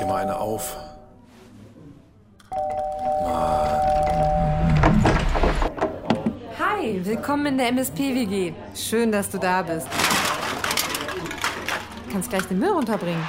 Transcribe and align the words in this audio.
dir 0.00 0.06
mal 0.06 0.16
eine 0.22 0.38
auf. 0.38 0.76
Hi, 6.58 7.00
willkommen 7.04 7.46
in 7.46 7.58
der 7.58 7.68
MSP-WG. 7.72 8.52
Schön, 8.74 9.12
dass 9.12 9.30
du 9.30 9.38
da 9.38 9.62
bist. 9.62 9.86
Du 12.06 12.12
kannst 12.12 12.30
gleich 12.30 12.44
den 12.44 12.58
Müll 12.58 12.70
runterbringen. 12.70 13.22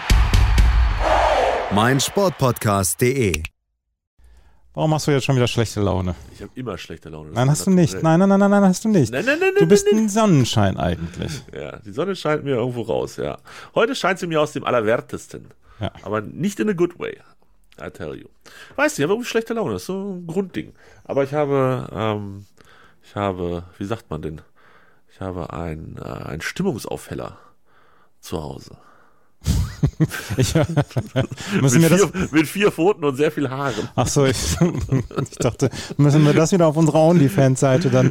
mein 1.71 2.00
Sportpodcast.de. 2.00 3.44
Warum 4.74 4.94
hast 4.94 5.08
du 5.08 5.12
jetzt 5.12 5.26
schon 5.26 5.36
wieder 5.36 5.48
schlechte 5.48 5.82
Laune? 5.82 6.16
Ich 6.34 6.42
habe 6.42 6.52
immer 6.56 6.78
schlechte 6.78 7.10
Laune. 7.10 7.32
Nein, 7.32 7.50
hast 7.50 7.66
du 7.66 7.72
nicht. 7.72 8.02
Nein, 8.02 8.20
nein, 8.20 8.30
nein, 8.30 8.40
nein, 8.40 8.52
nein, 8.52 8.64
hast 8.64 8.86
du 8.86 8.90
nicht. 8.90 9.12
Nein, 9.12 9.26
nein, 9.26 9.38
nein, 9.40 9.52
Du 9.56 9.62
nein, 9.62 9.68
bist 9.68 9.88
nein, 9.92 10.04
ein 10.04 10.10
Sonnenschein 10.10 10.78
eigentlich. 10.78 11.42
Ja, 11.54 11.78
die 11.79 11.92
Sonne 11.92 12.15
scheint 12.15 12.43
mir 12.46 12.56
irgendwo 12.56 12.84
raus, 12.84 13.18
ja. 13.18 13.38
Heute 13.76 13.96
scheint 13.96 14.20
sie 14.20 14.28
mir 14.28 14.40
aus 14.40 14.54
dem 14.54 14.64
Allerwertesten. 14.64 15.50
Ja. 15.79 15.92
Aber 16.04 16.21
nicht 16.21 16.60
in 16.60 16.69
a 16.69 16.74
good 16.74 17.00
way. 17.00 17.18
I 17.82 17.89
tell 17.89 18.14
you. 18.15 18.28
Weißt 18.75 18.97
du, 18.97 19.01
ich 19.01 19.04
habe 19.06 19.14
irgendwie 19.14 19.29
schlechte 19.29 19.54
Laune. 19.54 19.74
Das 19.74 19.83
ist 19.83 19.87
so 19.87 20.14
ein 20.15 20.28
Grundding. 20.28 20.74
Aber 21.06 21.24
ich 21.24 21.33
habe, 21.33 21.87
ähm, 21.93 22.46
ich 23.04 23.15
habe, 23.15 23.64
wie 23.78 23.86
sagt 23.86 24.10
man 24.10 24.21
denn? 24.21 24.42
Ich 25.11 25.21
habe 25.21 25.54
ein, 25.54 25.97
äh, 25.97 26.04
ein 26.04 26.42
Stimmungsaufheller 26.42 27.37
zu 28.20 28.42
Hause. 28.42 28.78
Ich, 30.37 30.54
müssen 31.61 31.82
wir 31.82 31.89
Mit 31.89 31.92
das? 31.92 32.02
vier, 32.11 32.28
mit 32.31 32.48
vier 32.48 32.72
Pfoten 32.72 33.03
und 33.06 33.16
sehr 33.16 33.31
viel 33.31 33.50
Haaren. 33.50 33.88
Ach 33.95 34.08
so, 34.08 34.25
ich, 34.25 34.38
ich 35.22 35.38
dachte, 35.38 35.70
müssen 35.98 36.25
wir 36.25 36.34
das 36.34 36.52
wieder 36.52 36.67
auf 36.67 36.75
unserer 36.78 37.00
OnlyFans-Seite 37.00 37.89
dann? 37.89 38.08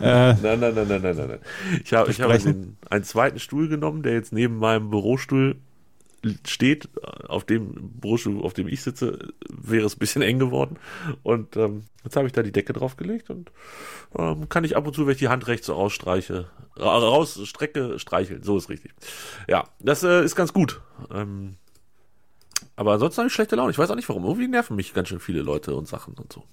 Äh, 0.00 0.34
Nein, 0.34 0.40
nein, 0.42 0.60
nein, 0.60 0.74
nein, 0.74 1.02
nein, 1.02 1.16
nein. 1.16 1.28
nein. 1.28 1.38
Ich 1.82 1.92
habe, 1.94 2.10
ich 2.10 2.20
habe 2.20 2.38
den, 2.38 2.76
einen 2.90 3.04
zweiten 3.04 3.38
Stuhl 3.38 3.68
genommen, 3.68 4.02
der 4.02 4.12
jetzt 4.12 4.32
neben 4.32 4.58
meinem 4.58 4.90
Bürostuhl 4.90 5.56
steht. 6.46 6.88
Auf 7.28 7.44
dem 7.44 7.92
Bürostuhl, 8.00 8.42
auf 8.42 8.52
dem 8.52 8.68
ich 8.68 8.82
sitze, 8.82 9.32
wäre 9.48 9.86
es 9.86 9.96
ein 9.96 9.98
bisschen 9.98 10.22
eng 10.22 10.38
geworden. 10.38 10.78
Und 11.22 11.56
ähm, 11.56 11.84
jetzt 12.04 12.16
habe 12.16 12.26
ich 12.26 12.32
da 12.32 12.42
die 12.42 12.52
Decke 12.52 12.72
draufgelegt 12.72 13.30
und 13.30 13.50
ähm, 14.16 14.48
kann 14.48 14.64
ich 14.64 14.76
ab 14.76 14.86
und 14.86 14.94
zu, 14.94 15.06
wenn 15.06 15.12
ich 15.12 15.18
die 15.18 15.28
Hand 15.28 15.46
rechts 15.46 15.66
so 15.66 15.74
rausstreiche, 15.74 16.50
ra- 16.76 16.98
rausstrecke, 16.98 17.98
streicheln. 17.98 18.42
So 18.42 18.56
ist 18.56 18.68
richtig. 18.68 18.92
Ja, 19.48 19.64
das 19.78 20.02
äh, 20.02 20.24
ist 20.24 20.36
ganz 20.36 20.52
gut. 20.52 20.80
Ähm, 21.10 21.56
aber 22.76 22.92
ansonsten 22.92 23.18
habe 23.18 23.28
ich 23.28 23.34
schlechte 23.34 23.56
Laune. 23.56 23.70
Ich 23.70 23.78
weiß 23.78 23.90
auch 23.90 23.96
nicht 23.96 24.08
warum. 24.08 24.24
Irgendwie 24.24 24.48
nerven 24.48 24.76
mich 24.76 24.94
ganz 24.94 25.08
schön 25.08 25.20
viele 25.20 25.42
Leute 25.42 25.74
und 25.74 25.88
Sachen 25.88 26.14
und 26.14 26.32
so. 26.32 26.44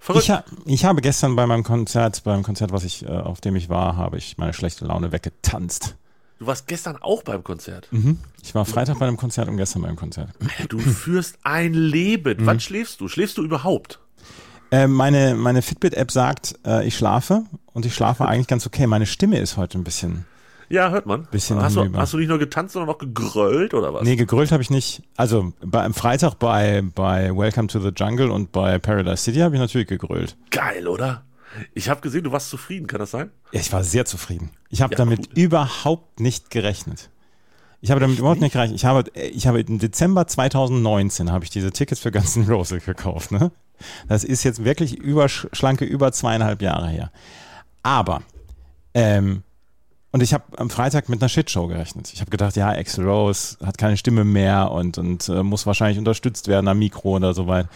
Verrückt. 0.00 0.24
ich, 0.24 0.30
ha, 0.30 0.44
ich 0.64 0.84
habe 0.84 1.00
gestern 1.00 1.34
bei 1.34 1.46
meinem 1.46 1.64
Konzert, 1.64 2.22
beim 2.24 2.42
Konzert, 2.42 2.70
was 2.70 2.84
ich, 2.84 3.04
äh, 3.04 3.08
auf 3.08 3.40
dem 3.40 3.56
ich 3.56 3.68
war, 3.68 3.96
habe 3.96 4.16
ich 4.16 4.38
meine 4.38 4.52
schlechte 4.52 4.84
Laune 4.84 5.10
weggetanzt. 5.12 5.96
Du 6.38 6.46
warst 6.46 6.66
gestern 6.66 6.96
auch 6.96 7.22
beim 7.22 7.44
Konzert. 7.44 7.88
Ich 8.42 8.54
war 8.54 8.64
Freitag 8.64 8.98
bei 8.98 9.06
einem 9.06 9.16
Konzert 9.16 9.48
und 9.48 9.56
gestern 9.56 9.82
beim 9.82 9.96
Konzert. 9.96 10.30
Du 10.68 10.78
führst 10.78 11.38
ein 11.42 11.74
Leben. 11.74 12.36
Wann 12.40 12.60
schläfst 12.60 13.00
du? 13.00 13.08
Schläfst 13.08 13.38
du 13.38 13.44
überhaupt? 13.44 14.00
Äh, 14.70 14.86
meine 14.86 15.34
meine 15.34 15.62
Fitbit-App 15.62 16.10
sagt, 16.10 16.58
äh, 16.66 16.86
ich 16.86 16.96
schlafe 16.96 17.44
und 17.72 17.86
ich 17.86 17.94
schlafe 17.94 18.26
eigentlich 18.26 18.48
ganz 18.48 18.66
okay. 18.66 18.86
Meine 18.86 19.06
Stimme 19.06 19.38
ist 19.38 19.56
heute 19.56 19.78
ein 19.78 19.84
bisschen. 19.84 20.26
Ja, 20.68 20.90
hört 20.90 21.06
man. 21.06 21.26
Bisschen 21.30 21.60
hast, 21.62 21.76
du, 21.76 21.90
hast 21.94 22.12
du 22.12 22.18
nicht 22.18 22.28
nur 22.28 22.38
getanzt, 22.38 22.74
sondern 22.74 22.94
auch 22.94 22.98
gegrölt 22.98 23.72
oder 23.72 23.94
was? 23.94 24.02
Nee, 24.02 24.16
gegrölt 24.16 24.52
habe 24.52 24.62
ich 24.62 24.68
nicht. 24.68 25.02
Also 25.16 25.54
bei, 25.64 25.82
am 25.82 25.94
Freitag 25.94 26.34
bei, 26.34 26.82
bei 26.94 27.34
Welcome 27.34 27.68
to 27.68 27.80
the 27.80 27.88
Jungle 27.96 28.30
und 28.30 28.52
bei 28.52 28.78
Paradise 28.78 29.22
City 29.22 29.38
habe 29.38 29.54
ich 29.54 29.60
natürlich 29.60 29.88
gegrölt. 29.88 30.36
Geil, 30.50 30.86
oder? 30.86 31.22
Ich 31.74 31.88
habe 31.88 32.00
gesehen, 32.00 32.24
du 32.24 32.32
warst 32.32 32.50
zufrieden, 32.50 32.86
kann 32.86 32.98
das 33.00 33.10
sein? 33.10 33.30
Ja, 33.52 33.60
Ich 33.60 33.72
war 33.72 33.82
sehr 33.84 34.04
zufrieden. 34.04 34.50
Ich 34.70 34.82
habe 34.82 34.94
Ja, 34.94 34.98
damit 34.98 35.28
cool. 35.30 35.42
überhaupt 35.42 36.20
nicht 36.20 36.50
gerechnet. 36.50 37.10
Ich 37.80 37.90
habe 37.90 38.00
damit 38.00 38.18
überhaupt 38.18 38.40
nicht 38.40 38.52
gerechnet. 38.52 38.76
Ich 38.76 38.84
habe, 38.84 39.04
ich 39.14 39.46
habe 39.46 39.60
im 39.60 39.78
Dezember 39.78 40.26
2019 40.26 41.30
habe 41.30 41.44
ich 41.44 41.50
diese 41.50 41.70
Tickets 41.70 42.00
für 42.00 42.10
Guns 42.10 42.36
N' 42.36 42.48
Roses 42.48 42.84
gekauft. 42.84 43.30
Ne? 43.30 43.50
Das 44.08 44.24
ist 44.24 44.42
jetzt 44.44 44.64
wirklich 44.64 44.96
über, 44.98 45.28
schlanke 45.28 45.84
über 45.84 46.10
zweieinhalb 46.12 46.60
Jahre 46.60 46.88
her. 46.88 47.12
Aber, 47.82 48.22
ähm, 48.94 49.42
und 50.10 50.22
ich 50.22 50.34
habe 50.34 50.44
am 50.58 50.70
Freitag 50.70 51.08
mit 51.08 51.22
einer 51.22 51.28
Shitshow 51.28 51.68
gerechnet. 51.68 52.10
Ich 52.12 52.20
habe 52.20 52.30
gedacht, 52.30 52.56
ja, 52.56 52.68
Axel 52.70 53.06
Rose 53.08 53.56
hat 53.64 53.78
keine 53.78 53.96
Stimme 53.96 54.24
mehr 54.24 54.70
und, 54.72 54.98
und 54.98 55.28
äh, 55.28 55.42
muss 55.42 55.66
wahrscheinlich 55.66 55.98
unterstützt 55.98 56.48
werden 56.48 56.66
am 56.66 56.78
Mikro 56.78 57.16
oder 57.16 57.34
so 57.34 57.46
weit. 57.46 57.68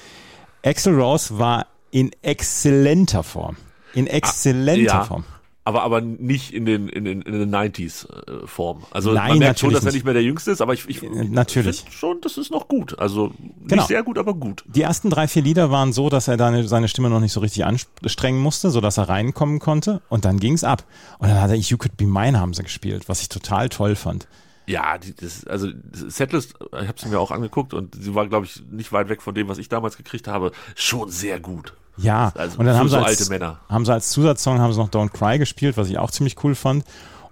Axel 0.65 0.99
Rose 1.00 1.39
war 1.39 1.66
in 1.92 2.10
exzellenter 2.22 3.22
Form. 3.22 3.56
In 3.94 4.08
exzellenter 4.08 4.82
ja. 4.82 5.04
Form. 5.04 5.25
Aber, 5.64 5.82
aber 5.84 6.00
nicht 6.00 6.53
in 6.53 6.64
den, 6.64 6.88
in 6.88 7.04
den, 7.04 7.22
in 7.22 7.34
den 7.34 7.54
90s 7.54 8.08
äh, 8.10 8.47
Form. 8.48 8.82
Also 8.91 9.12
Nein, 9.12 9.28
man 9.28 9.38
merkt 9.38 9.60
schon, 9.60 9.72
dass 9.72 9.84
er 9.84 9.92
nicht. 9.92 10.04
mehr 10.04 10.14
der 10.14 10.25
Jüngste 10.25 10.50
ist, 10.50 10.60
aber 10.60 10.75
ich, 10.75 10.88
ich 10.88 11.04
Äh, 11.04 11.25
natürlich. 11.30 11.84
schon, 11.91 12.20
das 12.20 12.36
ist 12.36 12.50
noch 12.50 12.66
gut. 12.66 12.98
Also 12.98 13.28
nicht 13.38 13.69
Genau. 13.69 13.86
sehr 13.86 14.03
gut, 14.03 14.19
aber 14.19 14.34
gut. 14.34 14.64
Die 14.66 14.82
ersten 14.82 15.08
drei, 15.08 15.28
vier 15.28 15.42
Lieder 15.42 15.70
waren 15.70 15.92
so, 15.92 16.08
dass 16.08 16.26
er 16.26 16.36
da 16.36 16.64
seine 16.64 16.88
Stimme 16.88 17.10
noch 17.10 17.20
nicht 17.20 17.30
so 17.32 17.38
richtig 17.38 17.64
anstrengen 17.64 18.41
musste, 18.41 18.70
sodass 18.70 18.98
er 18.98 19.09
reinkommen 19.09 19.60
konnte. 19.60 20.03
Und 20.09 20.24
dann 20.24 20.41
ging's 20.41 20.64
ab. 20.64 20.82
Und 21.20 21.28
dann 21.28 21.41
hat 21.41 21.50
er 21.50 21.56
You 21.56 21.76
Could 21.76 21.97
Be 21.97 22.06
Mine 22.06 22.41
haben 22.41 22.54
sie 22.54 22.64
gespielt, 22.64 23.09
was 23.09 23.20
ich 23.20 23.28
total 23.28 23.69
toll 23.69 23.94
fand. 23.94 24.26
Ja, 24.66 24.98
die, 24.98 25.14
das, 25.14 25.47
also 25.47 25.69
das 25.70 26.16
Setlist, 26.16 26.54
ich 26.80 26.88
habe 26.88 26.98
sie 27.00 27.09
mir 27.09 27.20
auch 27.20 27.30
angeguckt 27.30 27.72
und 27.72 27.94
sie 27.94 28.16
war, 28.16 28.26
glaube 28.26 28.47
ich, 28.47 28.62
nicht 28.70 28.91
weit 28.92 29.09
weg 29.09 29.22
von 29.22 29.34
dem, 29.34 29.47
was 29.47 29.59
ich 29.59 29.69
damals 29.69 29.97
gekriegt 29.97 30.26
habe. 30.26 30.50
Schon 30.74 31.09
sehr 31.10 31.38
gut. 31.38 31.74
Ja, 31.97 32.32
Also 32.34 32.58
und 32.58 32.66
dann 32.66 32.76
haben 32.76 32.88
sie, 32.88 32.92
so 32.92 32.98
als, 32.98 33.20
alte 33.20 33.30
Männer. 33.30 33.58
haben 33.69 33.84
sie 33.84 33.92
als 33.92 34.10
Zusatzsong 34.10 34.58
haben 34.60 34.72
sie 34.72 34.78
noch 34.78 34.88
Don't 34.88 35.10
Cry 35.10 35.38
gespielt, 35.38 35.76
was 35.76 35.88
ich 35.88 35.98
auch 35.98 36.10
ziemlich 36.10 36.42
cool 36.44 36.54
fand. 36.54 36.84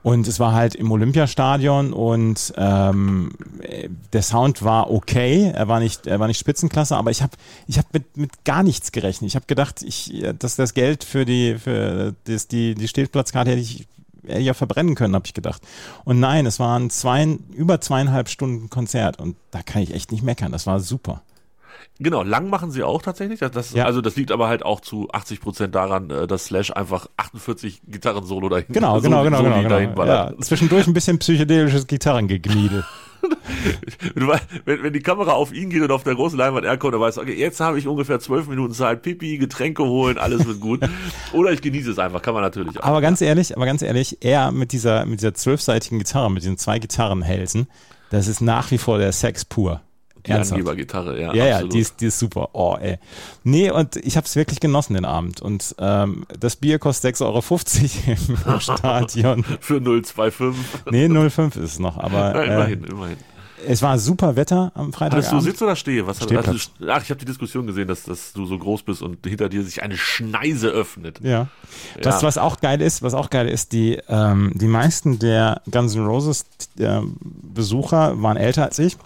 Und 0.03 0.26
es 0.26 0.41
war 0.41 0.53
halt 0.54 0.75
im 0.75 0.91
Olympiastadion 0.91 1.93
und 1.93 2.54
ähm, 2.56 3.32
äh, 3.60 3.91
der 4.15 4.22
Sound 4.22 4.62
war 4.62 4.91
okay, 4.91 5.53
er 5.54 5.69
war 5.69 5.78
nicht, 5.78 6.06
er 6.06 6.19
war 6.19 6.26
nicht 6.26 6.38
Spitzenklasse, 6.38 6.97
aber 6.97 7.10
ich 7.10 7.21
habe 7.22 7.32
ich 7.66 7.76
hab 7.76 7.93
mit, 7.93 8.16
mit 8.16 8.44
gar 8.44 8.62
nichts 8.62 8.93
gerechnet. 8.93 9.28
Ich 9.28 9.34
habe 9.34 9.44
gedacht, 9.47 9.82
ich, 9.82 10.15
äh, 10.22 10.32
dass 10.32 10.56
das 10.56 10.72
Geld 10.72 11.04
für 11.04 11.27
die 11.27 11.56
für 11.59 12.15
das, 12.25 12.48
die 12.48 12.75
die 12.75 12.88
Stehplatzkarte 12.88 13.50
hätte 13.50 13.60
ich 13.60 13.88
hätte 14.27 14.41
ja 14.41 14.54
verbrennen 14.54 14.94
können, 14.94 15.15
habe 15.15 15.27
ich 15.27 15.34
gedacht. 15.34 15.60
Und 16.04 16.19
nein, 16.19 16.47
es 16.47 16.59
waren 16.59 16.88
zwei, 16.88 17.38
über 17.53 17.81
zweieinhalb 17.82 18.31
Stunden 18.31 18.71
Konzert 18.71 19.19
und 19.19 19.37
da 19.50 19.62
kann 19.62 19.82
ich 19.82 19.94
echt 19.94 20.12
nicht 20.12 20.22
meckern. 20.22 20.53
Das 20.53 20.66
war 20.66 20.81
super. 20.81 21.21
Genau, 22.03 22.22
lang 22.22 22.49
machen 22.49 22.71
sie 22.71 22.83
auch 22.83 23.03
tatsächlich. 23.03 23.41
Das, 23.41 23.50
das, 23.53 23.72
Ja. 23.72 23.84
Also 23.84 24.00
das 24.00 24.16
liegt 24.16 24.33
aber 24.33 24.49
halt 24.49 24.65
auch 24.65 24.81
zu 24.81 25.09
80 25.12 25.41
Prozent 25.41 25.75
daran, 25.75 26.11
äh, 26.11 26.27
dass 26.27 26.47
Slash 26.47 26.71
einfach 26.72 27.09
48 27.19 27.83
Gitarren-Solo 27.87 28.49
dahin 28.49 28.65
Genau, 28.69 28.97
so- 28.97 29.03
genau, 29.03 29.22
genau, 29.22 29.38
so 29.38 29.44
genau. 29.44 29.78
genau. 29.78 30.05
Ja, 30.06 30.33
zwischendurch 30.41 30.87
ein 30.87 30.94
bisschen 30.94 31.19
psychedelisches 31.19 31.87
weißt, 34.27 34.44
wenn, 34.65 34.83
wenn 34.83 34.93
die 34.93 35.00
Kamera 35.00 35.33
auf 35.33 35.53
ihn 35.53 35.69
geht 35.69 35.83
und 35.83 35.91
auf 35.91 36.05
der 36.05 36.15
großen 36.15 36.39
Leinwand 36.39 36.65
er 36.65 36.78
kommt, 36.78 36.94
dann 36.94 37.00
weißt 37.03 37.19
du, 37.19 37.22
okay, 37.22 37.34
jetzt 37.34 37.60
habe 37.60 37.78
ich 37.78 37.87
ungefähr 37.87 38.19
zwölf 38.19 38.49
Minuten 38.49 38.72
Zeit, 38.72 39.03
Pipi, 39.03 39.37
Getränke 39.39 39.84
holen, 39.84 40.16
alles 40.19 40.47
wird 40.47 40.60
gut. 40.60 40.81
Oder 41.33 41.53
ich 41.53 41.60
genieße 41.60 41.91
es 41.91 41.99
einfach, 41.99 42.22
kann 42.22 42.34
man 42.34 42.43
natürlich 42.43 42.78
auch. 42.81 42.84
Aber 42.84 43.00
ganz 43.00 43.21
ehrlich, 43.21 43.55
aber 43.56 43.66
ganz 43.66 43.83
ehrlich, 43.83 44.19
er 44.22 44.53
mit 44.53 44.72
dieser, 44.72 45.05
mit 45.05 45.21
dieser 45.21 45.34
zwölfseitigen 45.34 45.99
Gitarre, 45.99 46.31
mit 46.31 46.43
diesen 46.43 46.56
zwei 46.56 46.78
Gitarrenhälsen, 46.78 47.66
das 48.10 48.27
ist 48.27 48.41
nach 48.41 48.71
wie 48.71 48.78
vor 48.78 48.99
der 48.99 49.12
Sex 49.12 49.44
pur. 49.44 49.83
Die 50.27 50.31
Ernsthaft. 50.31 50.59
Angebergitarre, 50.59 51.21
ja. 51.21 51.35
Ja, 51.35 51.47
ja, 51.47 51.63
die 51.63 51.79
ist, 51.81 52.01
die 52.01 52.07
ist 52.07 52.19
super. 52.19 52.51
Oh, 52.53 52.77
ey. 52.81 52.99
Nee, 53.45 53.71
und 53.71 53.97
ich 53.97 54.17
habe 54.17 54.27
es 54.27 54.37
wirklich 54.37 54.61
genossen 54.61 54.95
den 54.95 55.05
Abend. 55.05 55.41
Und 55.41 55.75
ähm, 55.79 56.27
das 56.39 56.57
Bier 56.57 56.79
kostet 56.79 57.17
6,50 57.17 57.25
Euro 57.25 58.53
im 58.55 58.61
Stadion. 58.61 59.45
Für 59.61 59.81
025. 59.81 60.55
Nee, 60.91 61.07
0,5 61.07 61.49
ist 61.59 61.73
es 61.73 61.79
noch. 61.79 61.97
Aber 61.99 62.35
Ja, 62.35 62.43
äh, 62.43 62.47
immerhin, 62.55 62.85
immerhin. 62.85 63.17
es 63.67 63.83
war 63.83 63.99
super 63.99 64.37
Wetter 64.37 64.73
am 64.75 64.93
Hattest 64.99 65.33
du. 65.33 65.41
Sitz 65.41 65.61
oder 65.63 65.77
Stehe? 65.77 66.07
Was 66.07 66.19
Stehplatz. 66.23 66.47
hast 66.47 66.73
du, 66.79 66.89
ach, 66.91 67.03
ich 67.03 67.11
habe 67.11 67.19
die 67.21 67.27
Diskussion 67.27 67.67
gesehen, 67.67 67.89
dass, 67.89 68.05
dass 68.05 68.33
du 68.33 68.47
so 68.47 68.59
groß 68.59 68.83
bist 68.83 69.03
und 69.03 69.19
hinter 69.27 69.49
dir 69.49 69.63
sich 69.63 69.83
eine 69.83 69.97
Schneise 69.97 70.69
öffnet. 70.69 71.21
Ja. 71.23 71.49
Das, 72.01 72.23
Ja. 72.23 72.27
was 72.29 72.39
auch 72.39 72.61
geil 72.61 72.81
ist, 72.81 73.03
was 73.03 73.15
auch 73.15 73.29
geil 73.31 73.49
ist, 73.49 73.73
die, 73.73 73.99
ähm, 74.09 74.53
die 74.55 74.66
meisten 74.69 75.19
der 75.19 75.63
Guns 75.71 75.95
N' 75.95 76.07
Roses 76.07 76.47
äh, 76.78 77.01
Besucher 77.21 78.23
waren 78.23 78.37
älter 78.37 78.65
als 78.65 78.78
ich. 78.78 78.97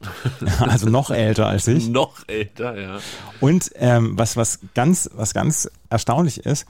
also 0.60 0.88
noch 0.88 1.10
älter 1.10 1.46
als 1.46 1.66
ich. 1.68 1.88
Noch 1.88 2.14
älter, 2.26 2.78
ja. 2.80 2.98
Und 3.40 3.70
ähm, 3.76 4.18
was, 4.18 4.36
was 4.36 4.60
ganz, 4.74 5.08
was 5.14 5.34
ganz 5.34 5.70
erstaunlich 5.90 6.44
ist, 6.44 6.66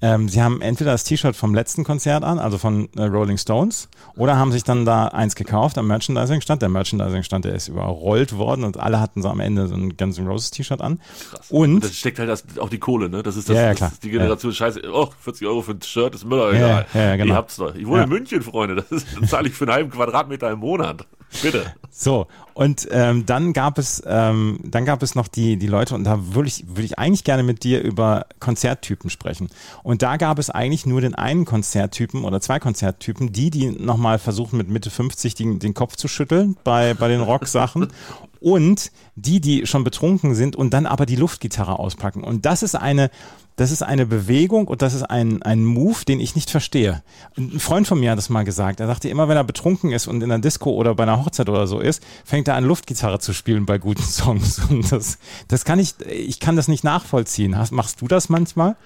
ähm, 0.00 0.28
sie 0.28 0.40
haben 0.40 0.60
entweder 0.60 0.92
das 0.92 1.02
T-Shirt 1.02 1.34
vom 1.34 1.56
letzten 1.56 1.82
Konzert 1.82 2.22
an, 2.22 2.38
also 2.38 2.56
von 2.56 2.88
äh, 2.96 3.02
Rolling 3.02 3.36
Stones, 3.36 3.88
oder 4.14 4.36
haben 4.36 4.52
sich 4.52 4.62
dann 4.62 4.84
da 4.84 5.08
eins 5.08 5.34
gekauft 5.34 5.76
am 5.76 5.88
Merchandising-Stand. 5.88 6.62
Der 6.62 6.68
Merchandising-Stand, 6.68 7.44
der 7.46 7.56
ist 7.56 7.66
überrollt 7.66 8.36
worden 8.36 8.62
und 8.62 8.78
alle 8.78 9.00
hatten 9.00 9.22
so 9.22 9.28
am 9.28 9.40
Ende 9.40 9.66
so 9.66 9.74
ein 9.74 9.96
Guns 9.96 10.16
N' 10.18 10.28
Roses 10.28 10.52
T-Shirt 10.52 10.80
an. 10.80 11.00
Krass. 11.32 11.50
Und 11.50 11.82
das 11.82 11.96
steckt 11.96 12.20
halt 12.20 12.28
das, 12.28 12.44
auch 12.60 12.68
die 12.68 12.78
Kohle, 12.78 13.08
ne? 13.08 13.24
Das 13.24 13.36
ist 13.36 13.48
das, 13.48 13.56
Ja, 13.56 13.62
ja, 13.62 13.74
das 13.74 13.94
ist 13.94 14.04
die 14.04 14.10
Generation 14.10 14.52
Scheiße. 14.52 14.82
Oh, 14.92 15.08
40 15.20 15.48
Euro 15.48 15.62
für 15.62 15.72
ein 15.72 15.82
Shirt 15.82 16.14
ist 16.14 16.22
Ja, 16.30 16.50
egal. 16.52 16.86
ja, 16.94 17.00
ja, 17.02 17.16
genau. 17.16 17.32
Ihr 17.32 17.36
habt's 17.36 17.56
doch. 17.56 17.74
Ich 17.74 17.84
wohne 17.84 17.98
Ja. 17.98 18.04
in 18.04 18.10
München, 18.10 18.42
Freunde. 18.42 18.76
Das, 18.76 18.92
ist, 18.92 19.06
das 19.20 19.30
zahle 19.30 19.48
ich 19.48 19.54
für 19.54 19.64
einen 19.64 19.72
halben 19.72 19.90
Quadratmeter 19.90 20.48
im 20.52 20.60
Monat. 20.60 21.08
Bitte. 21.42 21.74
So, 21.90 22.28
und 22.58 22.88
ähm, 22.90 23.24
dann 23.24 23.52
gab 23.52 23.78
es, 23.78 24.02
ähm, 24.04 24.58
dann 24.64 24.84
gab 24.84 25.04
es 25.04 25.14
noch 25.14 25.28
die, 25.28 25.58
die 25.58 25.68
Leute, 25.68 25.94
und 25.94 26.02
da 26.02 26.34
würde 26.34 26.48
ich, 26.48 26.66
würde 26.66 26.82
ich 26.82 26.98
eigentlich 26.98 27.22
gerne 27.22 27.44
mit 27.44 27.62
dir 27.62 27.80
über 27.80 28.26
Konzerttypen 28.40 29.10
sprechen. 29.10 29.48
Und 29.84 30.02
da 30.02 30.16
gab 30.16 30.40
es 30.40 30.50
eigentlich 30.50 30.84
nur 30.84 31.00
den 31.00 31.14
einen 31.14 31.44
Konzerttypen 31.44 32.24
oder 32.24 32.40
zwei 32.40 32.58
Konzerttypen, 32.58 33.30
die, 33.30 33.50
die 33.50 33.70
nochmal 33.70 34.18
versuchen, 34.18 34.56
mit 34.56 34.68
Mitte 34.68 34.90
50 34.90 35.36
den, 35.36 35.60
den 35.60 35.72
Kopf 35.72 35.94
zu 35.94 36.08
schütteln 36.08 36.56
bei, 36.64 36.94
bei 36.94 37.06
den 37.06 37.20
Rock-Sachen. 37.20 37.92
und 38.40 38.90
die, 39.14 39.40
die 39.40 39.66
schon 39.66 39.84
betrunken 39.84 40.34
sind 40.34 40.56
und 40.56 40.74
dann 40.74 40.86
aber 40.86 41.06
die 41.06 41.16
Luftgitarre 41.16 41.78
auspacken. 41.78 42.22
Und 42.24 42.46
das 42.46 42.62
ist 42.62 42.74
eine, 42.74 43.10
das 43.56 43.72
ist 43.72 43.82
eine 43.82 44.06
Bewegung 44.06 44.68
und 44.68 44.82
das 44.82 44.94
ist 44.94 45.02
ein, 45.02 45.42
ein 45.42 45.64
Move, 45.64 46.04
den 46.04 46.20
ich 46.20 46.36
nicht 46.36 46.50
verstehe. 46.50 47.02
Ein 47.36 47.58
Freund 47.58 47.88
von 47.88 47.98
mir 47.98 48.12
hat 48.12 48.18
das 48.18 48.28
mal 48.28 48.44
gesagt. 48.44 48.78
Er 48.78 48.86
sagte 48.86 49.08
immer, 49.08 49.28
wenn 49.28 49.36
er 49.36 49.44
betrunken 49.44 49.90
ist 49.90 50.06
und 50.06 50.22
in 50.22 50.30
einer 50.30 50.40
Disco 50.40 50.70
oder 50.70 50.94
bei 50.94 51.02
einer 51.02 51.24
Hochzeit 51.24 51.48
oder 51.48 51.66
so 51.66 51.80
ist, 51.80 52.02
fängt 52.24 52.46
er 52.48 52.54
an, 52.54 52.64
Luftgitarre 52.64 53.18
zu 53.18 53.32
spielen 53.32 53.66
bei 53.66 53.78
guten 53.78 54.02
Songs. 54.04 54.60
Und 54.70 54.90
das, 54.92 55.18
das 55.48 55.64
kann 55.64 55.78
ich, 55.80 55.94
ich 56.08 56.38
kann 56.38 56.56
das 56.56 56.68
nicht 56.68 56.84
nachvollziehen. 56.84 57.58
Hast, 57.58 57.72
machst 57.72 58.00
du 58.00 58.06
das 58.06 58.28
manchmal? 58.28 58.76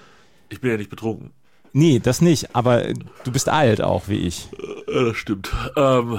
Ich 0.48 0.60
bin 0.60 0.70
ja 0.70 0.76
nicht 0.78 0.90
betrunken. 0.90 1.32
Nee, 1.74 2.00
das 2.00 2.20
nicht, 2.20 2.54
aber 2.54 2.82
du 3.24 3.32
bist 3.32 3.48
alt 3.48 3.80
auch, 3.80 4.08
wie 4.08 4.26
ich. 4.26 4.48
Ja, 4.92 5.04
das 5.04 5.16
stimmt. 5.16 5.50
Ähm, 5.76 6.18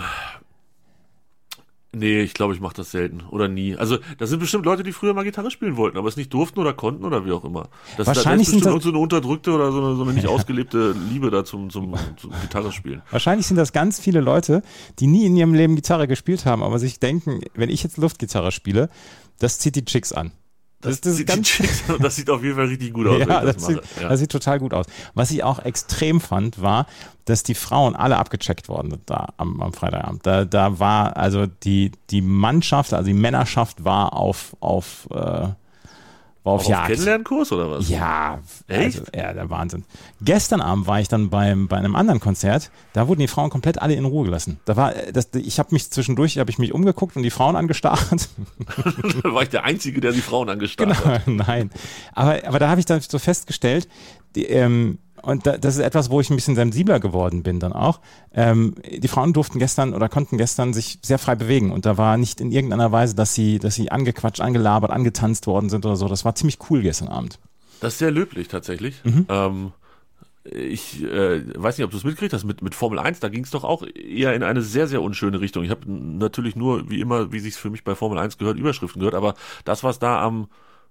nee, 1.94 2.22
ich 2.22 2.34
glaube, 2.34 2.54
ich 2.54 2.60
mache 2.60 2.76
das 2.76 2.92
selten 2.92 3.22
oder 3.30 3.48
nie. 3.48 3.76
Also, 3.76 3.98
das 4.18 4.30
sind 4.30 4.40
bestimmt 4.40 4.66
Leute, 4.66 4.84
die 4.84 4.92
früher 4.92 5.14
mal 5.14 5.24
Gitarre 5.24 5.52
spielen 5.52 5.78
wollten, 5.78 5.98
aber 5.98 6.08
es 6.08 6.18
nicht 6.18 6.34
durften 6.34 6.60
oder 6.60 6.74
konnten 6.74 7.06
oder 7.06 7.26
wie 7.26 7.32
auch 7.32 7.46
immer. 7.46 7.70
Das, 7.98 8.08
Wahrscheinlich 8.08 8.48
da, 8.48 8.56
ist 8.56 8.64
sind 8.64 8.74
bestimmt 8.74 8.84
so 8.84 8.90
eine 8.90 8.98
unterdrückte 8.98 9.52
oder 9.52 9.72
so 9.72 9.84
eine, 9.84 9.96
so 9.96 10.04
eine 10.04 10.14
nicht 10.14 10.28
ausgelebte 10.34 10.96
Liebe 11.12 11.32
da 11.32 11.46
zum, 11.46 11.70
zum, 11.70 11.96
zum 12.18 12.32
Gitarre 12.42 12.72
spielen. 12.72 13.02
Wahrscheinlich 13.12 13.48
sind 13.48 13.58
das 13.58 13.72
ganz 13.72 14.00
viele 14.00 14.22
Leute, 14.22 14.62
die 15.00 15.08
nie 15.08 15.26
in 15.26 15.36
ihrem 15.36 15.54
Leben 15.54 15.76
Gitarre 15.76 16.08
gespielt 16.08 16.46
haben, 16.46 16.64
aber 16.64 16.80
sich 16.80 17.00
denken, 17.00 17.42
wenn 17.54 17.70
ich 17.70 17.84
jetzt 17.84 17.98
Luftgitarre 17.98 18.52
spiele, 18.52 18.90
das 19.40 19.60
zieht 19.60 19.76
die 19.76 19.86
Chicks 19.86 20.12
an. 20.12 20.32
Das, 20.84 21.02
das, 21.02 21.16
sieht, 21.16 21.28
ganz 21.28 21.50
das 22.00 22.16
sieht 22.16 22.30
auf 22.30 22.44
jeden 22.44 22.56
Fall 22.56 22.66
richtig 22.66 22.94
gut 22.94 23.08
aus. 23.08 23.20
Ja, 23.20 23.42
das, 23.42 23.56
das, 23.56 23.66
sieht, 23.66 23.82
ja. 24.02 24.10
das, 24.10 24.20
sieht, 24.20 24.32
total 24.32 24.60
gut 24.60 24.74
aus. 24.74 24.86
Was 25.14 25.32
ich 25.32 25.44
auch 25.44 25.60
extrem 25.60 26.22
fand, 26.22 26.62
war, 26.62 26.86
dass 27.26 27.44
die 27.44 27.56
Frauen 27.56 27.96
alle 27.96 28.18
abgecheckt 28.18 28.68
worden 28.68 28.92
sind 28.92 29.04
da 29.06 29.30
am, 29.38 29.62
am 29.62 29.74
Freitagabend. 29.74 30.26
Da, 30.26 30.46
da 30.46 30.80
war 30.80 31.16
also 31.18 31.46
die, 31.48 31.92
die 32.10 32.22
Mannschaft, 32.22 32.94
also 32.94 33.08
die 33.08 33.14
Männerschaft 33.14 33.84
war 33.86 34.14
auf, 34.14 34.56
auf 34.60 35.08
äh, 35.12 35.48
war 36.44 36.54
auf, 36.54 36.62
auf 36.62 36.68
Jagd. 36.68 36.88
Kennenlernkurs 36.88 37.52
oder 37.52 37.72
was? 37.72 37.90
Ja, 37.90 38.40
Echt? 38.68 39.00
Also, 39.00 39.12
ja, 39.16 39.34
der 39.34 39.50
Wahnsinn. 39.50 39.86
Gestern 40.22 40.62
Abend 40.62 40.88
war 40.88 41.00
ich 41.00 41.08
dann 41.08 41.30
beim, 41.30 41.68
bei 41.68 41.78
einem 41.78 41.96
anderen 41.96 42.20
Konzert, 42.20 42.70
da 42.94 43.08
wurden 43.08 43.22
die 43.22 43.28
Frauen 43.28 43.50
komplett 43.50 43.82
alle 43.82 43.94
in 43.94 44.06
Ruhe 44.06 44.26
gelassen. 44.26 44.60
Da 44.66 44.76
war, 44.76 44.94
das, 45.14 45.30
ich 45.34 45.60
habe 45.60 45.70
mich 45.72 45.90
zwischendurch, 45.90 46.38
habe 46.38 46.52
ich 46.52 46.60
mich 46.60 46.74
umgeguckt 46.74 47.16
und 47.16 47.24
die 47.24 47.30
Frauen 47.30 47.56
angestarrt. 47.56 48.30
da 49.24 49.34
war 49.34 49.44
ich 49.44 49.50
der 49.50 49.64
Einzige, 49.64 50.02
der 50.02 50.12
die 50.12 50.22
Frauen 50.22 50.50
angestarrt 50.50 50.98
genau, 50.98 51.06
hat. 51.06 51.28
Nein, 51.28 51.72
aber, 52.14 52.46
aber 52.46 52.60
da 52.60 52.70
habe 52.70 52.80
ich 52.80 52.86
dann 52.86 53.00
so 53.02 53.20
festgestellt, 53.20 53.88
die, 54.36 54.46
ähm, 54.46 55.00
und 55.24 55.48
da, 55.48 55.58
das 55.58 55.76
ist 55.76 55.82
etwas, 55.82 56.10
wo 56.10 56.20
ich 56.20 56.30
ein 56.30 56.36
bisschen 56.36 56.56
sensibler 56.56 57.00
geworden 57.00 57.44
bin 57.44 57.60
dann 57.60 57.72
auch. 57.72 58.02
Ähm, 58.34 58.76
die 58.86 59.08
Frauen 59.08 59.32
durften 59.32 59.58
gestern 59.58 59.94
oder 59.94 60.10
konnten 60.10 60.38
gestern 60.38 60.74
sich 60.74 61.00
sehr 61.02 61.18
frei 61.18 61.36
bewegen 61.36 61.72
und 61.72 61.86
da 61.86 61.98
war 61.98 62.18
nicht 62.18 62.42
in 62.42 62.52
irgendeiner 62.52 62.92
Weise, 62.92 63.16
dass 63.16 63.34
sie, 63.34 63.58
dass 63.58 63.76
sie 63.76 63.90
angequatscht, 63.90 64.42
angelabert, 64.42 64.92
angetanzt 64.92 65.48
worden 65.48 65.70
sind 65.70 65.86
oder 65.86 65.96
so. 65.96 66.10
Das 66.10 66.26
war 66.26 66.36
ziemlich 66.36 66.58
cool 66.70 66.82
gestern 66.82 67.08
Abend. 67.08 67.40
Das 67.80 67.94
ist 67.94 68.00
sehr 68.00 68.12
löblich 68.12 68.50
tatsächlich. 68.50 69.02
Mhm. 69.06 69.26
Ähm, 69.30 69.72
ich 70.44 71.02
äh, 71.04 71.42
weiß 71.56 71.78
nicht, 71.78 71.86
ob 71.86 71.92
du 71.92 71.98
es 71.98 72.04
mitgekriegt 72.04 72.34
hast, 72.34 72.44
mit, 72.44 72.62
mit 72.62 72.76
Formel 72.76 73.00
1, 73.00 73.22
da 73.22 73.30
ging 73.30 73.46
es 73.46 73.52
doch 73.52 73.64
auch 73.64 73.86
eher 73.88 74.34
in 74.34 74.44
eine 74.44 74.62
sehr, 74.62 74.88
sehr 74.88 75.02
unschöne 75.02 75.40
Richtung. 75.40 75.64
Ich 75.64 75.70
habe 75.70 75.90
natürlich 75.90 76.58
nur, 76.58 76.90
wie 76.90 77.00
immer, 77.00 77.32
wie 77.32 77.40
sich 77.40 77.56
für 77.56 77.70
mich 77.70 77.86
bei 77.86 77.96
Formel 77.96 78.18
1 78.18 78.38
gehört, 78.38 78.58
Überschriften 78.58 79.00
gehört, 79.00 79.16
aber 79.16 79.36
das, 79.64 79.86
was 79.86 80.00
da 80.00 80.22
am 80.22 80.48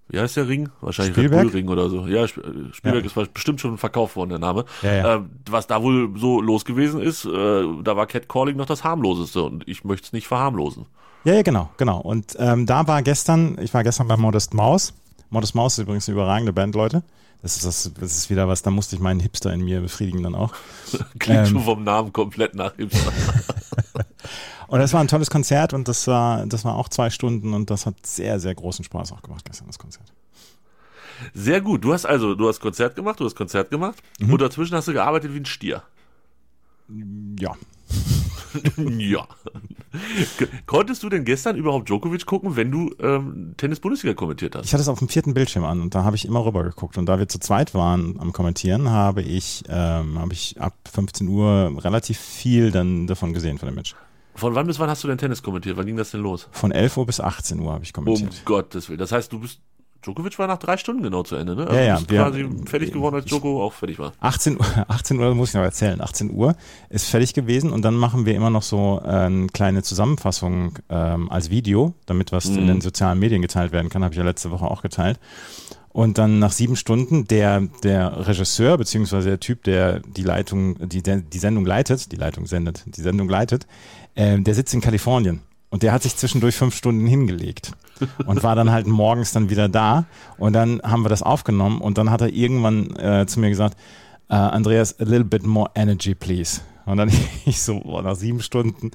wie 0.09 0.19
heißt 0.19 0.37
der 0.37 0.47
Ring? 0.47 0.69
Wahrscheinlich 0.81 1.15
Spielberg? 1.15 1.45
Red 1.45 1.51
Bull 1.51 1.59
Ring 1.59 1.69
oder 1.69 1.89
so. 1.89 2.07
Ja, 2.07 2.27
Spielberg 2.27 3.05
ja. 3.05 3.21
ist 3.21 3.33
bestimmt 3.33 3.61
schon 3.61 3.77
verkauft 3.77 4.15
worden, 4.15 4.29
der 4.29 4.39
Name. 4.39 4.65
Ja, 4.81 4.93
ja. 4.93 5.15
Äh, 5.15 5.21
was 5.49 5.67
da 5.67 5.81
wohl 5.81 6.11
so 6.17 6.41
los 6.41 6.65
gewesen 6.65 7.01
ist, 7.01 7.25
äh, 7.25 7.29
da 7.83 7.95
war 7.95 8.05
Catcalling 8.05 8.57
noch 8.57 8.65
das 8.65 8.83
harmloseste 8.83 9.43
und 9.43 9.67
ich 9.67 9.83
möchte 9.83 10.05
es 10.05 10.13
nicht 10.13 10.27
verharmlosen. 10.27 10.85
Ja, 11.23 11.33
ja, 11.35 11.41
genau, 11.41 11.69
genau. 11.77 11.99
Und 11.99 12.35
ähm, 12.37 12.65
da 12.65 12.85
war 12.87 13.01
gestern, 13.01 13.57
ich 13.61 13.73
war 13.73 13.83
gestern 13.83 14.07
bei 14.07 14.17
Modest 14.17 14.53
Maus. 14.53 14.93
Modest 15.29 15.55
Maus 15.55 15.77
ist 15.77 15.83
übrigens 15.83 16.07
eine 16.07 16.15
überragende 16.17 16.51
Band, 16.51 16.75
Leute. 16.75 17.01
Das 17.41 17.57
ist, 17.57 17.65
das, 17.65 17.91
das 17.99 18.17
ist 18.17 18.29
wieder 18.29 18.47
was, 18.47 18.61
da 18.61 18.71
musste 18.71 18.95
ich 18.95 19.01
meinen 19.01 19.19
Hipster 19.19 19.51
in 19.51 19.63
mir 19.63 19.81
befriedigen 19.81 20.23
dann 20.23 20.35
auch. 20.35 20.53
Klingt 21.19 21.39
ähm, 21.39 21.45
schon 21.45 21.61
vom 21.63 21.83
Namen 21.83 22.13
komplett 22.13 22.55
nach 22.55 22.75
Hipster. 22.75 23.11
und 24.67 24.79
das 24.79 24.93
war 24.93 25.01
ein 25.01 25.07
tolles 25.07 25.29
Konzert 25.29 25.73
und 25.73 25.87
das 25.87 26.07
war, 26.07 26.45
das 26.45 26.65
war 26.65 26.75
auch 26.75 26.89
zwei 26.89 27.09
Stunden 27.09 27.53
und 27.53 27.69
das 27.69 27.85
hat 27.85 28.05
sehr, 28.05 28.39
sehr 28.39 28.55
großen 28.55 28.83
Spaß 28.85 29.11
auch 29.11 29.21
gemacht 29.21 29.45
gestern, 29.45 29.67
das 29.67 29.79
Konzert. 29.79 30.11
Sehr 31.33 31.61
gut. 31.61 31.83
Du 31.83 31.93
hast 31.93 32.05
also, 32.05 32.35
du 32.35 32.47
hast 32.47 32.59
Konzert 32.59 32.95
gemacht, 32.95 33.19
du 33.19 33.25
hast 33.25 33.35
Konzert 33.35 33.69
gemacht 33.69 34.01
mhm. 34.19 34.33
und 34.33 34.41
dazwischen 34.41 34.75
hast 34.75 34.87
du 34.87 34.93
gearbeitet 34.93 35.33
wie 35.33 35.39
ein 35.39 35.45
Stier. 35.45 35.83
Ja. 37.39 37.55
ja. 38.97 39.27
Konntest 40.65 41.03
du 41.03 41.09
denn 41.09 41.25
gestern 41.25 41.55
überhaupt 41.55 41.89
Djokovic 41.89 42.25
gucken, 42.25 42.55
wenn 42.55 42.71
du 42.71 42.93
ähm, 42.99 43.53
Tennis-Bundesliga 43.57 44.13
kommentiert 44.15 44.55
hast? 44.55 44.65
Ich 44.65 44.73
hatte 44.73 44.81
es 44.81 44.87
auf 44.87 44.99
dem 44.99 45.07
vierten 45.07 45.33
Bildschirm 45.33 45.63
an 45.63 45.81
und 45.81 45.95
da 45.95 46.03
habe 46.03 46.15
ich 46.15 46.25
immer 46.25 46.45
rüber 46.45 46.63
geguckt. 46.63 46.97
Und 46.97 47.05
da 47.07 47.19
wir 47.19 47.27
zu 47.27 47.39
zweit 47.39 47.73
waren 47.73 48.19
am 48.19 48.33
Kommentieren, 48.33 48.89
habe 48.89 49.21
ich, 49.21 49.63
ähm, 49.69 50.19
habe 50.19 50.33
ich 50.33 50.59
ab 50.59 50.75
15 50.91 51.27
Uhr 51.27 51.73
relativ 51.83 52.19
viel 52.19 52.71
dann 52.71 53.07
davon 53.07 53.33
gesehen 53.33 53.57
von 53.57 53.67
dem 53.67 53.75
Match. 53.75 53.95
Von 54.35 54.55
wann 54.55 54.67
bis 54.67 54.79
wann 54.79 54.89
hast 54.89 55.03
du 55.03 55.07
denn 55.07 55.17
Tennis 55.17 55.43
kommentiert? 55.43 55.77
Wann 55.77 55.85
ging 55.85 55.97
das 55.97 56.11
denn 56.11 56.21
los? 56.21 56.47
Von 56.51 56.71
11 56.71 56.97
Uhr 56.97 57.05
bis 57.05 57.19
18 57.19 57.59
Uhr 57.59 57.73
habe 57.73 57.83
ich 57.83 57.93
kommentiert. 57.93 58.33
Um 58.33 58.45
Gottes 58.45 58.89
Willen. 58.89 58.99
Das 58.99 59.11
heißt, 59.11 59.31
du 59.31 59.39
bist 59.39 59.59
Djokovic 60.03 60.37
war 60.37 60.47
nach 60.47 60.57
drei 60.57 60.77
Stunden 60.77 61.01
genau 61.01 61.23
zu 61.23 61.35
Ende, 61.35 61.55
ne? 61.55 61.65
Also 61.65 61.75
ja, 61.75 61.83
ja. 61.83 61.95
Du 61.95 62.05
bist 62.05 62.19
quasi 62.19 62.49
fertig 62.65 62.91
geworden, 62.91 63.15
als 63.15 63.25
Djoko 63.25 63.63
auch 63.63 63.73
fertig 63.73 63.99
war. 63.99 64.11
18 64.19 64.59
Uhr, 64.59 64.65
18 64.87 65.19
Uhr 65.19 65.33
muss 65.33 65.49
ich 65.49 65.55
noch 65.55 65.61
erzählen. 65.61 66.01
18 66.01 66.31
Uhr 66.31 66.55
ist 66.89 67.09
fertig 67.09 67.33
gewesen 67.33 67.71
und 67.71 67.83
dann 67.83 67.95
machen 67.95 68.25
wir 68.25 68.35
immer 68.35 68.49
noch 68.49 68.63
so 68.63 69.01
äh, 69.03 69.07
eine 69.07 69.47
kleine 69.47 69.81
Zusammenfassung 69.81 70.79
ähm, 70.89 71.31
als 71.31 71.49
Video, 71.49 71.93
damit 72.05 72.31
was 72.31 72.49
mhm. 72.49 72.59
in 72.59 72.67
den 72.67 72.81
sozialen 72.81 73.19
Medien 73.19 73.41
geteilt 73.41 73.71
werden 73.71 73.89
kann. 73.89 74.03
Habe 74.03 74.13
ich 74.13 74.17
ja 74.17 74.25
letzte 74.25 74.51
Woche 74.51 74.65
auch 74.65 74.81
geteilt. 74.81 75.19
Und 75.93 76.17
dann 76.17 76.39
nach 76.39 76.51
sieben 76.51 76.75
Stunden 76.75 77.25
der, 77.27 77.61
der 77.83 78.27
Regisseur, 78.27 78.79
beziehungsweise 78.79 79.29
der 79.29 79.39
Typ, 79.39 79.63
der 79.63 79.99
die 79.99 80.23
Leitung, 80.23 80.89
die, 80.89 81.03
die 81.03 81.37
Sendung 81.37 81.67
leitet, 81.67 82.11
die 82.11 82.15
Leitung 82.15 82.47
sendet, 82.47 82.83
die 82.87 83.01
Sendung 83.01 83.29
leitet, 83.29 83.67
äh, 84.15 84.39
der 84.39 84.53
sitzt 84.53 84.73
in 84.73 84.81
Kalifornien. 84.81 85.41
Und 85.69 85.81
der 85.81 85.91
hat 85.91 86.03
sich 86.03 86.15
zwischendurch 86.15 86.55
fünf 86.55 86.75
Stunden 86.75 87.07
hingelegt 87.07 87.71
und 88.27 88.43
war 88.43 88.55
dann 88.55 88.69
halt 88.69 88.85
morgens 88.85 89.31
dann 89.31 89.49
wieder 89.49 89.67
da. 89.67 90.05
Und 90.37 90.53
dann 90.53 90.79
haben 90.83 91.03
wir 91.03 91.09
das 91.09 91.23
aufgenommen 91.23 91.81
und 91.81 91.97
dann 91.97 92.11
hat 92.11 92.21
er 92.21 92.29
irgendwann 92.29 92.95
äh, 92.95 93.25
zu 93.25 93.39
mir 93.39 93.49
gesagt, 93.49 93.75
uh, 94.29 94.35
Andreas, 94.35 94.99
a 94.99 95.03
little 95.03 95.23
bit 95.23 95.43
more 95.43 95.71
energy, 95.73 96.13
please. 96.13 96.61
Und 96.85 96.97
dann 96.97 97.11
ich 97.45 97.61
so, 97.61 97.79
boah, 97.79 98.03
nach 98.03 98.15
sieben 98.15 98.41
Stunden 98.41 98.91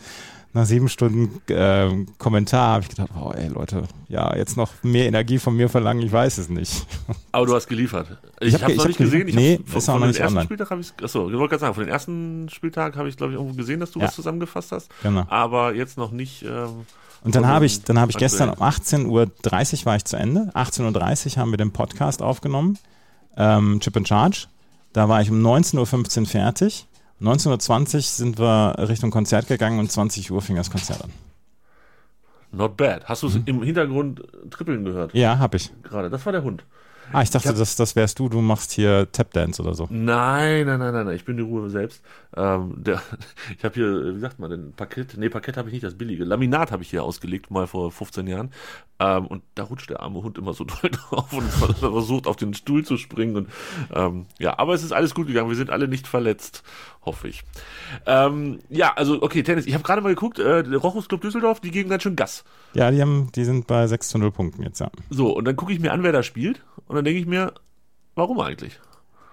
nach 0.58 0.66
sieben 0.66 0.88
Stunden 0.88 1.40
äh, 1.52 1.88
Kommentar 2.18 2.74
habe 2.74 2.82
ich 2.82 2.88
gedacht, 2.88 3.10
oh 3.18 3.30
ey 3.30 3.48
Leute, 3.48 3.84
ja, 4.08 4.36
jetzt 4.36 4.56
noch 4.56 4.70
mehr 4.82 5.06
Energie 5.06 5.38
von 5.38 5.56
mir 5.56 5.68
verlangen, 5.68 6.02
ich 6.02 6.12
weiß 6.12 6.38
es 6.38 6.48
nicht. 6.48 6.86
Aber 7.32 7.46
du 7.46 7.54
hast 7.54 7.68
geliefert. 7.68 8.18
Ich, 8.40 8.54
ich 8.54 8.62
habe 8.62 8.72
es 8.72 8.78
noch 8.78 8.86
nicht 8.88 8.98
gesehen. 8.98 9.28
Ich 9.28 9.34
nee, 9.34 9.60
von, 9.64 9.78
ist 9.78 9.88
auch 9.88 9.98
von 9.98 10.08
nicht 10.08 10.18
ersten 10.18 10.32
online. 10.32 10.44
Spieltag 10.46 10.70
habe 10.70 10.80
ich, 10.80 10.92
achso, 11.02 11.28
ich 11.30 11.36
wollte 11.36 11.50
gerade 11.50 11.60
sagen, 11.60 11.74
von 11.74 11.84
den 11.84 11.92
ersten 11.92 12.48
Spieltag 12.50 12.96
habe 12.96 13.08
ich, 13.08 13.16
glaube 13.16 13.32
ich, 13.32 13.38
irgendwo 13.38 13.56
gesehen, 13.56 13.78
dass 13.78 13.92
du 13.92 14.00
Ja. 14.00 14.06
was 14.06 14.14
zusammengefasst 14.16 14.72
hast. 14.72 14.90
Genau. 15.02 15.24
Aber 15.28 15.74
jetzt 15.74 15.96
noch 15.96 16.10
nicht. 16.10 16.42
Ähm, 16.42 16.84
Und 17.22 17.36
dann 17.36 17.46
habe 17.46 17.64
dem 17.64 17.66
ich, 17.66 17.84
dann 17.84 18.00
habe 18.00 18.10
ich 18.10 18.16
gestern 18.16 18.50
um 18.50 18.60
aktuellen. 18.60 19.06
18.30 19.06 19.80
Uhr 19.80 19.86
war 19.86 19.96
ich 19.96 20.04
zu 20.04 20.16
Ende. 20.16 20.50
18.30 20.54 21.30
Uhr 21.30 21.36
haben 21.36 21.50
wir 21.52 21.58
den 21.58 21.70
Podcast 21.72 22.20
aufgenommen, 22.20 22.78
ähm, 23.36 23.78
Chip 23.78 23.96
and 23.96 24.08
Charge. 24.08 24.46
Da 24.92 25.08
war 25.08 25.22
ich 25.22 25.30
um 25.30 25.40
19.15 25.40 26.20
Uhr 26.20 26.26
fertig. 26.26 26.87
19.20 27.20 27.94
Uhr 27.94 28.00
sind 28.02 28.38
wir 28.38 28.76
Richtung 28.78 29.10
Konzert 29.10 29.48
gegangen 29.48 29.78
und 29.78 29.90
20 29.90 30.30
Uhr 30.30 30.40
fing 30.40 30.56
das 30.56 30.70
Konzert 30.70 31.02
an. 31.02 31.10
Not 32.52 32.76
bad. 32.76 33.04
Hast 33.04 33.22
du 33.22 33.26
es 33.26 33.38
im 33.44 33.62
Hintergrund 33.62 34.22
trippeln 34.50 34.84
gehört? 34.84 35.12
Mhm. 35.14 35.20
Ja, 35.20 35.38
habe 35.38 35.56
ich. 35.56 35.70
Gerade. 35.82 36.08
Das 36.10 36.24
war 36.24 36.32
der 36.32 36.42
Hund. 36.42 36.64
Ah, 37.12 37.22
ich 37.22 37.30
dachte, 37.30 37.46
Ich 37.46 37.50
hab- 37.50 37.56
das, 37.58 37.76
das 37.76 37.96
wärst 37.96 38.18
du, 38.18 38.28
du 38.28 38.40
machst 38.40 38.72
hier 38.72 39.10
Tapdance 39.12 39.62
oder 39.62 39.74
so. 39.74 39.86
Nein, 39.90 40.66
nein, 40.66 40.78
nein, 40.78 40.92
nein, 40.92 41.06
nein. 41.06 41.16
Ich 41.16 41.24
bin 41.24 41.36
die 41.36 41.42
Ruhe 41.42 41.70
selbst. 41.70 42.02
Ähm, 42.36 42.74
der, 42.76 43.00
ich 43.58 43.64
habe 43.64 43.74
hier, 43.74 44.14
wie 44.16 44.20
sagt 44.20 44.38
man 44.38 44.50
denn, 44.50 44.72
Parkett, 44.72 45.16
nee, 45.16 45.28
Parkett 45.28 45.56
habe 45.56 45.68
ich 45.68 45.72
nicht, 45.72 45.84
das 45.84 45.94
billige. 45.96 46.24
Laminat 46.24 46.70
habe 46.72 46.82
ich 46.82 46.90
hier 46.90 47.02
ausgelegt, 47.04 47.50
mal 47.50 47.66
vor 47.66 47.90
15 47.90 48.26
Jahren. 48.26 48.50
Ähm, 49.00 49.26
und 49.28 49.42
da 49.54 49.62
rutscht 49.64 49.90
der 49.90 50.00
arme 50.00 50.22
Hund 50.22 50.38
immer 50.38 50.52
so 50.54 50.64
doll 50.82 50.90
drauf 50.90 51.32
und 51.32 51.48
versucht 51.50 52.26
auf 52.26 52.36
den 52.36 52.52
Stuhl 52.54 52.84
zu 52.84 52.96
springen. 52.96 53.36
Und 53.36 53.48
ähm, 53.94 54.26
ja, 54.38 54.58
aber 54.58 54.74
es 54.74 54.82
ist 54.82 54.92
alles 54.92 55.14
gut 55.14 55.28
gegangen. 55.28 55.48
Wir 55.48 55.56
sind 55.56 55.70
alle 55.70 55.86
nicht 55.88 56.06
verletzt, 56.08 56.62
hoffe 57.04 57.28
ich. 57.28 57.44
Ähm, 58.06 58.58
ja, 58.68 58.92
also 58.96 59.22
okay, 59.22 59.42
Tennis. 59.42 59.66
Ich 59.66 59.74
habe 59.74 59.84
gerade 59.84 60.02
mal 60.02 60.08
geguckt, 60.14 60.38
äh, 60.38 60.62
der 60.64 60.78
Rochus 60.78 61.08
Club 61.08 61.20
Düsseldorf, 61.20 61.60
die 61.60 61.70
geben 61.70 61.88
ganz 61.90 62.02
schön 62.02 62.16
Gas. 62.16 62.44
Ja, 62.74 62.90
die, 62.90 63.00
haben, 63.00 63.30
die 63.34 63.44
sind 63.44 63.66
bei 63.66 63.86
6 63.86 64.08
zu 64.08 64.18
0 64.18 64.32
Punkten 64.32 64.62
jetzt, 64.62 64.80
ja. 64.80 64.90
So, 65.10 65.34
und 65.34 65.44
dann 65.44 65.56
gucke 65.56 65.72
ich 65.72 65.78
mir 65.80 65.92
an, 65.92 66.02
wer 66.02 66.12
da 66.12 66.22
spielt. 66.22 66.60
Und 66.88 66.96
dann 66.96 67.04
denke 67.04 67.20
ich 67.20 67.26
mir, 67.26 67.52
warum 68.14 68.40
eigentlich? 68.40 68.78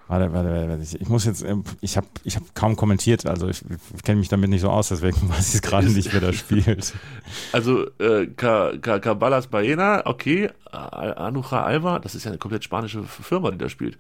Warte, 0.08 0.32
warte, 0.34 0.50
warte, 0.52 0.70
warte. 0.70 0.84
Ich- 0.84 1.10
muss 1.10 1.26
jetzt, 1.26 1.44
ähm, 1.44 1.64
ich 1.82 1.98
habe 1.98 2.06
ich 2.24 2.36
hab 2.36 2.54
kaum 2.54 2.76
kommentiert, 2.76 3.26
also 3.26 3.48
ich, 3.48 3.64
ich 3.96 4.04
kenne 4.04 4.20
mich 4.20 4.30
damit 4.30 4.52
nicht 4.52 4.62
so 4.62 4.70
aus, 4.70 4.90
deswegen 4.90 5.18
weiß 5.30 5.50
ich 5.50 5.56
es 5.56 5.62
gerade 5.64 5.90
nicht, 5.90 6.14
wer 6.14 6.22
da 6.22 6.32
spielt. 6.34 6.94
Also 7.52 7.88
äh, 7.98 8.28
Caballas 8.28 9.48
Baena, 9.48 10.04
okay, 10.06 10.52
Anuja 10.72 11.64
Alba, 11.64 11.98
das 12.00 12.14
ist 12.14 12.26
ja 12.26 12.32
eine 12.32 12.38
komplett 12.38 12.64
spanische 12.64 13.02
Firma, 13.04 13.50
die 13.52 13.58
da 13.58 13.68
spielt. 13.68 13.98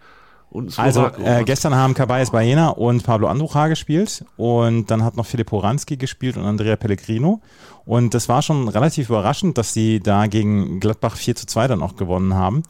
Und 0.52 0.78
Also 0.78 1.08
äh, 1.08 1.44
gestern 1.44 1.74
haben 1.74 1.96
Cabayes 1.96 2.30
Baena 2.30 2.70
und 2.70 3.04
Pablo 3.04 3.28
Andrucha 3.28 3.68
gespielt 3.68 4.24
und 4.38 4.92
dann 4.92 5.04
hat 5.04 5.18
noch 5.18 5.26
Philipp 5.26 5.52
Horanski 5.52 5.98
gespielt 5.98 6.38
und 6.38 6.46
Andrea 6.46 6.76
Pellegrino 6.76 7.42
und 7.84 8.14
das 8.14 8.30
war 8.30 8.44
schon 8.44 8.70
relativ 8.70 9.10
überraschend, 9.10 9.58
dass 9.58 9.74
sie 9.74 10.00
da 10.02 10.28
gegen 10.28 10.80
Gladbach 10.80 11.16
4 11.18 11.36
zu 11.36 11.48
2 11.48 11.68
dann 11.68 11.82
auch 11.82 11.96
gewonnen 11.96 12.36
haben. 12.36 12.62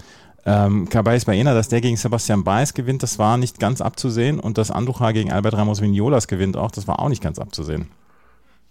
Ähm, 0.47 0.87
Cabayes 0.89 1.25
Baena, 1.25 1.53
dass 1.55 1.69
der 1.69 1.81
gegen 1.81 1.97
Sebastian 1.97 2.43
Baez 2.43 2.73
gewinnt, 2.75 3.01
das 3.03 3.17
war 3.17 3.37
nicht 3.37 3.59
ganz 3.59 3.81
abzusehen 3.81 4.39
und 4.39 4.57
dass 4.59 4.69
Andrucha 4.71 5.11
gegen 5.11 5.31
Albert 5.31 5.55
Ramos 5.55 5.81
Vignolas 5.81 6.27
gewinnt 6.27 6.55
auch, 6.55 6.69
das 6.71 6.87
war 6.87 6.99
auch 6.99 7.09
nicht 7.09 7.23
ganz 7.23 7.39
abzusehen. 7.39 7.87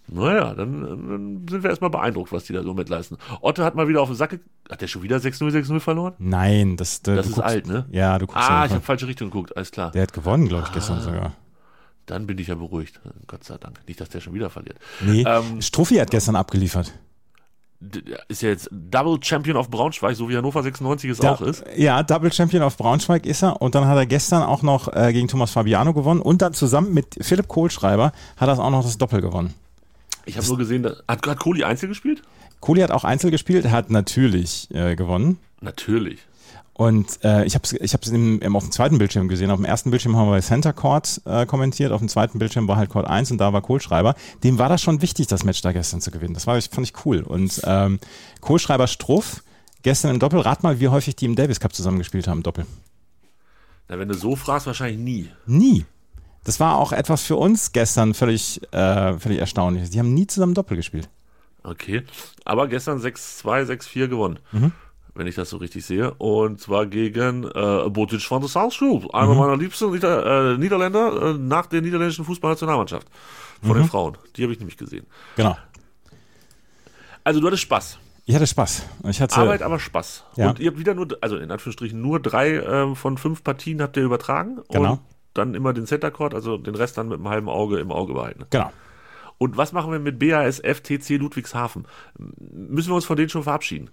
Naja, 0.07 0.53
dann, 0.55 0.83
dann 0.83 1.47
sind 1.49 1.63
wir 1.63 1.71
erstmal 1.71 1.89
beeindruckt, 1.91 2.31
was 2.31 2.45
die 2.45 2.53
da 2.53 2.63
so 2.63 2.75
mitleisten. 2.75 3.17
Otto 3.41 3.65
hat 3.65 3.75
mal 3.75 3.89
wieder 3.89 4.03
auf 4.03 4.09
den 4.11 4.17
Sack. 4.17 4.31
ge- 4.31 4.41
Hat 4.71 4.83
der 4.83 4.87
schon 4.87 5.03
wieder 5.03 5.17
6-0, 5.17 5.51
6-0 5.51 5.81
verloren? 5.81 6.13
Nein, 6.19 6.77
das, 6.77 6.99
äh, 6.99 7.17
Das 7.17 7.25
du 7.27 7.31
ist 7.31 7.35
guckst, 7.37 7.51
alt, 7.51 7.67
ne? 7.67 7.87
Ja, 7.91 8.19
du 8.19 8.27
guckst 8.27 8.43
Ah, 8.51 8.67
ich 8.67 8.73
habe 8.73 8.83
falsche 8.83 9.07
Richtung 9.07 9.31
geguckt, 9.31 9.57
alles 9.57 9.71
klar. 9.71 9.93
Der 9.93 10.03
hat 10.03 10.13
gewonnen, 10.13 10.47
glaube 10.47 10.65
ich, 10.65 10.71
Ah. 10.71 10.75
gestern 10.75 11.01
sogar. 11.01 11.33
Dann 12.07 12.27
bin 12.27 12.37
ich 12.39 12.49
ja 12.49 12.55
beruhigt. 12.55 13.01
Gott 13.27 13.45
sei 13.45 13.57
Dank. 13.57 13.81
Nicht, 13.89 13.99
dass 13.99 14.11
der 14.11 14.21
schon 14.21 14.35
wieder 14.35 14.51
verliert. 14.51 14.77
Nee, 15.01 15.25
Ähm, 15.27 15.63
Struffi 15.63 15.95
hat 15.97 16.11
gestern 16.11 16.37
abgeliefert. 16.37 16.93
Ist 18.29 18.43
ja 18.43 18.49
jetzt 18.51 18.69
Double 18.71 19.19
Champion 19.23 19.57
of 19.57 19.69
Braunschweig, 19.71 20.17
so 20.17 20.29
wie 20.29 20.37
Hannover 20.37 20.63
96 20.63 21.11
es 21.11 21.19
Da- 21.19 21.33
auch 21.33 21.41
ist. 21.41 21.65
Ja, 21.77 22.03
Double 22.03 22.33
Champion 22.33 22.63
auf 22.63 22.77
Braunschweig 22.77 23.27
ist 23.27 23.43
er 23.43 23.61
und 23.61 23.75
dann 23.75 23.87
hat 23.87 23.97
er 23.97 24.07
gestern 24.07 24.43
auch 24.43 24.63
noch 24.63 24.93
äh, 24.93 25.13
gegen 25.13 25.29
Thomas 25.29 25.51
Fabiano 25.51 25.93
gewonnen 25.93 26.21
und 26.21 26.43
dann 26.43 26.53
zusammen 26.55 26.95
mit 26.95 27.17
Philipp 27.21 27.49
Kohlschreiber 27.49 28.13
hat 28.37 28.49
er 28.49 28.59
auch 28.59 28.71
noch 28.71 28.83
das 28.83 28.99
Doppel 28.99 29.21
gewonnen. 29.21 29.55
Ich 30.27 30.37
habe 30.37 30.47
nur 30.47 30.57
gesehen, 30.59 30.83
da, 30.83 30.95
hat, 31.09 31.27
hat 31.27 31.39
Kohli 31.39 31.65
Einzel 31.65 31.89
gespielt? 31.89 32.23
Kohli 32.61 32.81
hat 32.81 32.91
auch 32.91 33.05
Einzel 33.05 33.31
gespielt, 33.31 33.71
hat 33.71 33.91
natürlich 33.91 34.69
äh, 34.75 34.97
gewonnen. 34.97 35.39
Natürlich. 35.61 36.21
Und 36.75 37.23
äh, 37.23 37.45
ich 37.45 37.55
habe 37.55 37.65
es 37.65 37.73
ich 37.73 37.95
hab's 37.95 38.09
im, 38.09 38.41
im, 38.41 38.57
auf 38.57 38.65
dem 38.65 38.73
zweiten 38.73 38.99
Bildschirm 38.99 39.29
gesehen. 39.29 39.51
Auf 39.51 39.59
dem 39.59 39.65
ersten 39.65 39.91
Bildschirm 39.91 40.17
haben 40.17 40.31
wir 40.31 40.43
Center 40.43 40.73
Court 40.73 41.21
äh, 41.25 41.47
kommentiert, 41.47 41.93
auf 41.93 42.01
dem 42.01 42.09
zweiten 42.09 42.41
Bildschirm 42.41 42.67
war 42.67 42.77
halt 42.77 42.91
Court 42.91 43.07
1 43.07 43.31
und 43.31 43.39
da 43.39 43.53
war 43.53 43.63
Kohlschreiber. 43.63 44.17
Dem 44.43 44.59
war 44.59 44.69
das 44.69 44.83
schon 44.83 45.01
wichtig, 45.01 45.29
das 45.29 45.45
Match 45.45 45.63
da 45.63 45.71
gestern 45.71 46.01
zu 46.01 46.11
gewinnen. 46.11 46.35
Das 46.35 46.49
war, 46.49 46.59
ich, 46.59 46.71
fand 46.71 46.87
ich 46.87 47.07
cool. 47.07 47.23
Und 47.23 47.61
ähm, 47.65 48.01
Kohlschreiber 48.41 48.89
Struff 48.89 49.45
gestern 49.83 50.11
im 50.11 50.19
Doppel, 50.19 50.41
rat 50.41 50.65
mal, 50.65 50.81
wie 50.81 50.89
häufig 50.89 51.15
die 51.15 51.27
im 51.27 51.37
Davis 51.37 51.61
Cup 51.61 51.73
zusammengespielt 51.73 52.27
haben, 52.27 52.39
im 52.39 52.43
Doppel. 52.43 52.67
Na, 53.89 53.99
wenn 53.99 54.09
du 54.09 54.15
so 54.15 54.35
fragst, 54.35 54.67
wahrscheinlich 54.67 54.99
nie. 54.99 55.31
Nie. 55.47 55.85
Das 56.43 56.59
war 56.59 56.79
auch 56.79 56.93
etwas 56.93 57.23
für 57.23 57.37
uns 57.37 57.73
gestern 57.73 58.15
völlig, 58.15 58.61
äh, 58.73 59.19
völlig 59.19 59.39
erstaunlich. 59.39 59.91
Die 59.91 59.99
haben 59.99 60.13
nie 60.13 60.27
zusammen 60.27 60.55
Doppel 60.55 60.77
gespielt. 60.77 61.09
Okay. 61.63 62.03
Aber 62.45 62.69
gestern 62.69 62.99
6-2, 62.99 63.65
6-4 63.65 64.09
gewonnen. 64.09 64.39
Mhm. 64.53 64.73
Wenn 65.17 65.27
ich 65.29 65.35
das 65.37 65.51
so 65.51 65.59
richtig 65.59 65.85
sehe. 65.87 66.13
Und 66.15 66.61
zwar 66.61 66.87
gegen 66.87 67.45
äh, 67.45 67.89
Botic 67.91 68.23
von 68.23 68.41
der 68.43 68.71
School. 68.71 69.09
Einer 69.13 69.33
Mhm. 69.33 69.39
meiner 69.39 69.57
liebsten 69.57 69.91
Nieder 69.93 70.53
äh, 70.55 70.59
Niederländer 70.59 71.31
äh, 71.31 71.35
nach 71.35 71.67
der 71.67 71.83
niederländischen 71.83 72.25
Fußballnationalmannschaft. 72.25 73.07
Von 73.63 73.77
Mhm. 73.77 73.83
den 73.83 73.89
Frauen. 73.89 74.19
Die 74.37 74.43
habe 74.43 74.53
ich 74.53 74.59
nämlich 74.59 74.77
gesehen. 74.77 75.07
Genau. 75.37 75.57
Also 77.23 77.41
du 77.41 77.47
hattest 77.47 77.63
Spaß. 77.63 77.99
Ich 78.27 78.35
hatte 78.35 78.47
Spaß. 78.47 78.83
Ich 79.11 79.21
hatte, 79.21 79.37
Arbeit, 79.37 79.63
aber 79.63 79.79
Spaß. 79.79 80.25
Ja. 80.37 80.49
Und 80.51 80.59
ihr 80.59 80.69
habt 80.71 80.79
wieder 80.79 80.95
nur, 80.95 81.09
also 81.21 81.37
in 81.37 81.51
Anführungsstrichen 81.51 82.01
nur 82.01 82.21
drei 82.21 82.55
ähm, 82.57 82.97
von 82.97 83.19
fünf 83.19 83.45
Partien 83.45 83.83
habt 83.83 83.97
ihr 83.97 84.03
übertragen. 84.03 84.61
Genau. 84.71 84.93
Und 84.95 85.01
dann 85.35 85.55
immer 85.55 85.73
den 85.75 85.87
Center 85.87 86.11
Court, 86.11 86.35
also 86.35 86.57
den 86.57 86.75
Rest 86.75 86.97
dann 86.97 87.09
mit 87.09 87.19
einem 87.19 87.29
halben 87.29 87.49
Auge 87.49 87.79
im 87.79 87.93
Auge 87.93 88.15
behalten. 88.15 88.45
Genau. 88.51 88.73
Und 89.37 89.57
was 89.57 89.73
machen 89.73 89.93
wir 89.93 89.99
mit 89.99 90.19
BASF 90.19 90.81
TC 90.81 91.17
Ludwigshafen? 91.19 91.87
Müssen 92.19 92.91
wir 92.91 92.95
uns 92.95 93.05
von 93.05 93.17
denen 93.17 93.29
schon 93.29 93.43
verabschieden? 93.43 93.91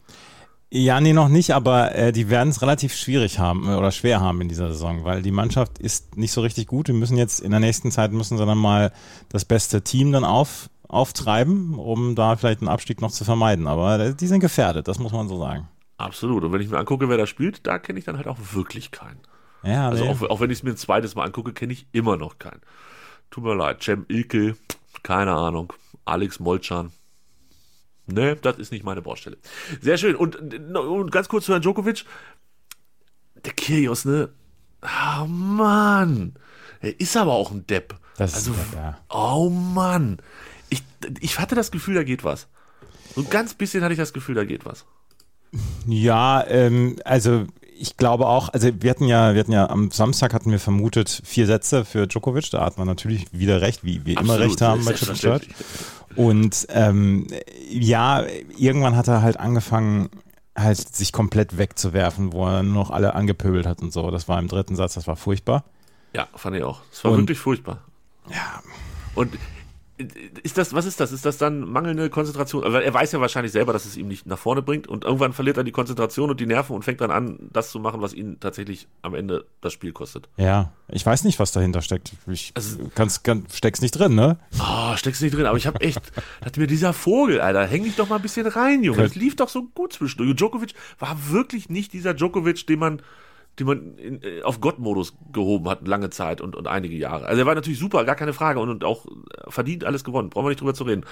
Ja, 0.73 1.01
nee, 1.01 1.11
noch 1.11 1.27
nicht, 1.27 1.51
aber 1.51 1.93
äh, 1.95 2.13
die 2.13 2.29
werden 2.29 2.47
es 2.47 2.61
relativ 2.61 2.93
schwierig 2.95 3.39
haben 3.39 3.67
äh, 3.67 3.75
oder 3.75 3.91
schwer 3.91 4.21
haben 4.21 4.39
in 4.39 4.47
dieser 4.47 4.69
Saison, 4.69 5.03
weil 5.03 5.21
die 5.21 5.31
Mannschaft 5.31 5.79
ist 5.79 6.15
nicht 6.15 6.31
so 6.31 6.39
richtig 6.39 6.67
gut. 6.67 6.87
Wir 6.87 6.95
müssen 6.95 7.17
jetzt 7.17 7.41
in 7.41 7.51
der 7.51 7.59
nächsten 7.59 7.91
Zeit 7.91 8.13
müssen 8.13 8.37
sie 8.37 8.45
dann 8.45 8.57
mal 8.57 8.93
das 9.27 9.43
beste 9.43 9.81
Team 9.81 10.13
dann 10.13 10.23
auf, 10.23 10.69
auftreiben, 10.87 11.75
um 11.77 12.15
da 12.15 12.37
vielleicht 12.37 12.61
einen 12.61 12.69
Abstieg 12.69 13.01
noch 13.01 13.11
zu 13.11 13.25
vermeiden. 13.25 13.67
Aber 13.67 13.99
äh, 13.99 14.15
die 14.15 14.27
sind 14.27 14.39
gefährdet, 14.39 14.87
das 14.87 14.97
muss 14.97 15.11
man 15.11 15.27
so 15.27 15.37
sagen. 15.37 15.67
Absolut. 15.97 16.45
Und 16.45 16.53
wenn 16.53 16.61
ich 16.61 16.69
mir 16.69 16.77
angucke, 16.77 17.09
wer 17.09 17.17
da 17.17 17.27
spielt, 17.27 17.67
da 17.67 17.77
kenne 17.77 17.99
ich 17.99 18.05
dann 18.05 18.15
halt 18.15 18.27
auch 18.27 18.37
wirklich 18.53 18.91
keinen. 18.91 19.19
Ja, 19.63 19.89
Also 19.89 20.05
nee. 20.05 20.09
auch, 20.09 20.21
auch 20.21 20.39
wenn 20.39 20.51
ich 20.51 20.59
es 20.59 20.63
mir 20.63 20.71
ein 20.71 20.77
zweites 20.77 21.15
Mal 21.15 21.25
angucke, 21.25 21.51
kenne 21.51 21.73
ich 21.73 21.85
immer 21.91 22.15
noch 22.15 22.39
keinen. 22.39 22.61
Tut 23.29 23.43
mir 23.43 23.55
leid. 23.55 23.83
Cem 23.83 24.05
Ilke, 24.07 24.55
keine 25.03 25.33
Ahnung. 25.33 25.73
Alex 26.05 26.39
Molchan. 26.39 26.91
Ne, 28.11 28.35
das 28.35 28.57
ist 28.57 28.71
nicht 28.71 28.83
meine 28.83 29.01
Baustelle. 29.01 29.37
Sehr 29.81 29.97
schön. 29.97 30.15
Und, 30.15 30.35
und 30.75 31.11
ganz 31.11 31.29
kurz 31.29 31.45
zu 31.45 31.53
Herrn 31.53 31.61
Djokovic. 31.61 32.05
Der 33.45 33.53
Kyrgios, 33.53 34.05
ne? 34.05 34.29
Ah, 34.81 35.25
Mann. 35.25 36.33
Er 36.79 36.99
ist 36.99 37.15
aber 37.15 37.33
auch 37.33 37.51
ein 37.51 37.65
Depp. 37.67 37.95
Das 38.17 38.33
also, 38.35 38.51
ist, 38.51 38.73
ja. 38.75 38.99
oh 39.09 39.49
Mann. 39.49 40.17
Ich, 40.69 40.83
ich 41.19 41.39
hatte 41.39 41.55
das 41.55 41.71
Gefühl, 41.71 41.95
da 41.95 42.03
geht 42.03 42.23
was. 42.23 42.47
So 43.15 43.21
ein 43.21 43.29
ganz 43.29 43.53
bisschen 43.53 43.83
hatte 43.83 43.93
ich 43.93 43.99
das 43.99 44.13
Gefühl, 44.13 44.35
da 44.35 44.45
geht 44.45 44.65
was. 44.65 44.85
Ja, 45.85 46.45
ähm, 46.47 46.97
also 47.03 47.45
ich 47.81 47.97
glaube 47.97 48.27
auch, 48.27 48.49
also 48.49 48.69
wir 48.79 48.89
hatten 48.89 49.05
ja, 49.05 49.33
wir 49.33 49.39
hatten 49.39 49.51
ja 49.51 49.69
am 49.69 49.89
Samstag 49.91 50.33
hatten 50.33 50.51
wir 50.51 50.59
vermutet 50.59 51.21
vier 51.25 51.47
Sätze 51.47 51.83
für 51.83 52.07
Djokovic, 52.07 52.49
da 52.51 52.63
hat 52.63 52.77
man 52.77 52.87
natürlich 52.87 53.25
wieder 53.33 53.61
recht, 53.61 53.83
wie 53.83 54.05
wir 54.05 54.19
immer 54.19 54.39
recht 54.39 54.61
haben 54.61 54.85
bei 54.85 54.93
Threat. 54.93 55.05
selbstverständlich. 55.05 55.55
Und 56.15 56.67
ähm, 56.69 57.27
ja, 57.69 58.23
irgendwann 58.57 58.95
hat 58.95 59.07
er 59.07 59.21
halt 59.21 59.37
angefangen, 59.39 60.09
halt 60.57 60.77
sich 60.77 61.11
komplett 61.11 61.57
wegzuwerfen, 61.57 62.33
wo 62.33 62.45
er 62.47 62.63
nur 62.63 62.73
noch 62.75 62.91
alle 62.91 63.15
angepöbelt 63.15 63.65
hat 63.65 63.81
und 63.81 63.91
so. 63.93 64.11
Das 64.11 64.27
war 64.27 64.37
im 64.39 64.47
dritten 64.47 64.75
Satz, 64.75 64.93
das 64.95 65.07
war 65.07 65.15
furchtbar. 65.15 65.63
Ja, 66.13 66.27
fand 66.35 66.57
ich 66.57 66.63
auch. 66.63 66.81
Es 66.91 67.03
war 67.03 67.11
Und- 67.13 67.19
wirklich 67.19 67.39
furchtbar. 67.39 67.79
Ja, 68.29 68.61
Und 69.15 69.33
ist 70.43 70.57
das, 70.57 70.73
was 70.73 70.85
ist 70.85 70.99
das? 70.99 71.11
Ist 71.11 71.25
das 71.25 71.37
dann 71.37 71.61
mangelnde 71.71 72.09
Konzentration? 72.09 72.63
Weil 72.71 72.83
er 72.83 72.93
weiß 72.93 73.11
ja 73.11 73.21
wahrscheinlich 73.21 73.51
selber, 73.51 73.73
dass 73.73 73.85
es 73.85 73.97
ihm 73.97 74.07
nicht 74.07 74.25
nach 74.25 74.37
vorne 74.39 74.61
bringt 74.61 74.87
und 74.87 75.03
irgendwann 75.03 75.33
verliert 75.33 75.57
er 75.57 75.63
die 75.63 75.71
Konzentration 75.71 76.29
und 76.29 76.39
die 76.39 76.45
Nerven 76.45 76.75
und 76.75 76.83
fängt 76.83 77.01
dann 77.01 77.11
an, 77.11 77.37
das 77.51 77.71
zu 77.71 77.79
machen, 77.79 78.01
was 78.01 78.13
ihn 78.13 78.39
tatsächlich 78.39 78.87
am 79.01 79.15
Ende 79.15 79.45
das 79.61 79.73
Spiel 79.73 79.91
kostet. 79.93 80.29
ja, 80.37 80.71
ich 80.93 81.05
weiß 81.05 81.23
nicht, 81.23 81.39
was 81.39 81.51
dahinter 81.53 81.81
steckt. 81.81 82.11
Ich 82.27 82.51
Also- 82.55 82.89
kann's, 82.95 83.23
kann, 83.23 83.45
steck's 83.51 83.81
nicht 83.81 83.91
drin, 83.91 84.13
ne? 84.15 84.37
Oh, 84.59 84.95
steckst 84.97 85.21
nicht 85.21 85.35
drin, 85.35 85.45
aber 85.45 85.57
ich 85.57 85.67
habe 85.67 85.79
echt, 85.81 86.01
dachte 86.41 86.59
mir, 86.59 86.67
dieser 86.67 86.91
Vogel, 86.93 87.39
Alter, 87.41 87.65
häng 87.65 87.83
dich 87.83 87.95
doch 87.95 88.09
mal 88.09 88.17
ein 88.17 88.21
bisschen 88.21 88.45
rein, 88.47 88.83
Junge. 88.83 89.01
Das 89.03 89.15
lief 89.15 89.35
doch 89.37 89.47
so 89.49 89.63
gut 89.73 89.93
zwischendurch. 89.93 90.35
Djokovic 90.35 90.73
war 90.99 91.17
wirklich 91.29 91.69
nicht 91.69 91.93
dieser 91.93 92.13
Djokovic, 92.13 92.67
den 92.67 92.79
man, 92.79 93.01
den 93.59 93.67
man 93.67 93.97
in, 93.97 94.21
äh, 94.23 94.41
auf 94.43 94.61
Gottmodus 94.61 95.13
gehoben 95.31 95.69
hat, 95.69 95.87
lange 95.87 96.09
Zeit 96.09 96.41
und, 96.41 96.55
und 96.55 96.67
einige 96.67 96.95
Jahre. 96.95 97.25
Also 97.25 97.41
er 97.41 97.45
war 97.45 97.55
natürlich 97.55 97.79
super, 97.79 98.05
gar 98.05 98.15
keine 98.15 98.33
Frage 98.33 98.59
und, 98.59 98.69
und 98.69 98.83
auch 98.83 99.05
äh, 99.05 99.49
verdient 99.49 99.83
alles 99.83 100.03
gewonnen, 100.03 100.29
brauchen 100.29 100.45
wir 100.45 100.49
nicht 100.49 100.61
drüber 100.61 100.73
zu 100.73 100.83
reden. 100.83 101.05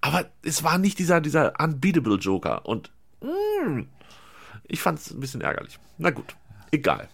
Aber 0.00 0.26
es 0.42 0.62
war 0.62 0.78
nicht 0.78 0.98
dieser, 0.98 1.20
dieser 1.20 1.54
unbeatable 1.60 2.16
Joker 2.16 2.66
und 2.66 2.90
mm, 3.20 3.80
ich 4.64 4.80
fand 4.80 4.98
es 4.98 5.10
ein 5.10 5.20
bisschen 5.20 5.40
ärgerlich. 5.40 5.78
Na 5.96 6.10
gut, 6.10 6.36
egal. 6.70 7.08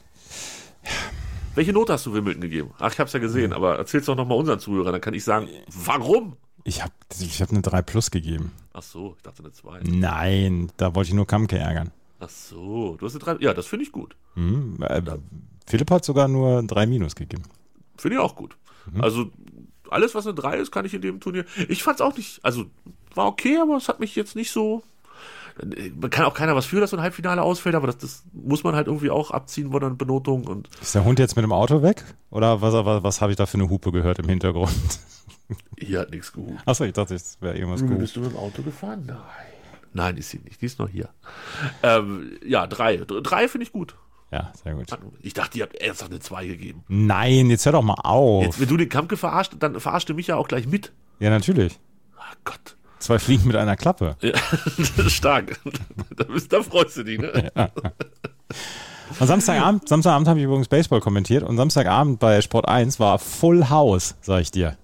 Welche 1.55 1.73
Note 1.73 1.93
hast 1.93 2.05
du 2.07 2.13
Wimbledon 2.13 2.41
gegeben? 2.41 2.71
Ach, 2.79 2.93
ich 2.93 2.99
hab's 2.99 3.13
ja 3.13 3.21
gesehen, 3.21 3.53
aber 3.53 3.79
erzähl's 3.79 4.07
doch 4.07 4.17
nochmal 4.17 4.39
unseren 4.39 4.59
Zuhörern, 4.59 4.93
dann 4.93 5.01
kann 5.01 5.15
ich 5.15 5.23
sagen, 5.23 5.49
warum? 5.69 6.37
Ich 6.65 6.83
habe 6.83 6.93
ich 7.21 7.41
hab 7.41 7.51
eine 7.51 7.63
3 7.63 7.83
Plus 7.83 8.11
gegeben. 8.11 8.53
Ach 8.73 8.83
so, 8.83 9.15
ich 9.17 9.23
dachte 9.23 9.43
eine 9.45 9.53
2. 9.53 9.81
Nein, 9.85 10.73
da 10.77 10.95
wollte 10.95 11.09
ich 11.11 11.15
nur 11.15 11.27
Kamke 11.27 11.59
ärgern. 11.59 11.93
Ach 12.25 12.31
so, 12.31 12.97
du 12.97 13.05
hast 13.05 13.13
eine 13.13 13.37
3. 13.37 13.45
Ja, 13.45 13.53
das 13.53 13.67
finde 13.67 13.85
ich 13.85 13.93
gut. 13.93 14.17
Hm, 14.35 14.79
äh, 14.81 15.03
Philipp 15.67 15.91
hat 15.91 16.05
sogar 16.05 16.29
nur 16.29 16.63
3 16.63 16.87
Minus 16.87 17.15
gegeben. 17.15 17.43
Finde 17.97 18.17
ich 18.17 18.23
auch 18.23 18.35
gut. 18.35 18.57
Also, 18.99 19.31
alles, 19.91 20.15
was 20.15 20.27
eine 20.27 20.35
3 20.35 20.59
ist, 20.59 20.71
kann 20.73 20.85
ich 20.85 20.95
in 20.95 21.03
dem 21.03 21.21
Turnier. 21.21 21.45
Ich 21.69 21.83
fand's 21.83 22.01
auch 22.01 22.17
nicht, 22.17 22.45
also, 22.45 22.67
war 23.15 23.27
okay, 23.27 23.59
aber 23.59 23.77
es 23.77 23.89
hat 23.89 24.01
mich 24.01 24.15
jetzt 24.17 24.37
nicht 24.37 24.51
so. 24.51 24.83
Man 26.01 26.11
kann 26.11 26.25
auch 26.25 26.35
keiner 26.35 26.57
was 26.57 26.67
für, 26.67 26.81
dass 26.81 26.91
so 26.91 26.97
ein 26.97 27.03
Halbfinale 27.03 27.41
ausfällt, 27.41 27.77
aber 27.77 27.87
das, 27.87 27.99
das 27.99 28.25
muss 28.33 28.65
man 28.65 28.75
halt 28.75 28.89
irgendwie 28.89 29.11
auch 29.11 29.31
abziehen 29.31 29.71
von 29.71 29.81
der 29.81 29.91
Benotung 29.91 30.47
und 30.49 30.69
Ist 30.83 30.97
der 30.97 31.05
Hund 31.05 31.21
jetzt 31.21 31.37
mit 31.37 31.45
dem 31.45 31.53
Auto 31.53 31.81
weg? 31.83 32.03
Oder 32.31 32.61
was, 32.61 32.75
was, 32.75 33.05
was 33.05 33.21
habe 33.21 33.31
ich 33.31 33.37
da 33.37 33.47
für 33.47 33.59
eine 33.59 33.71
Hupe 33.71 33.93
gehört 33.93 34.19
im 34.19 34.29
Hintergrund? 34.29 34.75
hier 35.79 36.01
hat 36.01 36.11
nichts 36.11 36.33
gehupt. 36.33 36.61
Achso, 36.67 36.85
ich 36.85 36.93
dachte, 36.93 37.15
es 37.15 37.41
wäre 37.41 37.57
irgendwas 37.57 37.83
gut. 37.83 37.99
Bist 37.99 38.17
du 38.17 38.21
mit 38.21 38.33
dem 38.33 38.37
Auto 38.37 38.63
gefahren? 38.63 39.05
Nein. 39.07 39.54
Nein, 39.95 40.17
ist 40.19 40.29
sie 40.31 40.39
nicht. 40.41 40.61
Die 40.61 40.67
ist 40.67 40.79
noch 40.79 40.89
hier. 40.89 41.09
Ähm, 41.83 42.33
ja, 42.45 42.67
drei. 42.67 42.97
Drei 42.99 43.49
finde 43.49 43.65
ich 43.67 43.73
gut. 43.73 43.95
Ja, 44.33 44.53
sehr 44.63 44.75
gut. 44.75 44.87
Ich 45.23 45.33
dachte, 45.35 45.57
ihr 45.59 45.65
habt 45.65 45.77
ernsthaft 45.77 46.11
eine 46.11 46.21
2 46.21 46.47
gegeben. 46.47 46.83
Nein, 46.89 47.49
jetzt 47.51 47.65
hör 47.65 47.73
doch 47.73 47.83
mal 47.83 47.95
auf. 48.03 48.45
Jetzt, 48.45 48.61
wenn 48.61 48.69
du 48.69 48.77
den 48.77 48.89
Kampf 48.89 49.17
verarscht, 49.19 49.53
dann 49.59 49.79
verarscht 49.79 50.09
du 50.09 50.15
mich 50.15 50.27
ja 50.27 50.37
auch 50.37 50.49
gleich 50.49 50.67
mit. 50.67 50.93
Ja, 51.21 51.31
natürlich. 51.31 51.79
Ach 52.19 52.35
Gott. 52.45 52.77
Zwei 52.99 53.19
Fliegen 53.21 53.47
mit 53.47 53.55
einer 53.57 53.77
Klappe. 53.77 54.17
Ja, 54.21 54.33
das 54.33 54.91
ist 54.99 55.13
stark. 55.13 55.61
Da, 56.17 56.25
bist, 56.25 56.53
da 56.53 56.63
freust 56.63 56.97
du 56.97 57.05
dich, 57.05 57.21
ne? 57.21 57.53
Und 59.21 59.27
Samstagabend, 59.27 59.89
Samstagabend 59.89 60.27
habe 60.27 60.39
ich 60.41 60.45
übrigens 60.47 60.69
Baseball 60.69 61.01
kommentiert 61.01 61.43
und 61.45 61.57
Samstagabend 61.57 62.19
bei 62.19 62.41
Sport 62.41 62.67
1 62.67 62.99
war 62.99 63.19
Full 63.19 63.69
House, 63.69 64.17
sag 64.23 64.41
ich 64.41 64.51
dir. 64.51 64.77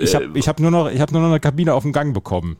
Ich 0.00 0.14
habe 0.14 0.30
ich 0.34 0.48
hab 0.48 0.60
nur, 0.60 0.70
noch- 0.70 0.88
ich 0.90 1.00
hab 1.00 1.12
nur 1.12 1.20
noch 1.20 1.28
eine 1.28 1.40
Kabine 1.40 1.74
auf 1.74 1.82
dem 1.82 1.92
Gang 1.92 2.14
bekommen. 2.14 2.56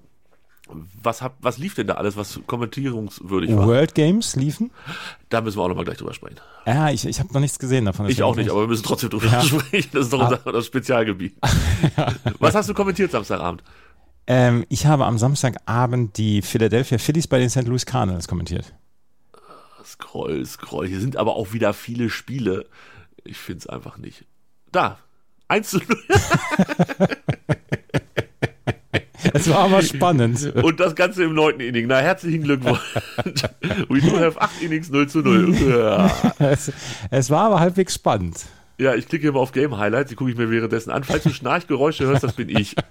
Was, 1.02 1.22
hab, 1.22 1.36
was 1.40 1.58
lief 1.58 1.74
denn 1.74 1.86
da 1.86 1.94
alles, 1.94 2.16
was 2.16 2.40
kommentierungswürdig 2.46 3.54
war? 3.56 3.66
World 3.68 3.94
Games 3.94 4.34
liefen. 4.34 4.72
Da 5.28 5.40
müssen 5.40 5.58
wir 5.58 5.62
auch 5.62 5.68
nochmal 5.68 5.84
gleich 5.84 5.96
drüber 5.98 6.12
sprechen. 6.12 6.36
Ja, 6.66 6.90
ich, 6.90 7.06
ich 7.06 7.20
habe 7.20 7.32
noch 7.32 7.40
nichts 7.40 7.58
gesehen 7.58 7.84
davon. 7.84 8.08
Ich 8.08 8.22
auch 8.22 8.34
nicht, 8.34 8.50
aber 8.50 8.62
wir 8.62 8.66
müssen 8.66 8.82
trotzdem 8.82 9.10
drüber 9.10 9.26
Ja. 9.32 9.42
sprechen. 9.42 9.90
Das 9.92 10.04
ist 10.06 10.12
doch 10.12 10.20
unser 10.20 10.38
das 10.52 10.66
Spezialgebiet. 10.66 11.36
Was 12.40 12.54
hast 12.56 12.68
du 12.68 12.74
kommentiert 12.74 13.12
Samstagabend? 13.12 13.62
Ähm, 14.26 14.64
ich 14.68 14.86
habe 14.86 15.04
am 15.06 15.18
Samstagabend 15.18 16.16
die 16.16 16.42
Philadelphia 16.42 16.98
Phillies 16.98 17.28
bei 17.28 17.38
den 17.38 17.48
St. 17.48 17.62
Louis 17.68 17.86
Cardinals 17.86 18.26
kommentiert. 18.26 18.74
Scroll, 19.84 20.44
scroll. 20.44 20.88
Hier 20.88 21.00
sind 21.00 21.16
aber 21.16 21.36
auch 21.36 21.52
wieder 21.52 21.72
viele 21.74 22.10
Spiele. 22.10 22.66
Ich 23.22 23.36
finde 23.38 23.60
es 23.60 23.66
einfach 23.68 23.98
nicht. 23.98 24.24
Da. 24.72 24.98
1 25.46 25.70
zu 25.70 25.78
0. 25.78 25.86
Es 29.36 29.50
war 29.50 29.58
aber 29.58 29.82
spannend. 29.82 30.54
Und 30.62 30.80
das 30.80 30.94
Ganze 30.94 31.24
im 31.24 31.34
neunten 31.34 31.60
Inning. 31.60 31.86
Na, 31.86 31.98
herzlichen 31.98 32.42
Glückwunsch. 32.42 32.80
We 33.88 34.00
do 34.00 34.18
have 34.18 34.40
8 34.40 34.62
Innings 34.62 34.90
0 34.90 35.08
zu 35.08 35.20
0. 35.20 35.54
Ja. 35.54 36.10
es, 36.38 36.72
es 37.10 37.30
war 37.30 37.46
aber 37.46 37.60
halbwegs 37.60 37.94
spannend. 37.94 38.46
Ja, 38.78 38.94
ich 38.94 39.08
klicke 39.08 39.28
immer 39.28 39.40
auf 39.40 39.52
Game 39.52 39.76
Highlights, 39.78 40.10
die 40.10 40.16
gucke 40.16 40.30
ich 40.30 40.36
mir 40.36 40.50
währenddessen 40.50 40.90
an. 40.90 41.04
Falls 41.04 41.22
du 41.22 41.30
Schnarchgeräusche 41.30 42.06
hörst, 42.06 42.22
das 42.24 42.32
bin 42.32 42.48
ich. 42.48 42.74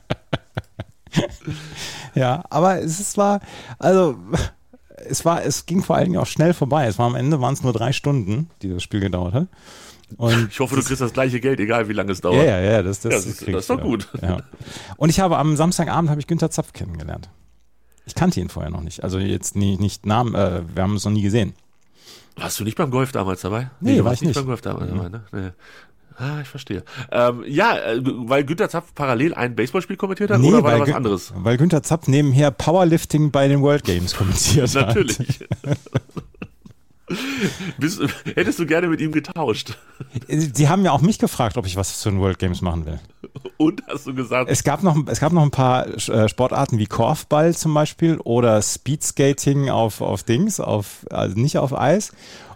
Ja, 2.13 2.43
aber 2.49 2.79
es 2.81 3.17
war, 3.17 3.41
also 3.77 4.17
es 5.05 5.25
war, 5.25 5.43
es 5.43 5.65
ging 5.65 5.83
vor 5.83 5.95
allen 5.97 6.05
Dingen 6.05 6.17
auch 6.17 6.27
schnell 6.27 6.53
vorbei. 6.53 6.87
Es 6.87 6.97
war 6.97 7.07
am 7.07 7.15
Ende 7.15 7.41
waren 7.41 7.53
es 7.53 7.63
nur 7.63 7.73
drei 7.73 7.91
Stunden, 7.91 8.49
die 8.61 8.69
das 8.69 8.81
Spiel 8.81 9.01
gedauert 9.01 9.33
hat. 9.33 9.47
Und 10.17 10.49
Ich 10.51 10.59
hoffe, 10.59 10.75
du 10.75 10.83
kriegst 10.83 11.01
das 11.01 11.13
gleiche 11.13 11.39
Geld, 11.39 11.59
egal 11.59 11.89
wie 11.89 11.93
lange 11.93 12.11
es 12.11 12.19
ja, 12.19 12.21
dauert. 12.29 12.45
ja, 12.45 12.59
ja, 12.61 12.83
das, 12.83 12.99
das, 13.01 13.11
Ja, 13.11 13.17
das 13.17 13.25
ist- 13.25 13.41
das 13.47 13.55
ist 13.55 13.69
doch 13.69 13.77
ja. 13.79 13.83
gut. 13.83 14.07
Ja. 14.21 14.37
Und 14.97 15.09
ich 15.09 15.19
habe 15.19 15.37
am 15.37 15.55
Samstagabend 15.55 16.09
habe 16.09 16.19
ich 16.21 16.27
Günther 16.27 16.51
Zapf 16.51 16.73
kennengelernt. 16.73 17.29
Ich 18.05 18.13
kannte 18.15 18.39
ihn 18.39 18.49
vorher 18.49 18.71
noch 18.71 18.81
nicht. 18.81 19.03
Also 19.03 19.17
jetzt 19.17 19.55
nie, 19.55 19.77
nicht 19.77 20.05
Namen, 20.05 20.35
äh, 20.35 20.61
wir 20.73 20.83
haben 20.83 20.91
uns 20.93 21.05
noch 21.05 21.11
nie 21.11 21.23
gesehen. 21.23 21.53
Warst 22.35 22.59
du 22.59 22.63
nicht 22.63 22.77
beim 22.77 22.91
Golf 22.91 23.11
damals 23.11 23.41
dabei? 23.41 23.71
Nee, 23.79 23.97
du 23.97 24.05
war 24.05 24.13
ich 24.13 24.21
nicht. 24.21 24.35
beim 24.35 24.45
Golf 24.45 24.61
damals 24.61 24.91
dabei, 24.91 25.09
ne? 25.09 25.21
Nee. 25.31 25.49
Ah, 26.17 26.39
ich 26.41 26.47
verstehe. 26.47 26.83
Ähm, 27.11 27.43
ja, 27.47 27.75
äh, 27.77 27.99
weil 28.03 28.45
Günter 28.45 28.69
Zapf 28.69 28.93
parallel 28.93 29.33
ein 29.33 29.53
Baseballspiel 29.55 29.97
kommentiert 29.97 30.31
hat 30.31 30.39
oder 30.39 30.63
war 30.63 30.79
was 30.79 30.87
Gü- 30.87 30.93
anderes? 30.93 31.33
weil 31.35 31.57
Günther 31.57 31.83
Zapf 31.83 32.07
nebenher 32.07 32.51
Powerlifting 32.51 33.31
bei 33.31 33.47
den 33.49 33.61
World 33.61 33.83
Games 33.83 34.15
kommentiert 34.15 34.73
hat. 34.75 34.87
Natürlich. 34.87 35.45
Bist, 37.77 38.01
hättest 38.35 38.59
du 38.59 38.65
gerne 38.65 38.87
mit 38.87 38.99
ihm 38.99 39.11
getauscht? 39.11 39.77
Sie 40.27 40.67
haben 40.69 40.83
ja 40.83 40.91
auch 40.91 41.01
mich 41.01 41.19
gefragt, 41.19 41.57
ob 41.57 41.65
ich 41.65 41.75
was 41.75 41.99
zu 41.99 42.09
den 42.09 42.19
World 42.19 42.39
Games 42.39 42.61
machen 42.61 42.85
will. 42.85 42.99
Und 43.57 43.83
hast 43.87 44.07
du 44.07 44.13
gesagt, 44.15 44.49
Es 44.49 44.63
gab 44.63 44.81
noch, 44.83 44.97
es 45.07 45.19
gab 45.19 45.31
noch 45.31 45.43
ein 45.43 45.51
paar 45.51 45.87
äh, 45.87 46.29
Sportarten 46.29 46.77
wie 46.79 46.87
Korfball 46.87 47.55
zum 47.55 47.73
Beispiel 47.73 48.17
oder 48.17 48.61
Speedskating 48.61 49.69
auf, 49.69 50.01
auf 50.01 50.23
Dings, 50.23 50.59
auf, 50.59 51.05
also 51.11 51.39
nicht 51.39 51.57
auf 51.57 51.77
Eis 51.77 52.11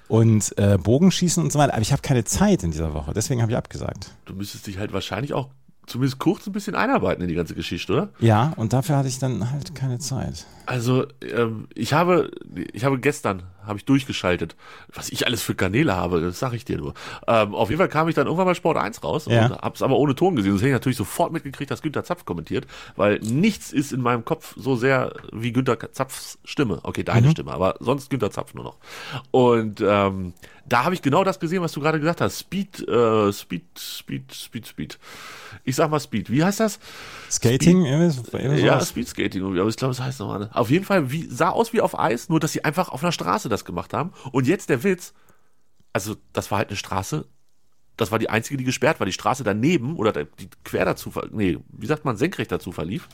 und 0.07 0.57
äh, 0.57 0.77
Bogenschießen 0.77 1.43
und 1.43 1.51
so 1.51 1.59
weiter. 1.59 1.73
Aber 1.73 1.81
ich 1.81 1.91
habe 1.91 2.01
keine 2.01 2.23
Zeit 2.23 2.63
in 2.63 2.71
dieser 2.71 2.93
Woche, 2.93 3.13
deswegen 3.13 3.41
habe 3.41 3.51
ich 3.51 3.57
abgesagt. 3.57 4.11
du 4.25 4.33
müsstest 4.33 4.65
dich 4.67 4.77
halt 4.79 4.93
wahrscheinlich 4.93 5.33
auch 5.33 5.49
zumindest 5.85 6.19
kurz 6.19 6.45
ein 6.45 6.53
bisschen 6.53 6.75
einarbeiten 6.75 7.21
in 7.23 7.29
die 7.29 7.35
ganze 7.35 7.55
Geschichte, 7.55 7.91
oder? 7.93 8.09
Ja, 8.19 8.53
und 8.57 8.73
dafür 8.73 8.95
hatte 8.97 9.07
ich 9.07 9.17
dann 9.19 9.51
halt 9.51 9.73
keine 9.73 9.97
Zeit. 9.97 10.45
Also, 10.67 11.07
ähm, 11.21 11.67
ich 11.73 11.93
habe, 11.93 12.29
ich 12.73 12.85
habe 12.85 12.99
gestern, 12.99 13.41
habe 13.69 13.79
ich 13.79 13.85
durchgeschaltet, 13.85 14.55
was 14.93 15.09
ich 15.09 15.25
alles 15.25 15.41
für 15.41 15.55
Kanäle 15.55 15.95
habe, 15.95 16.19
das 16.21 16.39
sage 16.39 16.55
ich 16.57 16.65
dir 16.65 16.77
nur. 16.77 16.93
Ähm, 17.27 17.55
auf 17.55 17.69
jeden 17.69 17.79
Fall 17.79 17.87
kam 17.89 18.09
ich 18.09 18.15
dann 18.15 18.25
irgendwann 18.27 18.45
bei 18.47 18.53
Sport 18.53 18.77
1 18.77 19.03
raus 19.03 19.25
Ja. 19.29 19.45
und 19.45 19.51
hab's 19.61 19.81
aber 19.81 19.95
ohne 19.97 20.15
Ton 20.15 20.35
gesehen. 20.35 20.51
Das 20.53 20.61
hätte 20.61 20.69
ich 20.69 20.73
natürlich 20.73 20.97
sofort 20.97 21.31
mitgekriegt, 21.31 21.71
dass 21.71 21.81
Günter 21.81 22.03
Zapf 22.03 22.25
kommentiert, 22.25 22.65
weil 22.97 23.19
nichts 23.19 23.71
ist 23.71 23.93
in 23.93 24.01
meinem 24.01 24.25
Kopf 24.25 24.53
so 24.57 24.75
sehr 24.75 25.13
wie 25.31 25.53
Günter 25.53 25.77
Zapfs 25.93 26.39
Stimme. 26.43 26.79
Okay, 26.83 27.03
deine 27.03 27.31
Stimme, 27.31 27.51
aber 27.53 27.75
sonst 27.79 28.09
Günter 28.09 28.31
Zapf 28.31 28.53
nur 28.53 28.63
noch. 28.63 28.77
Und 29.31 29.81
ähm, 29.81 30.33
da 30.67 30.83
habe 30.83 30.93
ich 30.93 31.01
genau 31.01 31.23
das 31.23 31.39
gesehen, 31.39 31.61
was 31.61 31.71
du 31.71 31.79
gerade 31.81 31.99
gesagt 31.99 32.21
hast. 32.21 32.39
Speed, 32.39 32.87
äh, 32.87 33.31
Speed, 33.33 33.63
Speed, 33.77 34.33
Speed, 34.33 34.67
Speed. 34.67 34.99
Ich 35.63 35.75
sag 35.75 35.89
mal 35.89 35.99
Speed. 35.99 36.29
Wie 36.31 36.43
heißt 36.43 36.59
das? 36.59 36.79
Skating, 37.29 37.85
irgendwie 37.85 38.61
Ja? 38.65 38.79
Speedskating, 38.79 39.41
irgendwie, 39.41 39.59
aber 39.59 39.69
ich 39.69 39.77
glaube, 39.77 39.93
das 39.95 40.03
heißt 40.03 40.19
nochmal. 40.19 40.49
Auf 40.53 40.69
jeden 40.69 40.85
Fall 40.85 41.11
wie, 41.11 41.25
sah 41.25 41.49
aus 41.49 41.73
wie 41.73 41.81
auf 41.81 41.97
Eis, 41.97 42.29
nur 42.29 42.39
dass 42.39 42.51
sie 42.53 42.63
einfach 42.63 42.89
auf 42.89 43.03
einer 43.03 43.11
Straße 43.11 43.49
das 43.49 43.58
gemacht 43.65 43.93
haben. 43.93 44.11
Und 44.31 44.47
jetzt 44.47 44.69
der 44.69 44.83
Witz, 44.83 45.13
also 45.93 46.15
das 46.33 46.51
war 46.51 46.59
halt 46.59 46.69
eine 46.69 46.77
Straße, 46.77 47.25
das 47.97 48.11
war 48.11 48.19
die 48.19 48.29
einzige, 48.29 48.57
die 48.57 48.63
gesperrt 48.63 48.99
war. 48.99 49.05
Die 49.05 49.13
Straße 49.13 49.43
daneben 49.43 49.95
oder 49.97 50.13
die 50.13 50.49
quer 50.63 50.85
dazu, 50.85 51.11
nee, 51.31 51.57
wie 51.69 51.85
sagt 51.85 52.05
man, 52.05 52.15
senkrecht 52.15 52.51
dazu 52.51 52.71
verlief, 52.71 53.09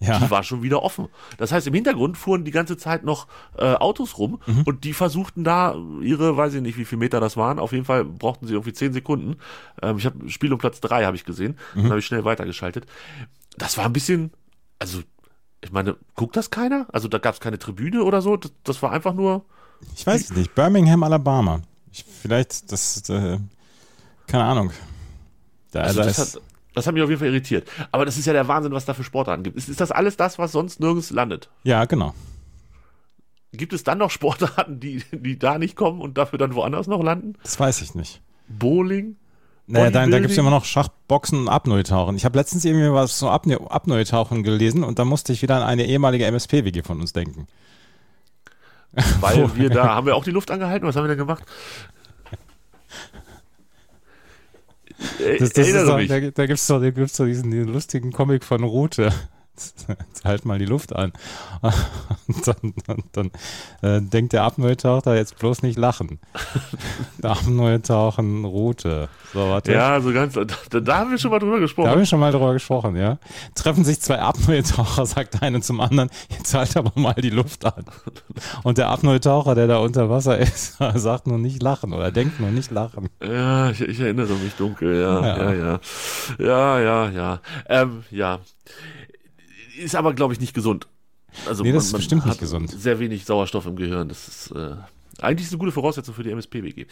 die 0.00 0.06
ja. 0.06 0.30
war 0.30 0.42
schon 0.42 0.62
wieder 0.62 0.82
offen. 0.82 1.08
Das 1.38 1.52
heißt, 1.52 1.66
im 1.68 1.74
Hintergrund 1.74 2.18
fuhren 2.18 2.44
die 2.44 2.50
ganze 2.50 2.76
Zeit 2.76 3.04
noch 3.04 3.28
äh, 3.56 3.74
Autos 3.74 4.18
rum 4.18 4.40
Mhm. 4.46 4.62
und 4.64 4.84
die 4.84 4.92
versuchten 4.92 5.44
da 5.44 5.76
ihre, 6.02 6.36
weiß 6.36 6.54
ich 6.54 6.60
nicht, 6.60 6.76
wie 6.76 6.84
viele 6.84 6.98
Meter 6.98 7.20
das 7.20 7.36
waren. 7.36 7.58
Auf 7.58 7.72
jeden 7.72 7.84
Fall 7.84 8.04
brauchten 8.04 8.46
sie 8.46 8.52
irgendwie 8.54 8.72
zehn 8.72 8.92
Sekunden. 8.92 9.36
Ähm, 9.80 9.96
ich 9.98 10.04
habe 10.06 10.28
Spiel 10.28 10.52
um 10.52 10.58
Platz 10.58 10.80
drei 10.80 11.04
habe 11.04 11.16
ich 11.16 11.24
gesehen. 11.24 11.56
Mhm. 11.74 11.82
Dann 11.82 11.90
habe 11.90 12.00
ich 12.00 12.06
schnell 12.06 12.24
weitergeschaltet. 12.24 12.84
Das 13.56 13.78
war 13.78 13.86
ein 13.86 13.92
bisschen, 13.92 14.32
also 14.78 15.02
ich 15.62 15.72
meine, 15.72 15.96
guckt 16.14 16.36
das 16.36 16.50
keiner? 16.50 16.86
Also 16.92 17.08
da 17.08 17.18
gab 17.18 17.34
es 17.34 17.40
keine 17.40 17.58
Tribüne 17.58 18.02
oder 18.02 18.20
so. 18.20 18.36
Das, 18.36 18.52
das 18.64 18.82
war 18.82 18.90
einfach 18.92 19.14
nur. 19.14 19.44
Ich 19.94 20.06
weiß 20.06 20.30
es 20.30 20.36
nicht. 20.36 20.54
Birmingham, 20.54 21.02
Alabama. 21.02 21.60
Ich, 21.92 22.04
vielleicht, 22.04 22.70
das, 22.72 23.08
äh, 23.08 23.38
keine 24.26 24.44
Ahnung. 24.44 24.70
Da, 25.70 25.80
Also 25.80 26.00
da 26.00 26.06
das, 26.06 26.18
ist, 26.18 26.34
hat, 26.36 26.42
das 26.74 26.86
hat 26.86 26.94
mich 26.94 27.02
auf 27.02 27.08
jeden 27.08 27.18
Fall 27.18 27.28
irritiert. 27.28 27.68
Aber 27.92 28.04
das 28.04 28.16
ist 28.18 28.26
ja 28.26 28.32
der 28.32 28.48
Wahnsinn, 28.48 28.72
was 28.72 28.84
da 28.84 28.94
für 28.94 29.04
Sportarten 29.04 29.42
gibt. 29.42 29.56
Ist, 29.56 29.68
ist 29.68 29.80
das 29.80 29.90
alles 29.90 30.16
das, 30.16 30.38
was 30.38 30.52
sonst 30.52 30.80
nirgends 30.80 31.10
landet? 31.10 31.48
ja, 31.64 31.84
genau. 31.84 32.14
Gibt 33.52 33.72
es 33.72 33.84
dann 33.84 33.98
noch 33.98 34.10
Sportarten, 34.10 34.80
die, 34.80 35.02
die 35.12 35.38
da 35.38 35.56
nicht 35.58 35.76
kommen 35.76 36.02
und 36.02 36.18
dafür 36.18 36.38
dann 36.38 36.54
woanders 36.54 36.88
noch 36.88 37.02
landen? 37.02 37.34
Das 37.42 37.58
weiß 37.58 37.80
ich 37.80 37.94
nicht. 37.94 38.20
Bowling? 38.48 39.16
Naja, 39.66 39.90
da, 39.90 40.06
da 40.06 40.18
gibt 40.18 40.30
es 40.30 40.38
immer 40.38 40.50
noch 40.50 40.64
Schachboxen 40.64 41.40
und 41.40 41.48
Apnoe-Tauchen. 41.48 42.16
Ich 42.16 42.24
habe 42.24 42.38
letztens 42.38 42.64
irgendwie 42.64 42.92
was 42.92 43.18
zu 43.18 43.28
Apnoe-Tauchen 43.28 44.42
gelesen 44.42 44.84
und 44.84 44.98
da 44.98 45.04
musste 45.04 45.32
ich 45.32 45.42
wieder 45.42 45.56
an 45.56 45.62
eine 45.62 45.86
ehemalige 45.86 46.26
MSP-WG 46.26 46.82
von 46.82 47.00
uns 47.00 47.12
denken. 47.14 47.46
Weil 49.20 49.54
wir 49.56 49.70
da, 49.70 49.94
haben 49.94 50.06
wir 50.06 50.16
auch 50.16 50.24
die 50.24 50.30
Luft 50.30 50.50
angehalten? 50.50 50.86
Was 50.88 50.96
haben 50.96 51.04
wir 51.04 51.08
denn 51.08 51.18
gemacht? 51.18 51.44
Das, 55.38 55.50
das 55.50 55.72
doch, 55.72 56.06
da 56.06 56.20
da 56.30 56.46
gibt 56.46 56.58
es 56.58 56.66
doch, 56.66 56.80
da 56.80 56.90
gibt's 56.90 57.16
doch 57.16 57.26
diesen, 57.26 57.50
diesen 57.50 57.68
lustigen 57.68 58.12
Comic 58.12 58.44
von 58.44 58.64
Rute. 58.64 59.12
Jetzt 59.56 60.24
halt 60.24 60.44
mal 60.44 60.58
die 60.58 60.66
Luft 60.66 60.94
an. 60.94 61.12
Und 62.28 62.46
dann, 62.46 62.74
dann, 62.86 63.02
dann 63.12 63.30
äh, 63.82 64.02
denkt 64.02 64.32
der 64.32 64.42
Apnoe-Taucher 64.44 65.16
jetzt 65.16 65.38
bloß 65.38 65.62
nicht 65.62 65.78
lachen. 65.78 66.18
Der 67.22 67.30
Apnoe-Tauchen, 67.30 68.44
Rute. 68.44 69.08
So, 69.32 69.40
warte. 69.48 69.72
Ja, 69.72 70.00
so 70.00 70.12
ganz, 70.12 70.34
da, 70.34 70.80
da 70.80 70.98
haben 70.98 71.10
wir 71.10 71.18
schon 71.18 71.30
mal 71.30 71.38
drüber 71.38 71.54
Da 71.54 71.60
gesprochen. 71.60 71.90
haben 71.90 71.98
wir 71.98 72.06
schon 72.06 72.20
mal 72.20 72.32
drüber 72.32 72.52
gesprochen, 72.52 72.96
ja. 72.96 73.18
Treffen 73.54 73.84
sich 73.84 74.00
zwei 74.00 74.20
Apnoe-Taucher, 74.20 75.06
sagt 75.06 75.42
einer 75.42 75.60
zum 75.62 75.80
anderen, 75.80 76.10
jetzt 76.30 76.52
halt 76.54 76.76
aber 76.76 76.92
mal 76.94 77.14
die 77.14 77.30
Luft 77.30 77.64
an. 77.64 77.84
Und 78.62 78.78
der 78.78 78.88
Apnoe-Taucher, 78.90 79.54
der 79.54 79.66
da 79.66 79.78
unter 79.78 80.10
Wasser 80.10 80.38
ist, 80.38 80.76
sagt 80.94 81.26
nur 81.26 81.38
nicht 81.38 81.62
lachen 81.62 81.92
oder 81.92 82.10
denkt 82.10 82.38
nur 82.40 82.50
nicht 82.50 82.70
lachen. 82.70 83.08
Ja, 83.22 83.70
ich, 83.70 83.80
ich 83.80 84.00
erinnere 84.00 84.34
mich 84.34 84.54
dunkel, 84.54 85.00
ja, 85.00 85.26
ja, 85.26 85.52
Ja. 85.52 85.52
ja. 85.52 85.80
Ja, 86.38 86.80
ja, 86.80 87.08
ja. 87.10 87.40
Ähm, 87.68 88.04
ja. 88.10 88.38
Ist 89.76 89.94
aber, 89.94 90.14
glaube 90.14 90.32
ich, 90.32 90.40
nicht 90.40 90.54
gesund. 90.54 90.88
Also 91.46 91.62
Nee, 91.62 91.72
das 91.72 91.84
ist 91.84 91.92
man, 91.92 91.98
man 91.98 91.98
bestimmt 92.00 92.24
nicht 92.24 92.32
hat 92.34 92.40
gesund. 92.40 92.70
Sehr 92.70 92.98
wenig 92.98 93.24
Sauerstoff 93.24 93.66
im 93.66 93.76
Gehirn. 93.76 94.08
Das 94.08 94.28
ist 94.28 94.50
äh, 94.52 94.76
eigentlich 95.20 95.46
ist 95.46 95.52
eine 95.52 95.58
gute 95.58 95.72
Voraussetzung 95.72 96.14
für 96.14 96.22
die 96.22 96.30
MSP-WG. 96.30 96.86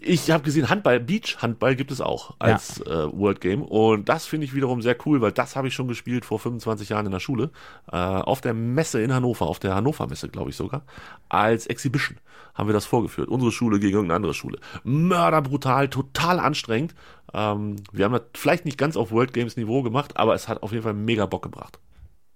Ich 0.00 0.30
habe 0.30 0.42
gesehen, 0.42 0.68
Handball, 0.68 1.00
Beach-Handball 1.00 1.76
gibt 1.76 1.90
es 1.90 2.00
auch 2.00 2.34
als 2.38 2.80
äh, 2.82 3.12
World 3.12 3.40
Game. 3.40 3.62
Und 3.62 4.08
das 4.08 4.26
finde 4.26 4.44
ich 4.44 4.54
wiederum 4.54 4.82
sehr 4.82 4.96
cool, 5.06 5.20
weil 5.20 5.32
das 5.32 5.56
habe 5.56 5.68
ich 5.68 5.74
schon 5.74 5.88
gespielt 5.88 6.24
vor 6.24 6.38
25 6.38 6.90
Jahren 6.90 7.06
in 7.06 7.12
der 7.12 7.20
Schule. 7.20 7.50
Äh, 7.90 7.96
auf 7.96 8.42
der 8.42 8.52
Messe 8.52 9.00
in 9.00 9.14
Hannover, 9.14 9.46
auf 9.46 9.58
der 9.60 9.74
Hannover 9.74 10.06
Messe, 10.08 10.28
glaube 10.28 10.50
ich 10.50 10.56
sogar. 10.56 10.82
Als 11.30 11.66
Exhibition 11.66 12.18
haben 12.54 12.68
wir 12.68 12.74
das 12.74 12.84
vorgeführt. 12.84 13.28
Unsere 13.28 13.50
Schule 13.52 13.80
gegen 13.80 13.94
irgendeine 13.94 14.16
andere 14.16 14.34
Schule. 14.34 14.58
Mörderbrutal, 14.84 15.88
total 15.88 16.38
anstrengend. 16.38 16.94
Ähm, 17.32 17.76
wir 17.92 18.04
haben 18.04 18.12
das 18.12 18.22
vielleicht 18.34 18.66
nicht 18.66 18.76
ganz 18.76 18.96
auf 18.96 19.10
World 19.10 19.32
Games 19.32 19.56
Niveau 19.56 19.82
gemacht, 19.82 20.18
aber 20.18 20.34
es 20.34 20.48
hat 20.48 20.62
auf 20.62 20.72
jeden 20.72 20.82
Fall 20.82 20.94
mega 20.94 21.24
Bock 21.24 21.42
gebracht. 21.42 21.78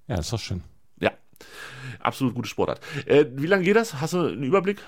Ja, 0.08 0.16
ist 0.18 0.32
doch 0.32 0.38
schön. 0.40 0.62
Ja, 1.00 1.10
absolut 2.00 2.34
gute 2.34 2.48
Sportart. 2.48 2.80
Äh, 3.06 3.26
wie 3.34 3.46
lange 3.46 3.64
geht 3.64 3.76
das? 3.76 4.00
Hast 4.00 4.12
du 4.12 4.20
einen 4.26 4.42
Überblick? 4.42 4.78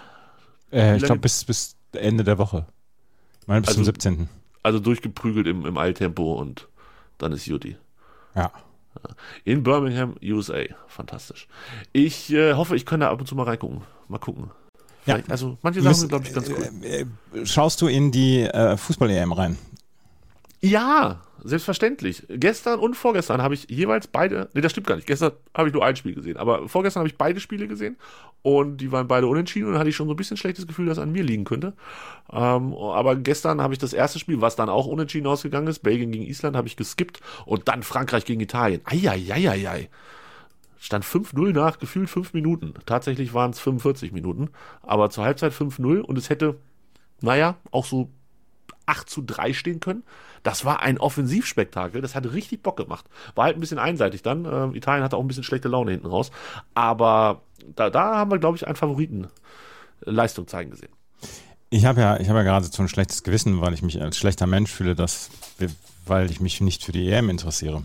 Äh, 0.72 0.96
ich 0.96 1.02
glaube 1.04 1.20
bis, 1.20 1.44
bis 1.44 1.76
Ende 1.92 2.24
der 2.24 2.38
Woche. 2.38 2.66
Ich 3.40 3.46
meine 3.48 3.60
bis 3.62 3.68
Also- 3.68 3.78
zum 3.78 3.84
17. 3.84 4.28
Also 4.62 4.80
durchgeprügelt 4.80 5.46
im, 5.46 5.64
im 5.64 5.78
Eiltempo 5.78 6.34
und 6.34 6.66
dann 7.18 7.30
ist 7.32 7.46
Juti. 7.46 7.76
Ja. 8.34 8.50
In 9.44 9.62
Birmingham, 9.62 10.16
USA. 10.22 10.62
Fantastisch. 10.88 11.46
Ich 11.92 12.32
äh, 12.32 12.54
hoffe, 12.54 12.74
ich 12.74 12.84
kann 12.84 13.00
da 13.00 13.10
ab 13.10 13.20
und 13.20 13.26
zu 13.26 13.36
mal 13.36 13.44
reingucken. 13.44 13.82
Mal 14.08 14.18
gucken. 14.18 14.50
Ja. 15.04 15.20
Also 15.28 15.56
manche 15.62 15.82
Sachen 15.82 15.94
sind, 15.94 16.08
glaube 16.08 16.26
ich, 16.26 16.34
ganz 16.34 16.48
cool. 16.50 16.68
Äh, 16.82 17.06
äh, 17.38 17.46
schaust 17.46 17.80
du 17.80 17.86
in 17.86 18.10
die 18.10 18.40
äh, 18.40 18.76
Fußball-EM 18.76 19.32
rein? 19.32 19.56
Ja, 20.60 21.20
selbstverständlich. 21.42 22.24
Gestern 22.28 22.78
und 22.78 22.94
vorgestern 22.94 23.42
habe 23.42 23.54
ich 23.54 23.68
jeweils 23.68 24.06
beide, 24.06 24.48
nee, 24.54 24.60
das 24.60 24.72
stimmt 24.72 24.86
gar 24.86 24.96
nicht. 24.96 25.06
Gestern 25.06 25.32
habe 25.54 25.68
ich 25.68 25.74
nur 25.74 25.84
ein 25.84 25.96
Spiel 25.96 26.14
gesehen, 26.14 26.36
aber 26.36 26.68
vorgestern 26.68 27.00
habe 27.00 27.08
ich 27.08 27.16
beide 27.16 27.40
Spiele 27.40 27.68
gesehen 27.68 27.96
und 28.42 28.78
die 28.78 28.92
waren 28.92 29.08
beide 29.08 29.26
unentschieden 29.26 29.68
und 29.68 29.74
da 29.74 29.80
hatte 29.80 29.90
ich 29.90 29.96
schon 29.96 30.08
so 30.08 30.14
ein 30.14 30.16
bisschen 30.16 30.36
schlechtes 30.36 30.66
Gefühl, 30.66 30.86
dass 30.86 30.98
an 30.98 31.12
mir 31.12 31.22
liegen 31.22 31.44
könnte. 31.44 31.74
Ähm, 32.32 32.74
aber 32.74 33.16
gestern 33.16 33.60
habe 33.60 33.74
ich 33.74 33.78
das 33.78 33.92
erste 33.92 34.18
Spiel, 34.18 34.40
was 34.40 34.56
dann 34.56 34.68
auch 34.68 34.86
unentschieden 34.86 35.26
ausgegangen 35.26 35.68
ist, 35.68 35.80
Belgien 35.80 36.12
gegen 36.12 36.26
Island, 36.26 36.56
habe 36.56 36.68
ich 36.68 36.76
geskippt 36.76 37.20
und 37.44 37.68
dann 37.68 37.82
Frankreich 37.82 38.24
gegen 38.24 38.40
Italien. 38.40 38.80
Eieieiei. 38.84 39.88
Stand 40.78 41.04
5-0 41.04 41.52
nach 41.52 41.78
gefühlt 41.78 42.08
5 42.08 42.34
Minuten. 42.34 42.74
Tatsächlich 42.84 43.34
waren 43.34 43.50
es 43.50 43.60
45 43.60 44.12
Minuten, 44.12 44.50
aber 44.82 45.10
zur 45.10 45.24
Halbzeit 45.24 45.52
5-0 45.52 46.00
und 46.00 46.18
es 46.18 46.30
hätte, 46.30 46.56
naja, 47.20 47.56
auch 47.70 47.84
so 47.84 48.10
8 48.86 49.10
zu 49.10 49.22
3 49.22 49.52
stehen 49.52 49.80
können. 49.80 50.04
Das 50.46 50.64
war 50.64 50.80
ein 50.80 50.96
Offensivspektakel, 50.98 52.00
das 52.00 52.14
hat 52.14 52.32
richtig 52.32 52.62
Bock 52.62 52.76
gemacht. 52.76 53.04
War 53.34 53.46
halt 53.46 53.56
ein 53.56 53.60
bisschen 53.60 53.80
einseitig 53.80 54.22
dann. 54.22 54.44
Ähm, 54.44 54.76
Italien 54.76 55.02
hatte 55.02 55.16
auch 55.16 55.20
ein 55.20 55.26
bisschen 55.26 55.42
schlechte 55.42 55.66
Laune 55.66 55.90
hinten 55.90 56.06
raus. 56.06 56.30
Aber 56.72 57.42
da, 57.74 57.90
da 57.90 58.14
haben 58.14 58.30
wir, 58.30 58.38
glaube 58.38 58.56
ich, 58.56 58.64
einen 58.64 58.76
Favoriten 58.76 59.26
Leistung 60.02 60.46
zeigen 60.46 60.70
gesehen. 60.70 60.92
Ich 61.70 61.84
habe 61.84 62.00
ja, 62.00 62.20
ich 62.20 62.28
habe 62.28 62.38
ja 62.38 62.44
gerade 62.44 62.64
so 62.64 62.80
ein 62.80 62.88
schlechtes 62.88 63.24
Gewissen, 63.24 63.60
weil 63.60 63.74
ich 63.74 63.82
mich 63.82 64.00
als 64.00 64.18
schlechter 64.18 64.46
Mensch 64.46 64.70
fühle, 64.70 64.94
dass, 64.94 65.30
weil 66.06 66.30
ich 66.30 66.38
mich 66.38 66.60
nicht 66.60 66.84
für 66.84 66.92
die 66.92 67.10
EM 67.10 67.28
interessiere. 67.28 67.82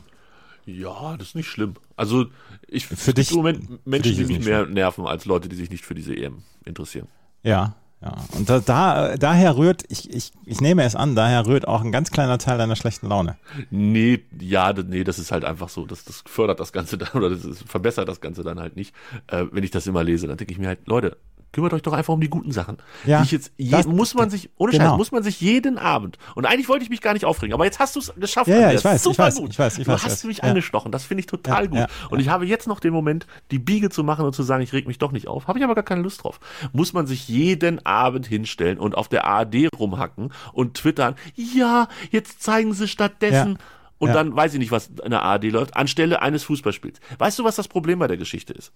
Ja, 0.67 1.17
das 1.17 1.30
ist 1.30 1.36
nicht 1.36 1.50
schlimm. 1.50 1.74
Also 1.95 2.28
ich 2.67 2.86
für 2.86 3.15
dich, 3.15 3.32
im 3.32 3.38
Moment 3.38 3.88
Menschen, 3.88 4.17
die 4.17 4.26
mich 4.26 4.45
mehr 4.45 4.65
schlimm. 4.65 4.76
nerven 4.76 5.08
als 5.08 5.26
Leute, 5.26 5.50
die 5.50 5.56
sich 5.56 5.71
nicht 5.71 5.84
für 5.84 5.95
diese 5.95 6.15
EM 6.15 6.43
interessieren. 6.63 7.08
Ja, 7.41 7.74
ja. 8.01 8.15
Und 8.35 8.49
da, 8.49 8.59
da, 8.59 9.15
daher 9.15 9.57
rührt, 9.57 9.83
ich, 9.89 10.11
ich, 10.11 10.31
ich 10.45 10.59
nehme 10.59 10.83
es 10.83 10.95
an, 10.95 11.15
daher 11.15 11.45
rührt 11.45 11.67
auch 11.67 11.81
ein 11.81 11.91
ganz 11.91 12.09
kleiner 12.09 12.39
Teil 12.39 12.57
deiner 12.57 12.75
schlechten 12.75 13.07
Laune. 13.07 13.37
Nee, 13.69 14.21
ja, 14.39 14.73
nee, 14.73 15.03
das 15.03 15.19
ist 15.19 15.31
halt 15.31 15.45
einfach 15.45 15.69
so. 15.69 15.85
Das, 15.85 16.03
das 16.03 16.23
fördert 16.25 16.59
das 16.59 16.73
Ganze 16.73 16.97
dann 16.99 17.09
oder 17.13 17.29
das 17.29 17.45
ist, 17.45 17.69
verbessert 17.69 18.07
das 18.09 18.19
Ganze 18.19 18.43
dann 18.43 18.59
halt 18.59 18.75
nicht. 18.75 18.95
Äh, 19.27 19.45
wenn 19.51 19.63
ich 19.63 19.71
das 19.71 19.85
immer 19.85 20.03
lese, 20.03 20.27
dann 20.27 20.37
denke 20.37 20.51
ich 20.51 20.59
mir 20.59 20.67
halt, 20.67 20.87
Leute, 20.87 21.17
kümmert 21.51 21.73
euch 21.73 21.81
doch 21.81 21.93
einfach 21.93 22.13
um 22.13 22.21
die 22.21 22.29
guten 22.29 22.51
Sachen. 22.51 22.77
Ja, 23.05 23.19
die 23.19 23.25
ich 23.25 23.31
jetzt 23.31 23.51
je, 23.57 23.71
das- 23.71 23.85
muss 23.87 24.13
man 24.13 24.29
sich, 24.29 24.49
ohne 24.57 24.71
genau. 24.71 24.89
Scheiß, 24.91 24.97
muss 24.97 25.11
man 25.11 25.23
sich 25.23 25.41
jeden 25.41 25.77
Abend. 25.77 26.17
Und 26.35 26.45
eigentlich 26.45 26.69
wollte 26.69 26.83
ich 26.83 26.89
mich 26.89 27.01
gar 27.01 27.13
nicht 27.13 27.25
aufregen, 27.25 27.53
aber 27.53 27.65
jetzt 27.65 27.79
hast 27.79 27.95
du 27.95 27.99
es 27.99 28.13
geschafft. 28.15 28.47
Ja, 28.47 28.59
ja, 28.59 28.71
ich 28.71 28.83
weiß, 28.85 28.95
ich 28.97 29.01
Super 29.03 29.23
weiß, 29.25 29.35
gut. 29.35 29.49
ich 29.51 29.59
weiß, 29.59 29.77
ich 29.77 29.85
du 29.85 29.91
weiß, 29.91 30.03
hast 30.03 30.11
ich 30.13 30.17
weiß. 30.19 30.23
mich 30.25 30.37
Ja. 30.37 30.43
angestochen. 30.45 30.91
Das 30.91 31.03
finde 31.03 31.19
ich 31.21 31.27
total 31.27 31.63
Ja, 31.63 31.69
gut. 31.69 31.77
ja, 31.79 31.87
und 32.09 32.19
ich 32.19 32.29
habe 32.29 32.45
jetzt 32.45 32.67
noch 32.67 32.79
den 32.79 32.93
Moment, 32.93 33.27
die 33.51 33.59
Biege 33.59 33.89
zu 33.89 34.03
machen 34.03 34.25
und 34.25 34.33
zu 34.33 34.43
sagen, 34.43 34.63
ich 34.63 34.73
reg 34.73 34.87
mich 34.87 34.97
doch 34.97 35.11
nicht 35.11 35.27
auf. 35.27 35.47
Habe 35.47 35.59
ich 35.59 35.65
aber 35.65 35.75
gar 35.75 35.83
keine 35.83 36.01
Lust 36.01 36.23
drauf. 36.23 36.39
Muss 36.73 36.93
man 36.93 37.07
sich 37.07 37.27
jeden 37.27 37.85
Abend 37.85 38.27
hinstellen 38.27 38.77
und 38.79 38.95
auf 38.95 39.07
der 39.09 39.25
ARD 39.25 39.67
rumhacken 39.77 40.31
und 40.53 40.75
twittern, 40.75 41.15
ja, 41.35 41.87
jetzt 42.11 42.41
zeigen 42.43 42.73
sie 42.73 42.87
stattdessen. 42.87 43.57
Und 44.01 44.07
Ja. 44.09 44.15
dann 44.15 44.35
weiß 44.35 44.53
ich 44.53 44.59
nicht, 44.59 44.71
was 44.71 44.87
in 45.03 45.11
der 45.11 45.21
ARD 45.21 45.43
läuft, 45.51 45.77
anstelle 45.77 46.23
eines 46.23 46.43
Fußballspiels. 46.45 46.99
Weißt 47.19 47.37
du, 47.37 47.43
was 47.43 47.55
das 47.55 47.67
Problem 47.67 47.99
bei 47.99 48.07
der 48.07 48.17
Geschichte 48.17 48.51
ist? 48.51 48.71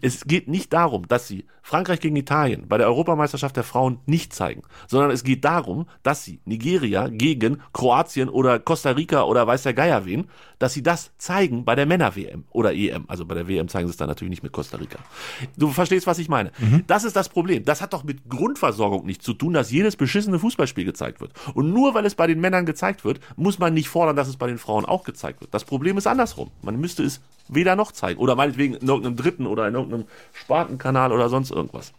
Es 0.00 0.24
geht 0.26 0.46
nicht 0.46 0.72
darum, 0.72 1.08
dass 1.08 1.26
sie 1.26 1.44
Frankreich 1.62 2.00
gegen 2.00 2.14
Italien 2.14 2.68
bei 2.68 2.78
der 2.78 2.86
Europameisterschaft 2.86 3.56
der 3.56 3.64
Frauen 3.64 3.98
nicht 4.06 4.32
zeigen, 4.32 4.62
sondern 4.86 5.10
es 5.10 5.24
geht 5.24 5.44
darum, 5.44 5.86
dass 6.02 6.24
sie 6.24 6.40
Nigeria 6.44 7.08
gegen 7.08 7.62
Kroatien 7.72 8.28
oder 8.28 8.58
Costa 8.60 8.90
Rica 8.90 9.22
oder 9.24 9.46
weiß 9.46 9.62
der 9.64 9.74
Geier 9.74 10.04
wen, 10.04 10.26
dass 10.58 10.74
sie 10.74 10.82
das 10.82 11.10
zeigen 11.18 11.64
bei 11.64 11.74
der 11.74 11.86
Männer-WM 11.86 12.44
oder 12.50 12.74
EM. 12.74 13.06
Also 13.08 13.24
bei 13.24 13.34
der 13.34 13.48
WM 13.48 13.68
zeigen 13.68 13.88
sie 13.88 13.92
es 13.92 13.96
dann 13.96 14.08
natürlich 14.08 14.30
nicht 14.30 14.42
mit 14.42 14.52
Costa 14.52 14.76
Rica. 14.76 14.98
Du 15.56 15.68
verstehst, 15.70 16.06
was 16.06 16.18
ich 16.18 16.28
meine. 16.28 16.52
Das 16.86 17.02
ist 17.04 17.16
das 17.16 17.28
Problem. 17.28 17.64
Das 17.64 17.80
hat 17.80 17.92
doch 17.92 18.04
mit 18.04 18.28
Grundversorgung 18.28 19.06
nichts 19.06 19.24
zu 19.24 19.32
tun, 19.32 19.54
dass 19.54 19.70
jedes 19.72 19.96
beschissene 19.96 20.38
Fußballspiel 20.38 20.84
gezeigt 20.84 21.20
wird. 21.20 21.32
Und 21.54 21.72
nur 21.72 21.94
weil 21.94 22.04
es 22.04 22.14
bei 22.14 22.26
den 22.26 22.40
Männern 22.40 22.66
gezeigt 22.66 23.04
wird, 23.04 23.20
muss 23.36 23.58
man 23.58 23.72
nicht 23.74 23.88
fordern, 23.88 24.14
dass 24.16 24.28
es 24.28 24.36
bei 24.36 24.46
den 24.46 24.58
Frauen 24.60 24.84
auch 24.84 25.02
gezeigt 25.04 25.40
wird. 25.40 25.52
Das 25.52 25.64
Problem 25.64 25.98
ist 25.98 26.06
andersrum. 26.06 26.50
Man 26.62 26.78
müsste 26.80 27.02
es 27.02 27.20
weder 27.48 27.74
noch 27.74 27.90
zeigen. 27.92 28.20
Oder 28.20 28.36
meinetwegen 28.36 28.74
in 28.74 28.86
irgendeinem 28.86 29.16
dritten 29.16 29.46
oder 29.46 29.66
in 29.66 29.74
irgendeinem 29.74 30.04
Spartenkanal 30.32 31.12
oder 31.12 31.28
sonst 31.28 31.50
irgendwas. 31.50 31.92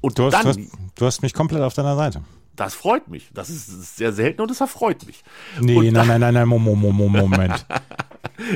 Und 0.00 0.18
Du 0.18 0.24
hast, 0.24 0.32
dann, 0.34 0.42
du, 0.44 0.48
hast, 0.48 0.60
du 0.96 1.06
hast 1.06 1.22
mich 1.22 1.34
komplett 1.34 1.62
auf 1.62 1.74
deiner 1.74 1.96
Seite. 1.96 2.22
das 2.56 2.74
freut 2.74 3.08
mich. 3.08 3.28
Das 3.34 3.50
ist, 3.50 3.96
sehr 3.96 4.12
selten 4.12 4.40
und 4.42 4.50
das 4.50 4.60
erfreut 4.60 5.06
mich. 5.06 5.22
Nee, 5.60 5.76
Und 5.76 5.92
nein, 5.92 6.06
nein, 6.08 6.20
nein, 6.20 6.34
nein, 6.34 6.48
Mo- 6.48 6.58
Mo- 6.58 6.74
Mo- 6.74 6.92
Mo- 6.92 7.08
Moment. 7.08 7.66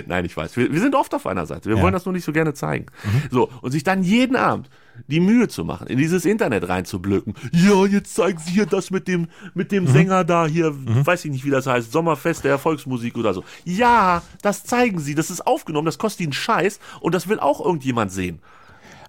Nein, 0.06 0.24
ich 0.24 0.36
weiß. 0.36 0.56
Wir, 0.56 0.72
wir 0.72 0.80
sind 0.80 0.94
oft 0.94 1.12
auf 1.14 1.26
einer 1.26 1.44
Seite. 1.46 1.68
Wir 1.68 1.76
Ja. 1.76 1.82
wollen 1.82 1.92
das 1.92 2.04
nur 2.04 2.12
nicht 2.12 2.24
so 2.24 2.32
gerne 2.32 2.54
zeigen. 2.54 2.86
So, 3.32 3.48
und 3.62 3.72
sich 3.72 3.82
dann 3.82 4.04
jeden 4.04 4.36
Abend 4.36 4.68
die 5.06 5.20
Mühe 5.20 5.48
zu 5.48 5.64
machen, 5.64 5.86
in 5.86 5.98
dieses 5.98 6.24
Internet 6.24 6.68
reinzublöken. 6.68 7.34
Ja, 7.52 7.86
jetzt 7.86 8.14
zeigen 8.14 8.38
sie 8.38 8.52
hier 8.52 8.66
das 8.66 8.90
mit 8.90 9.08
dem, 9.08 9.28
mit 9.54 9.72
dem 9.72 9.86
Sänger 9.86 10.24
da 10.24 10.46
hier, 10.46 10.72
weiß 10.74 11.24
ich 11.24 11.30
nicht, 11.30 11.44
wie 11.44 11.50
das 11.50 11.66
heißt, 11.66 11.92
Sommerfest 11.92 12.44
der 12.44 12.52
Erfolgsmusik 12.52 13.16
oder 13.16 13.34
so. 13.34 13.44
Ja, 13.64 14.22
das 14.42 14.64
zeigen 14.64 14.98
sie, 14.98 15.14
das 15.14 15.30
ist 15.30 15.46
aufgenommen, 15.46 15.86
das 15.86 15.98
kostet 15.98 16.22
ihnen 16.22 16.32
Scheiß 16.32 16.78
und 17.00 17.14
das 17.14 17.28
will 17.28 17.40
auch 17.40 17.64
irgendjemand 17.64 18.12
sehen. 18.12 18.40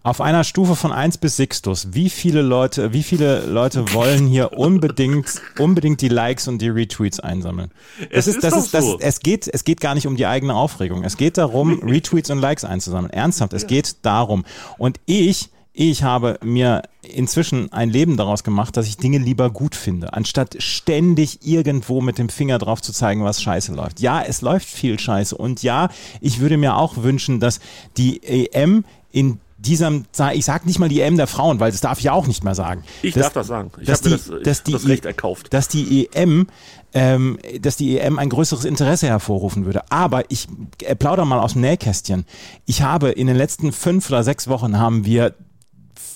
Auf 0.06 0.20
einer 0.20 0.44
Stufe 0.44 0.76
von 0.76 0.92
1 0.92 1.18
bis 1.20 1.38
Sixtus, 1.38 1.94
wie 1.94 2.10
viele 2.10 2.42
Leute, 2.42 2.92
wie 2.92 3.04
viele 3.04 3.46
Leute 3.46 3.94
wollen 3.94 4.28
hier 4.28 4.52
unbedingt, 4.52 5.42
unbedingt 5.58 6.02
die 6.02 6.10
Likes 6.10 6.50
und 6.50 6.62
die 6.62 6.68
Retweets 6.68 7.22
einsammeln? 7.22 7.72
Es 8.10 8.26
Das 8.26 8.36
ist 8.36 8.44
das 8.44 8.58
ist, 8.58 8.74
das, 8.74 8.84
so. 8.84 9.00
es 9.00 9.22
geht, 9.22 9.48
es 9.48 9.64
geht 9.64 9.80
gar 9.80 9.96
nicht 9.96 10.06
um 10.06 10.18
die 10.18 10.26
eigene 10.26 10.56
Aufregung. 10.56 11.06
Es 11.06 11.16
geht 11.16 11.38
darum, 11.38 11.80
Retweets 11.84 12.30
und 12.32 12.40
Likes 12.40 12.66
einzusammeln. 12.66 13.14
Ernsthaft, 13.14 13.54
es 13.54 13.66
geht 13.66 13.96
darum. 14.02 14.44
Und 14.78 15.00
ich, 15.06 15.50
ich 15.76 16.04
habe 16.04 16.38
mir 16.44 16.84
inzwischen 17.02 17.74
ein 17.74 17.90
Leben 17.90 18.16
daraus 18.16 18.44
gemacht, 18.44 18.78
dass 18.78 18.88
ich 18.88 18.98
Dinge 18.98 19.18
lieber 19.18 19.50
gut 19.50 19.76
finde, 19.76 20.14
anstatt 20.14 20.56
ständig 20.62 21.40
irgendwo 21.46 22.00
mit 22.00 22.18
dem 22.20 22.30
Finger 22.30 22.60
drauf 22.60 22.82
zu 22.82 22.94
zeigen, 22.94 23.24
was 23.24 23.42
scheiße 23.42 23.74
läuft. 23.74 24.00
Ja, 24.00 24.22
es 24.22 24.42
läuft 24.42 24.68
viel 24.68 25.00
scheiße. 25.00 25.36
Und 25.36 25.64
ja, 25.64 25.90
ich 26.22 26.40
würde 26.40 26.58
mir 26.58 26.76
auch 26.78 26.98
wünschen, 26.98 27.40
dass 27.40 27.60
die 27.98 28.22
EM 28.24 28.86
in 29.12 29.40
diesem, 29.58 30.06
ich 30.34 30.46
sag 30.46 30.66
nicht 30.66 30.78
mal 30.78 30.90
die 30.90 31.00
EM 31.02 31.16
der 31.18 31.26
Frauen, 31.28 31.60
weil 31.60 31.72
das 31.72 31.82
darf 31.82 31.98
ich 31.98 32.04
ja 32.06 32.12
auch 32.14 32.28
nicht 32.28 32.44
mehr 32.44 32.54
sagen. 32.56 32.84
Ich 33.02 33.14
dass, 33.14 33.24
darf 33.24 33.34
das 33.34 33.48
sagen. 33.48 33.72
Ich 33.82 33.90
habe 33.90 34.10
mir 34.10 34.18
das, 34.18 34.32
dass 34.44 34.64
die 34.64 34.74
das 34.74 34.84
I- 34.84 34.88
Recht 34.88 35.06
erkauft. 35.06 35.54
dass 35.54 35.70
die 35.70 36.10
EM, 36.14 36.48
ähm, 36.94 37.40
dass 37.62 37.78
die 37.78 37.98
EM 37.98 38.20
ein 38.20 38.30
größeres 38.30 38.66
Interesse 38.66 39.08
hervorrufen 39.08 39.66
würde. 39.66 39.90
Aber 39.90 40.30
ich 40.30 40.48
äh, 40.84 40.96
plauder 40.96 41.24
mal 41.26 41.40
aus 41.40 41.54
dem 41.54 41.62
Nähkästchen. 41.62 42.26
Ich 42.66 42.82
habe 42.82 43.10
in 43.12 43.26
den 43.28 43.38
letzten 43.38 43.72
fünf 43.72 44.10
oder 44.10 44.24
sechs 44.24 44.48
Wochen 44.50 44.78
haben 44.78 45.06
wir 45.06 45.34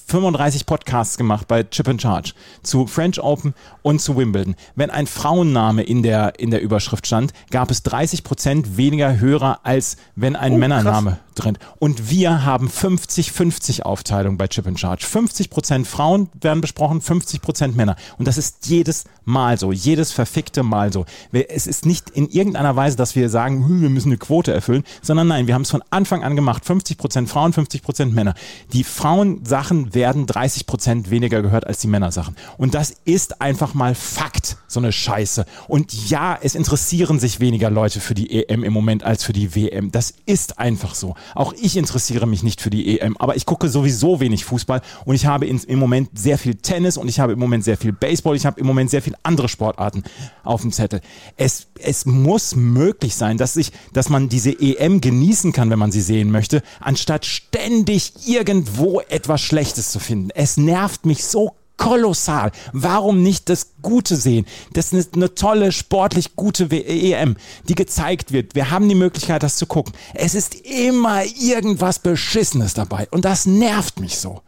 35 0.08 0.66
Podcasts 0.66 1.18
gemacht 1.18 1.48
bei 1.48 1.64
Chip 1.64 1.88
and 1.88 2.02
Charge 2.02 2.34
zu 2.64 2.88
French 2.88 3.22
Open 3.22 3.54
und 3.82 4.00
zu 4.02 4.16
Wimbledon. 4.16 4.56
Wenn 4.76 4.90
ein 4.90 5.06
Frauenname 5.06 5.84
in 5.84 6.02
der, 6.02 6.40
in 6.40 6.50
der 6.50 6.62
Überschrift 6.62 7.06
stand, 7.06 7.34
gab 7.52 7.72
es 7.72 7.84
30 7.84 8.24
Prozent 8.24 8.78
weniger 8.78 9.20
Hörer, 9.20 9.60
als 9.64 9.98
wenn 10.16 10.36
ein 10.36 10.54
Oh, 10.54 10.58
Männername 10.58 11.20
drin. 11.44 11.58
Und 11.80 12.10
wir 12.10 12.46
haben 12.46 12.68
50-50 12.68 13.84
Aufteilung 13.84 14.38
bei 14.38 14.48
Chip 14.48 14.68
and 14.68 14.80
Charge. 14.80 15.06
50 15.06 15.50
Prozent 15.50 15.88
Frauen 15.88 16.30
werden 16.40 16.62
besprochen, 16.62 17.02
50 17.02 17.42
Prozent 17.42 17.76
Männer. 17.76 17.96
Und 18.18 18.28
das 18.28 18.38
ist 18.38 18.68
jedes 18.68 19.06
Mal 19.26 19.58
so, 19.58 19.72
jedes 19.72 20.12
verfickte 20.12 20.64
Mal 20.64 20.94
so. 20.94 21.06
Es 21.32 21.68
ist 21.68 21.86
nicht 21.86 22.10
in 22.10 22.30
irgendeiner 22.30 22.76
Weise, 22.76 22.98
dass 22.98 23.16
wir 23.16 23.30
sagen, 23.30 23.66
"Hm, 23.66 23.82
wir 23.82 23.90
müssen 23.90 24.10
eine 24.10 24.18
Quote 24.18 24.54
erfüllen, 24.54 24.84
sondern 25.02 25.28
nein, 25.28 25.48
wir 25.48 25.54
haben 25.54 25.64
es 25.64 25.72
von 25.72 25.84
Anfang 25.90 26.24
an 26.24 26.36
gemacht. 26.36 26.66
50 26.66 26.98
Prozent 26.98 27.30
Frauen, 27.30 27.54
50 27.54 27.82
Prozent 27.82 28.14
Männer. 28.14 28.34
Die 28.74 28.84
Frauensachen 28.84 29.94
werden 29.94 30.26
30 30.26 30.66
Prozent 30.66 31.10
weniger 31.10 31.42
gehört 31.42 31.68
als 31.68 31.80
die 31.80 31.88
Männersachen. 31.88 32.36
Und 32.58 32.74
das 32.74 32.94
ist 33.06 33.42
einfach 33.42 33.74
mal 33.74 33.96
Fakt, 33.96 34.58
so 34.68 34.80
eine 34.80 34.92
Scheiße. 34.92 35.46
Und 35.68 36.10
ja, 36.10 36.38
es 36.42 36.56
interessieren 36.56 37.20
sich 37.20 37.40
weniger 37.40 37.70
Leute 37.70 38.00
für 38.00 38.14
die 38.14 38.48
EM 38.48 38.64
im 38.64 38.74
Moment 38.74 39.04
als 39.04 39.24
für 39.24 39.34
die 39.34 39.56
WM. 39.56 39.92
Das 39.92 40.14
ist 40.26 40.60
einfach 40.60 40.96
so. 40.96 41.16
Auch 41.36 41.54
ich 41.54 41.78
interessiere 41.78 42.28
mich 42.28 42.44
nicht 42.44 42.62
für 42.62 42.70
die 42.70 43.00
EM, 43.00 43.18
aber 43.18 43.36
ich 43.36 43.46
gucke 43.46 43.70
sowieso 43.70 44.20
wenig 44.20 44.46
Fußball 44.46 44.82
und 45.06 45.16
ich 45.16 45.26
habe 45.26 45.46
im 45.48 45.80
Moment 45.80 46.10
sehr 46.18 46.38
viel 46.38 46.56
Tennis 46.56 46.98
und 46.98 47.08
ich 47.08 47.20
habe 47.20 47.34
im 47.34 47.40
Moment 47.40 47.64
sehr 47.64 47.78
viel 47.78 47.94
Baseball, 47.94 48.36
ich 48.36 48.46
habe 48.46 48.60
im 48.60 48.68
Moment 48.68 48.90
sehr 48.90 49.02
viel 49.02 49.16
andere 49.24 49.50
Sportarten 49.50 50.04
auf 50.44 50.62
dem 50.62 50.72
Zettel. 50.72 51.02
Es, 51.38 51.68
es 51.80 52.06
muss 52.06 52.56
möglich 52.56 53.16
sein, 53.16 53.38
dass 53.38 53.56
ich, 53.56 53.72
dass 53.94 54.10
man 54.10 54.30
diese 54.30 54.52
EM 54.52 55.02
genießen 55.02 55.52
kann, 55.52 55.70
wenn 55.70 55.80
man 55.80 55.92
sie 55.92 56.02
sehen 56.02 56.32
möchte, 56.32 56.62
anstatt 56.80 57.26
ständig 57.26 58.14
irgendwo 58.26 59.02
etwas 59.02 59.42
Schlechtes 59.42 59.92
zu 59.92 60.00
finden. 60.00 60.30
Es 60.34 60.58
nervt 60.58 61.06
mich 61.06 61.24
so 61.26 61.56
kolossal. 61.78 62.52
Warum 62.74 63.24
nicht 63.24 63.50
das 63.50 63.74
Gute 63.82 64.16
sehen? 64.16 64.46
Das 64.74 64.94
ist 64.94 65.16
eine 65.16 65.36
tolle, 65.36 65.72
sportlich 65.72 66.36
gute 66.36 66.66
EM, 66.72 67.38
die 67.70 67.76
gezeigt 67.76 68.32
wird. 68.32 68.56
Wir 68.56 68.72
haben 68.72 68.90
die 68.90 68.96
Möglichkeit, 68.96 69.44
das 69.44 69.58
zu 69.58 69.66
gucken. 69.66 69.94
Es 70.14 70.36
ist 70.36 70.56
immer 70.56 71.24
irgendwas 71.24 72.00
Beschissenes 72.00 72.74
dabei 72.74 73.08
und 73.12 73.26
das 73.26 73.46
nervt 73.46 74.00
mich 74.00 74.18
so. 74.20 74.42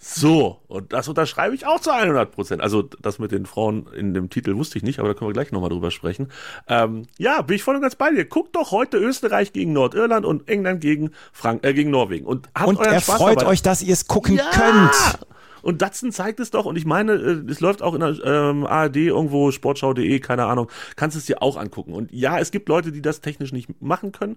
So, 0.00 0.60
und 0.68 0.92
das 0.92 1.08
unterschreibe 1.08 1.54
ich 1.54 1.66
auch 1.66 1.80
zu 1.80 1.90
100 1.90 2.30
Prozent. 2.30 2.62
Also 2.62 2.82
das 2.82 3.18
mit 3.18 3.30
den 3.30 3.46
Frauen 3.46 3.86
in 3.94 4.14
dem 4.14 4.30
Titel 4.30 4.56
wusste 4.56 4.78
ich 4.78 4.84
nicht, 4.84 5.00
aber 5.00 5.08
da 5.08 5.14
können 5.14 5.28
wir 5.28 5.34
gleich 5.34 5.52
nochmal 5.52 5.70
drüber 5.70 5.90
sprechen. 5.90 6.30
Ähm, 6.66 7.06
ja, 7.18 7.42
bin 7.42 7.56
ich 7.56 7.62
voll 7.62 7.74
und 7.74 7.82
ganz 7.82 7.94
bei 7.96 8.10
dir. 8.10 8.24
Guckt 8.24 8.54
doch 8.56 8.70
heute 8.70 8.96
Österreich 8.96 9.52
gegen 9.52 9.72
Nordirland 9.72 10.24
und 10.24 10.48
England 10.48 10.80
gegen, 10.80 11.10
Frank 11.32 11.64
äh, 11.64 11.74
gegen 11.74 11.90
Norwegen. 11.90 12.26
Und 12.26 12.48
habt 12.54 12.68
Und 12.68 12.78
euren 12.78 12.92
er 12.94 13.00
Spaß 13.00 13.16
freut 13.16 13.40
dabei. 13.40 13.50
euch, 13.50 13.62
dass 13.62 13.82
ihr 13.82 13.92
es 13.92 14.06
gucken 14.06 14.36
ja! 14.36 14.48
könnt. 14.50 15.18
Und 15.62 15.82
Datsun 15.82 16.12
zeigt 16.12 16.40
es 16.40 16.50
doch. 16.50 16.64
Und 16.64 16.76
ich 16.76 16.86
meine, 16.86 17.12
äh, 17.12 17.50
es 17.50 17.60
läuft 17.60 17.82
auch 17.82 17.94
in 17.94 18.00
der 18.00 18.18
ähm, 18.24 18.66
ARD 18.66 18.96
irgendwo, 18.96 19.50
sportschau.de, 19.50 20.20
keine 20.20 20.46
Ahnung. 20.46 20.70
Kannst 20.96 21.16
es 21.16 21.26
dir 21.26 21.42
auch 21.42 21.56
angucken. 21.56 21.92
Und 21.92 22.12
ja, 22.12 22.38
es 22.38 22.50
gibt 22.50 22.68
Leute, 22.68 22.92
die 22.92 23.02
das 23.02 23.20
technisch 23.20 23.52
nicht 23.52 23.80
machen 23.80 24.12
können 24.12 24.36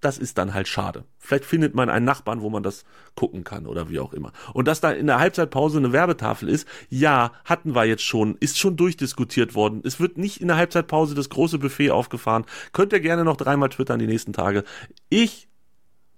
das 0.00 0.18
ist 0.18 0.38
dann 0.38 0.54
halt 0.54 0.68
schade. 0.68 1.04
Vielleicht 1.18 1.44
findet 1.44 1.74
man 1.74 1.88
einen 1.88 2.04
Nachbarn, 2.04 2.42
wo 2.42 2.50
man 2.50 2.62
das 2.62 2.84
gucken 3.14 3.44
kann 3.44 3.66
oder 3.66 3.88
wie 3.88 3.98
auch 3.98 4.12
immer. 4.12 4.32
Und 4.52 4.68
dass 4.68 4.80
da 4.80 4.90
in 4.90 5.06
der 5.06 5.18
Halbzeitpause 5.18 5.78
eine 5.78 5.92
Werbetafel 5.92 6.48
ist, 6.48 6.68
ja, 6.88 7.32
hatten 7.44 7.74
wir 7.74 7.84
jetzt 7.84 8.04
schon, 8.04 8.36
ist 8.38 8.58
schon 8.58 8.76
durchdiskutiert 8.76 9.54
worden. 9.54 9.80
Es 9.84 9.98
wird 9.98 10.18
nicht 10.18 10.40
in 10.40 10.48
der 10.48 10.56
Halbzeitpause 10.56 11.14
das 11.14 11.28
große 11.30 11.58
Buffet 11.58 11.90
aufgefahren. 11.90 12.44
Könnt 12.72 12.92
ihr 12.92 13.00
gerne 13.00 13.24
noch 13.24 13.36
dreimal 13.36 13.70
twittern 13.70 13.98
die 13.98 14.06
nächsten 14.06 14.32
Tage. 14.32 14.64
Ich 15.08 15.48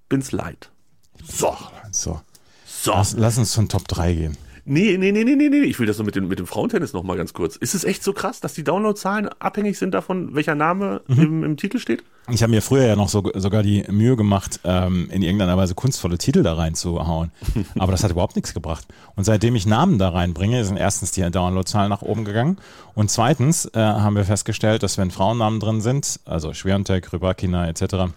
bin's 0.08 0.32
leid. 0.32 0.70
So. 1.24 1.56
So. 1.90 2.20
So. 2.88 2.94
Lass, 2.94 3.14
lass 3.18 3.36
uns 3.36 3.52
zum 3.52 3.68
Top 3.68 3.86
3 3.86 4.14
gehen. 4.14 4.36
Nee, 4.64 4.96
nee, 4.98 5.12
nee, 5.12 5.24
nee, 5.24 5.36
nee, 5.36 5.50
nee. 5.50 5.60
Ich 5.60 5.78
will 5.78 5.86
das 5.86 5.98
nur 5.98 6.06
mit 6.06 6.16
dem, 6.16 6.28
mit 6.28 6.38
dem 6.38 6.46
Frauentennis 6.46 6.94
noch 6.94 7.02
mal 7.02 7.18
ganz 7.18 7.34
kurz. 7.34 7.56
Ist 7.56 7.74
es 7.74 7.84
echt 7.84 8.02
so 8.02 8.14
krass, 8.14 8.40
dass 8.40 8.54
die 8.54 8.64
Downloadzahlen 8.64 9.28
abhängig 9.38 9.78
sind 9.78 9.92
davon, 9.92 10.34
welcher 10.34 10.54
Name 10.54 11.02
mhm. 11.06 11.22
im, 11.22 11.44
im 11.44 11.56
Titel 11.58 11.78
steht? 11.78 12.02
Ich 12.30 12.42
habe 12.42 12.50
mir 12.50 12.62
früher 12.62 12.86
ja 12.86 12.96
noch 12.96 13.10
so, 13.10 13.30
sogar 13.34 13.62
die 13.62 13.84
Mühe 13.90 14.16
gemacht, 14.16 14.60
ähm, 14.64 15.10
in 15.10 15.20
irgendeiner 15.20 15.58
Weise 15.58 15.74
kunstvolle 15.74 16.16
Titel 16.16 16.42
da 16.42 16.54
reinzuhauen. 16.54 17.30
Aber 17.78 17.92
das 17.92 18.04
hat 18.04 18.10
überhaupt 18.10 18.36
nichts 18.36 18.54
gebracht. 18.54 18.86
Und 19.16 19.24
seitdem 19.24 19.54
ich 19.54 19.66
Namen 19.66 19.98
da 19.98 20.08
reinbringe, 20.08 20.64
sind 20.64 20.78
erstens 20.78 21.10
die 21.12 21.30
Downloadzahlen 21.30 21.90
nach 21.90 22.02
oben 22.02 22.24
gegangen. 22.24 22.56
Und 22.94 23.10
zweitens 23.10 23.66
äh, 23.74 23.78
haben 23.78 24.16
wir 24.16 24.24
festgestellt, 24.24 24.82
dass 24.82 24.96
wenn 24.96 25.10
Frauennamen 25.10 25.60
drin 25.60 25.82
sind, 25.82 26.20
also 26.24 26.54
Schwerontek, 26.54 27.12
Rybakina 27.12 27.68
etc., 27.68 28.12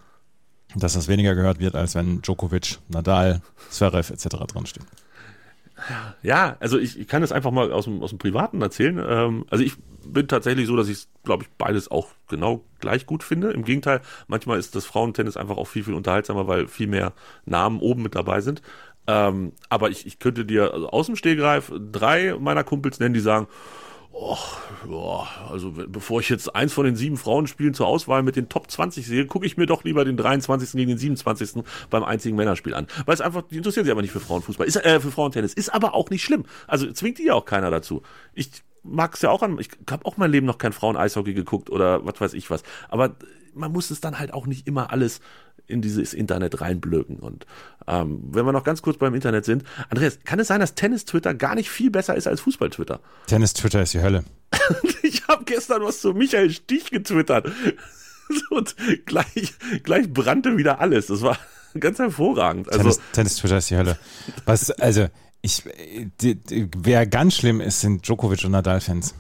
dass 0.76 0.94
das 0.94 1.08
weniger 1.08 1.36
gehört 1.36 1.60
wird, 1.60 1.76
als 1.76 1.96
wenn 1.96 2.22
Djokovic, 2.22 2.80
Nadal, 2.90 3.42
Zverev 3.70 4.12
etc. 4.12 4.38
steht. 4.66 4.84
Ja, 6.22 6.58
also 6.60 6.78
ich, 6.78 7.00
ich 7.00 7.08
kann 7.08 7.22
das 7.22 7.32
einfach 7.32 7.52
mal 7.52 7.72
aus 7.72 7.86
dem, 7.86 8.02
aus 8.04 8.12
dem 8.12 8.20
Privaten 8.20 8.62
erzählen. 8.62 9.04
Ähm, 9.04 9.46
also 9.50 9.64
ich 9.64 9.74
bin 10.06 10.28
tatsächlich 10.28 10.68
so, 10.68 10.76
dass 10.76 10.88
ich, 10.88 11.08
glaube 11.24 11.44
ich, 11.44 11.50
beides 11.58 11.90
auch 11.90 12.10
genau 12.28 12.64
gleich 12.80 13.06
gut 13.06 13.24
finde. 13.24 13.52
Im 13.52 13.64
Gegenteil, 13.64 14.02
manchmal 14.28 14.60
ist 14.60 14.76
das 14.76 14.86
Frauentennis 14.86 15.38
einfach 15.38 15.58
auch 15.58 15.68
viel, 15.68 15.84
viel 15.84 15.94
unterhaltsamer, 15.94 16.48
weil 16.48 16.68
viel 16.68 16.88
mehr 16.88 17.14
Namen 17.46 17.80
oben 17.80 18.04
mit 18.04 18.16
dabei 18.16 18.42
sind. 18.42 18.62
Ähm, 19.08 19.54
aber 19.70 19.90
ich, 19.90 20.06
ich 20.06 20.20
könnte 20.20 20.46
dir 20.46 20.74
also 20.74 20.90
aus 20.90 21.08
dem 21.08 21.16
Stehgreif 21.16 21.72
drei 21.92 22.36
meiner 22.40 22.64
Kumpels 22.64 23.00
nennen, 23.00 23.16
die 23.16 23.20
sagen, 23.20 23.48
Oh, 24.14 24.38
ja, 24.90 25.50
also 25.50 25.72
bevor 25.72 26.20
ich 26.20 26.30
jetzt 26.30 26.54
eins 26.54 26.74
von 26.74 26.86
den 26.86 26.98
sieben 26.98 27.18
Frauenspielen 27.18 27.74
zur 27.74 27.88
Auswahl 27.88 28.24
mit 28.24 28.36
den 28.36 28.50
Top 28.50 28.70
20 28.70 29.08
sehe, 29.08 29.26
gucke 29.26 29.46
ich 29.46 29.56
mir 29.56 29.68
doch 29.68 29.86
lieber 29.86 30.04
den 30.04 30.18
23. 30.18 30.72
gegen 30.74 30.90
den 30.90 30.98
27. 30.98 31.64
beim 31.90 32.04
einzigen 32.04 32.36
Männerspiel 32.36 32.74
an. 32.74 32.88
Weil 33.06 33.14
es 33.14 33.22
einfach, 33.22 33.44
die 33.44 33.58
interessieren 33.58 33.86
sich 33.86 33.92
aber 33.92 34.02
nicht 34.02 34.12
für 34.12 34.20
Frauenfußball, 34.20 34.68
ist, 34.68 34.76
äh, 34.76 35.00
für 35.00 35.12
Frauentennis. 35.12 35.54
Ist 35.54 35.74
aber 35.74 35.94
auch 35.94 36.10
nicht 36.10 36.24
schlimm. 36.24 36.44
Also 36.68 36.92
zwingt 36.92 37.20
die 37.20 37.26
ja 37.26 37.36
auch 37.36 37.46
keiner 37.46 37.72
dazu. 37.72 38.02
Ich 38.34 38.52
mag 38.84 39.16
es 39.16 39.22
ja 39.22 39.30
auch 39.30 39.44
an, 39.44 39.58
ich 39.60 39.70
habe 39.90 40.06
auch 40.06 40.18
mein 40.18 40.32
Leben 40.32 40.46
noch 40.46 40.58
kein 40.58 40.74
Frauen-Eishockey 40.74 41.34
geguckt 41.34 41.70
oder 41.70 42.06
was 42.06 42.20
weiß 42.20 42.34
ich 42.34 42.50
was. 42.50 42.64
Aber 42.90 43.16
man 43.54 43.72
muss 43.72 43.92
es 43.92 44.02
dann 44.02 44.20
halt 44.20 44.34
auch 44.34 44.46
nicht 44.46 44.68
immer 44.68 44.92
alles 44.92 45.22
in 45.72 45.82
dieses 45.82 46.14
Internet 46.14 46.62
reinblöken. 46.62 47.18
Und 47.18 47.46
ähm, 47.88 48.20
wenn 48.32 48.46
wir 48.46 48.52
noch 48.52 48.64
ganz 48.64 48.82
kurz 48.82 48.98
beim 48.98 49.16
Internet 49.16 49.46
sind, 49.46 49.64
Andreas, 49.90 50.20
kann 50.24 50.40
es 50.40 50.48
sein, 50.48 50.60
dass 50.60 50.76
Tennis-Twitter 50.76 51.34
gar 51.34 51.56
nicht 51.56 51.70
viel 51.70 51.90
besser 51.90 52.16
ist 52.16 52.28
als 52.28 52.42
Fußball-Twitter? 52.42 53.00
Tennis-Twitter 53.28 53.82
ist 53.82 53.94
die 53.94 54.02
Hölle. 54.02 54.24
ich 55.02 55.28
habe 55.28 55.44
gestern 55.46 55.84
was 55.84 56.02
zu 56.02 56.14
Michael 56.14 56.52
Stich 56.52 56.92
getwittert. 56.92 57.50
Und 58.50 58.76
gleich, 59.06 59.54
gleich 59.84 60.12
brannte 60.12 60.58
wieder 60.58 60.80
alles. 60.80 61.08
Das 61.08 61.22
war 61.22 61.38
ganz 61.80 62.00
hervorragend. 62.00 62.72
Also, 62.72 62.84
Tennis, 62.84 63.02
Tennis 63.14 63.36
Twitter 63.38 63.58
ist 63.58 63.70
die 63.70 63.78
Hölle. 63.78 63.98
Was, 64.46 64.72
also, 64.72 65.08
ich, 65.42 65.64
die, 66.22 66.36
die, 66.36 66.70
wer 66.78 67.06
ganz 67.08 67.36
schlimm 67.36 67.62
ist, 67.62 67.82
sind 67.82 68.08
Djokovic 68.08 68.44
und 68.46 68.52
Nadal-Fans. 68.52 69.16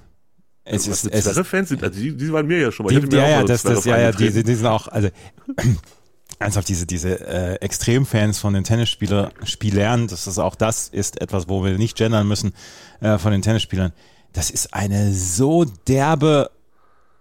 Es 0.63 0.87
ist, 0.87 1.07
es 1.07 1.47
Fans 1.47 1.69
sind, 1.69 1.83
also 1.83 1.99
die, 1.99 2.15
die 2.15 2.31
waren 2.31 2.45
mir 2.45 2.59
ja 2.59 2.71
schon 2.71 2.85
mal. 2.85 2.93
Die, 2.93 3.15
ja, 3.15 3.27
ja, 3.27 3.43
das, 3.43 3.63
das, 3.63 3.83
ja, 3.83 3.99
ja, 3.99 4.11
die, 4.11 4.43
die 4.43 4.55
sind 4.55 4.67
auch, 4.67 4.87
also 4.87 5.09
ernsthaft 6.41 6.67
diese, 6.67 6.85
diese 6.85 7.19
äh, 7.27 7.55
Extremfans 7.55 8.39
von 8.39 8.53
den 8.53 8.63
Tennisspielern, 8.63 10.07
dass 10.07 10.25
das 10.25 10.39
auch 10.39 10.55
das 10.55 10.87
ist 10.87 11.21
etwas, 11.21 11.47
wo 11.47 11.63
wir 11.63 11.77
nicht 11.77 11.97
gendern 11.97 12.27
müssen, 12.27 12.53
äh, 12.99 13.17
von 13.17 13.31
den 13.31 13.41
Tennisspielern. 13.41 13.93
Das 14.33 14.49
ist 14.49 14.73
eine 14.73 15.13
so 15.13 15.65
derbe 15.65 16.51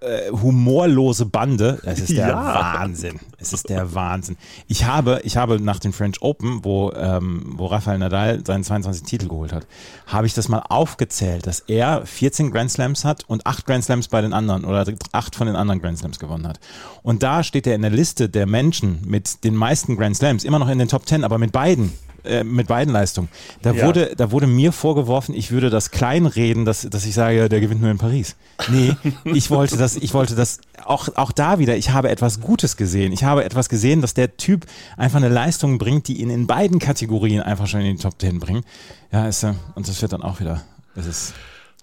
äh, 0.00 0.30
humorlose 0.30 1.26
Bande. 1.26 1.78
Das 1.84 1.98
ist 1.98 2.10
der 2.10 2.28
ja. 2.28 2.54
Wahnsinn. 2.78 3.20
Es 3.38 3.52
ist 3.52 3.68
der 3.68 3.94
Wahnsinn. 3.94 4.36
Ich 4.66 4.84
habe, 4.84 5.20
ich 5.24 5.36
habe 5.36 5.60
nach 5.60 5.78
dem 5.78 5.92
French 5.92 6.22
Open, 6.22 6.64
wo, 6.64 6.92
ähm, 6.92 7.54
wo 7.56 7.66
Rafael 7.66 7.98
Nadal 7.98 8.44
seinen 8.44 8.64
22. 8.64 9.04
Titel 9.04 9.28
geholt 9.28 9.52
hat, 9.52 9.66
habe 10.06 10.26
ich 10.26 10.34
das 10.34 10.48
mal 10.48 10.62
aufgezählt, 10.68 11.46
dass 11.46 11.60
er 11.60 12.04
14 12.06 12.50
Grand 12.50 12.70
Slams 12.70 13.04
hat 13.04 13.24
und 13.28 13.46
8 13.46 13.66
Grand 13.66 13.84
Slams 13.84 14.08
bei 14.08 14.20
den 14.20 14.32
anderen 14.32 14.64
oder 14.64 14.84
8 15.12 15.36
von 15.36 15.46
den 15.46 15.56
anderen 15.56 15.80
Grand 15.80 15.98
Slams 15.98 16.18
gewonnen 16.18 16.46
hat. 16.46 16.60
Und 17.02 17.22
da 17.22 17.42
steht 17.42 17.66
er 17.66 17.74
in 17.74 17.82
der 17.82 17.90
Liste 17.90 18.28
der 18.28 18.46
Menschen 18.46 19.00
mit 19.06 19.44
den 19.44 19.54
meisten 19.54 19.96
Grand 19.96 20.16
Slams, 20.16 20.44
immer 20.44 20.58
noch 20.58 20.68
in 20.68 20.78
den 20.78 20.88
Top 20.88 21.06
10, 21.06 21.24
aber 21.24 21.38
mit 21.38 21.52
beiden 21.52 21.92
äh, 22.24 22.44
mit 22.44 22.66
beiden 22.66 22.92
Leistungen. 22.92 23.28
Da 23.62 23.72
ja. 23.72 23.86
wurde, 23.86 24.14
da 24.16 24.30
wurde 24.30 24.46
mir 24.46 24.72
vorgeworfen, 24.72 25.34
ich 25.34 25.50
würde 25.50 25.70
das 25.70 25.90
kleinreden, 25.90 26.64
dass, 26.64 26.82
dass 26.82 27.04
ich 27.06 27.14
sage, 27.14 27.48
der 27.48 27.60
gewinnt 27.60 27.80
nur 27.80 27.90
in 27.90 27.98
Paris. 27.98 28.36
Nee, 28.68 28.94
ich 29.24 29.50
wollte 29.50 29.76
das, 29.76 29.96
ich 29.96 30.14
wollte 30.14 30.34
das 30.34 30.60
auch, 30.84 31.08
auch 31.16 31.32
da 31.32 31.58
wieder, 31.58 31.76
ich 31.76 31.90
habe 31.90 32.10
etwas 32.10 32.40
Gutes 32.40 32.76
gesehen. 32.76 33.12
Ich 33.12 33.24
habe 33.24 33.44
etwas 33.44 33.68
gesehen, 33.68 34.00
dass 34.00 34.14
der 34.14 34.36
Typ 34.36 34.66
einfach 34.96 35.18
eine 35.18 35.28
Leistung 35.28 35.78
bringt, 35.78 36.08
die 36.08 36.20
ihn 36.20 36.30
in 36.30 36.46
beiden 36.46 36.78
Kategorien 36.78 37.42
einfach 37.42 37.66
schon 37.66 37.80
in 37.80 37.96
die 37.96 38.02
Top 38.02 38.20
10 38.20 38.40
bringt. 38.40 38.64
Ja, 39.12 39.26
ist, 39.26 39.44
und 39.44 39.88
das 39.88 40.00
wird 40.02 40.12
dann 40.12 40.22
auch 40.22 40.40
wieder, 40.40 40.62
das 40.94 41.06
ist, 41.06 41.34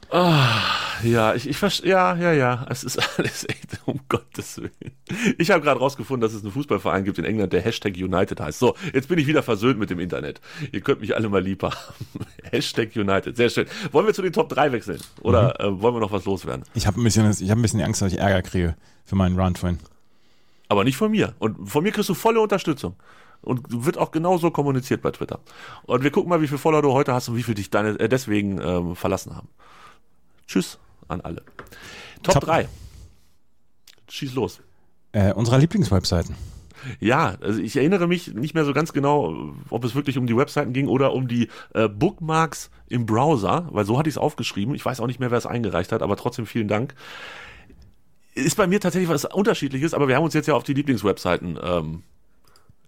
Ah, 0.09 0.47
ja, 1.03 1.35
ich, 1.35 1.49
ich 1.49 1.57
verstehe, 1.57 1.91
ja, 1.91 2.15
ja, 2.15 2.31
ja, 2.31 2.65
es 2.69 2.83
ist 2.85 2.97
alles 3.17 3.45
echt, 3.49 3.79
um 3.85 3.99
Gottes 4.07 4.57
Willen. 4.57 4.71
Ich 5.37 5.51
habe 5.51 5.61
gerade 5.61 5.79
rausgefunden, 5.79 6.21
dass 6.21 6.33
es 6.33 6.43
einen 6.43 6.53
Fußballverein 6.53 7.03
gibt 7.03 7.17
in 7.17 7.25
England, 7.25 7.51
der 7.51 7.61
Hashtag 7.61 7.95
United 7.97 8.39
heißt. 8.39 8.59
So, 8.59 8.75
jetzt 8.93 9.09
bin 9.09 9.19
ich 9.19 9.27
wieder 9.27 9.43
versöhnt 9.43 9.77
mit 9.77 9.89
dem 9.89 9.99
Internet. 9.99 10.39
Ihr 10.71 10.81
könnt 10.81 11.01
mich 11.01 11.15
alle 11.15 11.27
mal 11.27 11.43
lieb 11.43 11.63
haben. 11.63 11.75
Hashtag 12.51 12.95
United, 12.95 13.35
sehr 13.35 13.49
schön. 13.49 13.67
Wollen 13.91 14.07
wir 14.07 14.13
zu 14.13 14.21
den 14.21 14.31
Top 14.31 14.47
3 14.49 14.71
wechseln? 14.71 15.01
Oder 15.21 15.55
mhm. 15.59 15.77
äh, 15.77 15.81
wollen 15.81 15.95
wir 15.95 15.99
noch 15.99 16.11
was 16.11 16.25
loswerden? 16.25 16.63
Ich 16.73 16.87
habe 16.87 17.01
ein 17.01 17.03
bisschen, 17.03 17.29
ich 17.29 17.49
habe 17.49 17.59
ein 17.59 17.61
bisschen 17.61 17.81
Angst, 17.81 18.01
dass 18.01 18.13
ich 18.13 18.19
Ärger 18.19 18.41
kriege 18.41 18.75
für 19.03 19.15
meinen 19.15 19.37
Run 19.37 19.55
vorhin. 19.55 19.79
Aber 20.69 20.83
nicht 20.83 20.97
von 20.97 21.11
mir. 21.11 21.33
Und 21.39 21.69
von 21.69 21.83
mir 21.83 21.91
kriegst 21.91 22.09
du 22.09 22.13
volle 22.13 22.39
Unterstützung. 22.39 22.95
Und 23.41 23.85
wird 23.85 23.97
auch 23.97 24.11
genauso 24.11 24.51
kommuniziert 24.51 25.01
bei 25.01 25.11
Twitter. 25.11 25.39
Und 25.83 26.03
wir 26.03 26.11
gucken 26.11 26.29
mal, 26.29 26.41
wie 26.41 26.47
viele 26.47 26.57
Follower 26.57 26.81
du 26.81 26.91
heute 26.93 27.13
hast 27.13 27.29
und 27.29 27.35
wie 27.35 27.43
viele 27.43 27.55
dich 27.55 27.69
deine, 27.69 27.99
äh, 27.99 28.09
deswegen 28.09 28.59
ähm, 28.59 28.95
verlassen 28.95 29.35
haben. 29.35 29.47
Tschüss 30.47 30.79
an 31.07 31.21
alle. 31.21 31.43
Top, 32.23 32.35
Top 32.35 32.43
3. 32.45 32.67
Schieß 34.09 34.33
los. 34.33 34.61
Äh, 35.11 35.33
unserer 35.33 35.57
Lieblingswebseiten. 35.57 36.35
Ja, 36.99 37.35
also 37.41 37.59
ich 37.59 37.75
erinnere 37.75 38.07
mich 38.07 38.33
nicht 38.33 38.53
mehr 38.53 38.65
so 38.65 38.73
ganz 38.73 38.93
genau, 38.93 39.53
ob 39.69 39.83
es 39.83 39.95
wirklich 39.95 40.17
um 40.17 40.27
die 40.27 40.37
Webseiten 40.37 40.73
ging 40.73 40.87
oder 40.87 41.13
um 41.13 41.27
die 41.27 41.49
äh, 41.73 41.87
Bookmarks 41.87 42.69
im 42.87 43.05
Browser, 43.05 43.67
weil 43.71 43.85
so 43.85 43.97
hatte 43.97 44.09
ich 44.09 44.13
es 44.13 44.19
aufgeschrieben. 44.19 44.75
Ich 44.75 44.85
weiß 44.85 44.99
auch 44.99 45.07
nicht 45.07 45.19
mehr, 45.19 45.31
wer 45.31 45.37
es 45.37 45.45
eingereicht 45.45 45.91
hat, 45.91 46.01
aber 46.01 46.15
trotzdem 46.15 46.45
vielen 46.45 46.67
Dank. 46.67 46.93
Ist 48.35 48.55
bei 48.55 48.67
mir 48.67 48.79
tatsächlich 48.79 49.09
was 49.09 49.25
Unterschiedliches, 49.25 49.93
aber 49.93 50.07
wir 50.07 50.15
haben 50.15 50.23
uns 50.23 50.35
jetzt 50.35 50.47
ja 50.47 50.53
auf 50.53 50.63
die 50.63 50.73
Lieblingswebseiten 50.73 51.59
ähm, 51.61 52.03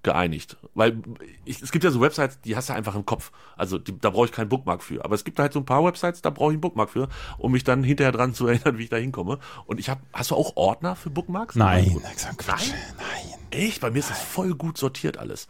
geeinigt. 0.03 0.57
Weil 0.73 1.01
ich, 1.45 1.61
es 1.61 1.71
gibt 1.71 1.83
ja 1.83 1.91
so 1.91 2.01
Websites, 2.01 2.39
die 2.41 2.55
hast 2.55 2.69
du 2.69 2.73
einfach 2.73 2.95
im 2.95 3.05
Kopf. 3.05 3.31
Also 3.57 3.77
die, 3.77 3.97
da 3.99 4.09
brauche 4.09 4.25
ich 4.25 4.31
keinen 4.31 4.49
Bookmark 4.49 4.83
für. 4.83 5.03
Aber 5.03 5.15
es 5.15 5.23
gibt 5.23 5.39
halt 5.39 5.53
so 5.53 5.59
ein 5.59 5.65
paar 5.65 5.83
Websites, 5.83 6.21
da 6.21 6.29
brauche 6.29 6.51
ich 6.51 6.55
einen 6.55 6.61
Bookmark 6.61 6.89
für, 6.89 7.09
um 7.37 7.51
mich 7.51 7.63
dann 7.63 7.83
hinterher 7.83 8.11
dran 8.11 8.33
zu 8.33 8.47
erinnern, 8.47 8.77
wie 8.77 8.83
ich 8.83 8.89
da 8.89 8.97
hinkomme. 8.97 9.39
Und 9.65 9.79
ich 9.79 9.89
habe, 9.89 10.01
hast 10.13 10.31
du 10.31 10.35
auch 10.35 10.55
Ordner 10.55 10.95
für 10.95 11.09
Bookmarks? 11.09 11.55
Nein, 11.55 12.01
Quatsch. 12.37 12.69
Nein? 12.69 12.79
Nein. 12.97 13.39
Echt? 13.51 13.81
Bei 13.81 13.91
mir 13.91 13.99
ist 13.99 14.09
das 14.09 14.21
voll 14.21 14.55
gut 14.55 14.77
sortiert 14.77 15.17
alles. 15.17 15.47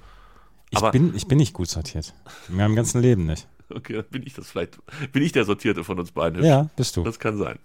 Ich, 0.71 0.81
bin, 0.91 1.15
ich 1.15 1.27
bin 1.27 1.39
nicht 1.39 1.53
gut 1.53 1.67
sortiert. 1.67 2.13
In 2.47 2.55
meinem 2.55 2.75
ganzen 2.75 3.01
Leben 3.01 3.25
nicht. 3.25 3.47
Okay, 3.75 3.93
dann 3.93 4.05
bin 4.09 4.23
ich 4.25 4.33
das 4.33 4.49
vielleicht, 4.49 4.79
bin 5.11 5.21
ich 5.21 5.31
der 5.31 5.45
Sortierte 5.45 5.83
von 5.83 5.99
uns 5.99 6.11
beiden. 6.11 6.43
Ja, 6.43 6.69
bist 6.75 6.97
du. 6.97 7.03
Das 7.03 7.19
kann 7.19 7.37
sein. 7.37 7.59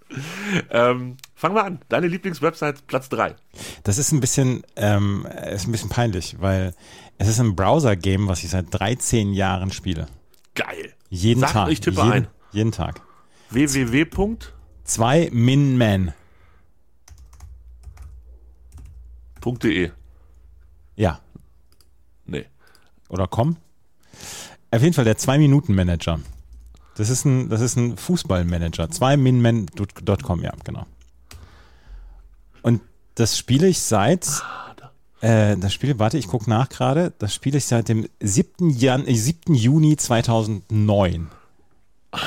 Ähm, 0.69 1.17
fangen 1.33 1.55
wir 1.55 1.63
an. 1.63 1.79
Deine 1.89 2.07
Lieblingswebsite, 2.07 2.83
Platz 2.85 3.09
3. 3.09 3.35
Das 3.83 3.97
ist 3.97 4.11
ein 4.11 4.19
bisschen, 4.19 4.63
ähm, 4.75 5.27
ist 5.51 5.67
ein 5.67 5.71
bisschen 5.71 5.89
peinlich, 5.89 6.37
weil 6.39 6.73
es 7.17 7.27
ist 7.27 7.39
ein 7.39 7.55
Browser-Game, 7.55 8.27
was 8.27 8.43
ich 8.43 8.51
seit 8.51 8.67
13 8.71 9.33
Jahren 9.33 9.71
spiele. 9.71 10.07
Geil. 10.53 10.93
Jeden 11.09 11.39
Sag, 11.41 11.51
Tag. 11.53 11.71
Ich 11.71 11.79
tippe 11.79 12.01
jeden, 12.01 12.11
ein. 12.11 12.27
Jeden 12.51 12.71
Tag. 12.71 13.01
www. 13.49 14.37
2 14.83 15.29
minman. 15.31 16.13
.de. 19.43 19.91
Ja. 20.95 21.19
Nee. 22.25 22.45
Oder 23.09 23.27
com? 23.27 23.57
Auf 24.75 24.81
jeden 24.83 24.93
Fall 24.93 25.05
der 25.05 25.17
Zwei-Minuten-Manager. 25.17 26.19
Das 26.97 27.09
ist 27.09 27.25
ein, 27.25 27.49
das 27.49 27.61
ist 27.61 27.75
ein 27.75 27.97
Fußballmanager. 27.97 28.89
Zwei-minman.com, 28.89 30.41
ja, 30.41 30.51
genau. 30.63 30.85
Und 32.61 32.81
das 33.15 33.37
spiele 33.37 33.67
ich 33.67 33.79
seit, 33.79 34.27
äh, 35.21 35.57
das 35.57 35.73
Spiel, 35.73 35.99
warte, 35.99 36.17
ich 36.17 36.27
gucke 36.27 36.49
nach 36.49 36.69
gerade, 36.69 37.13
das 37.19 37.33
spiele 37.33 37.57
ich 37.57 37.65
seit 37.65 37.89
dem 37.89 38.07
7. 38.21 38.69
Jan, 38.69 39.05
7. 39.05 39.53
Juni 39.53 39.97
2009. 39.97 41.27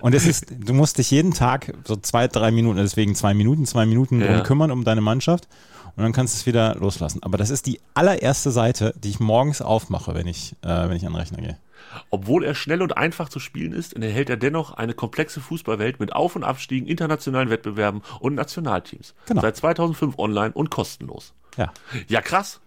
Und 0.00 0.14
es 0.14 0.26
ist, 0.26 0.46
du 0.58 0.74
musst 0.74 0.98
dich 0.98 1.10
jeden 1.10 1.32
Tag 1.32 1.72
so 1.86 1.96
zwei, 1.96 2.28
drei 2.28 2.50
Minuten, 2.50 2.76
deswegen 2.76 3.14
zwei 3.14 3.32
Minuten, 3.32 3.64
zwei 3.64 3.86
Minuten 3.86 4.20
Ja. 4.20 4.40
kümmern 4.40 4.70
um 4.70 4.84
deine 4.84 5.00
Mannschaft 5.00 5.48
und 5.96 6.02
dann 6.02 6.12
kannst 6.12 6.34
du 6.34 6.38
es 6.38 6.46
wieder 6.46 6.74
loslassen. 6.76 7.22
Aber 7.22 7.38
das 7.38 7.50
ist 7.50 7.66
die 7.66 7.80
allererste 7.94 8.50
Seite, 8.50 8.94
die 8.96 9.10
ich 9.10 9.20
morgens 9.20 9.60
aufmache, 9.60 10.14
wenn 10.14 10.26
ich, 10.26 10.54
äh, 10.62 10.88
wenn 10.88 10.96
ich 10.96 11.06
an 11.06 11.12
den 11.12 11.20
Rechner 11.20 11.38
gehe. 11.38 11.58
Obwohl 12.10 12.44
er 12.44 12.54
schnell 12.54 12.80
und 12.80 12.96
einfach 12.96 13.28
zu 13.28 13.38
spielen 13.38 13.72
ist, 13.72 13.94
enthält 13.94 14.30
er 14.30 14.36
dennoch 14.36 14.72
eine 14.72 14.94
komplexe 14.94 15.40
Fußballwelt 15.40 16.00
mit 16.00 16.12
Auf- 16.12 16.36
und 16.36 16.44
Abstiegen, 16.44 16.86
internationalen 16.86 17.50
Wettbewerben 17.50 18.02
und 18.20 18.34
Nationalteams. 18.34 19.14
Genau. 19.26 19.42
Seit 19.42 19.56
2005 19.56 20.18
online 20.18 20.52
und 20.52 20.70
kostenlos. 20.70 21.34
Ja. 21.56 21.72
Ja, 22.08 22.22
krass. 22.22 22.60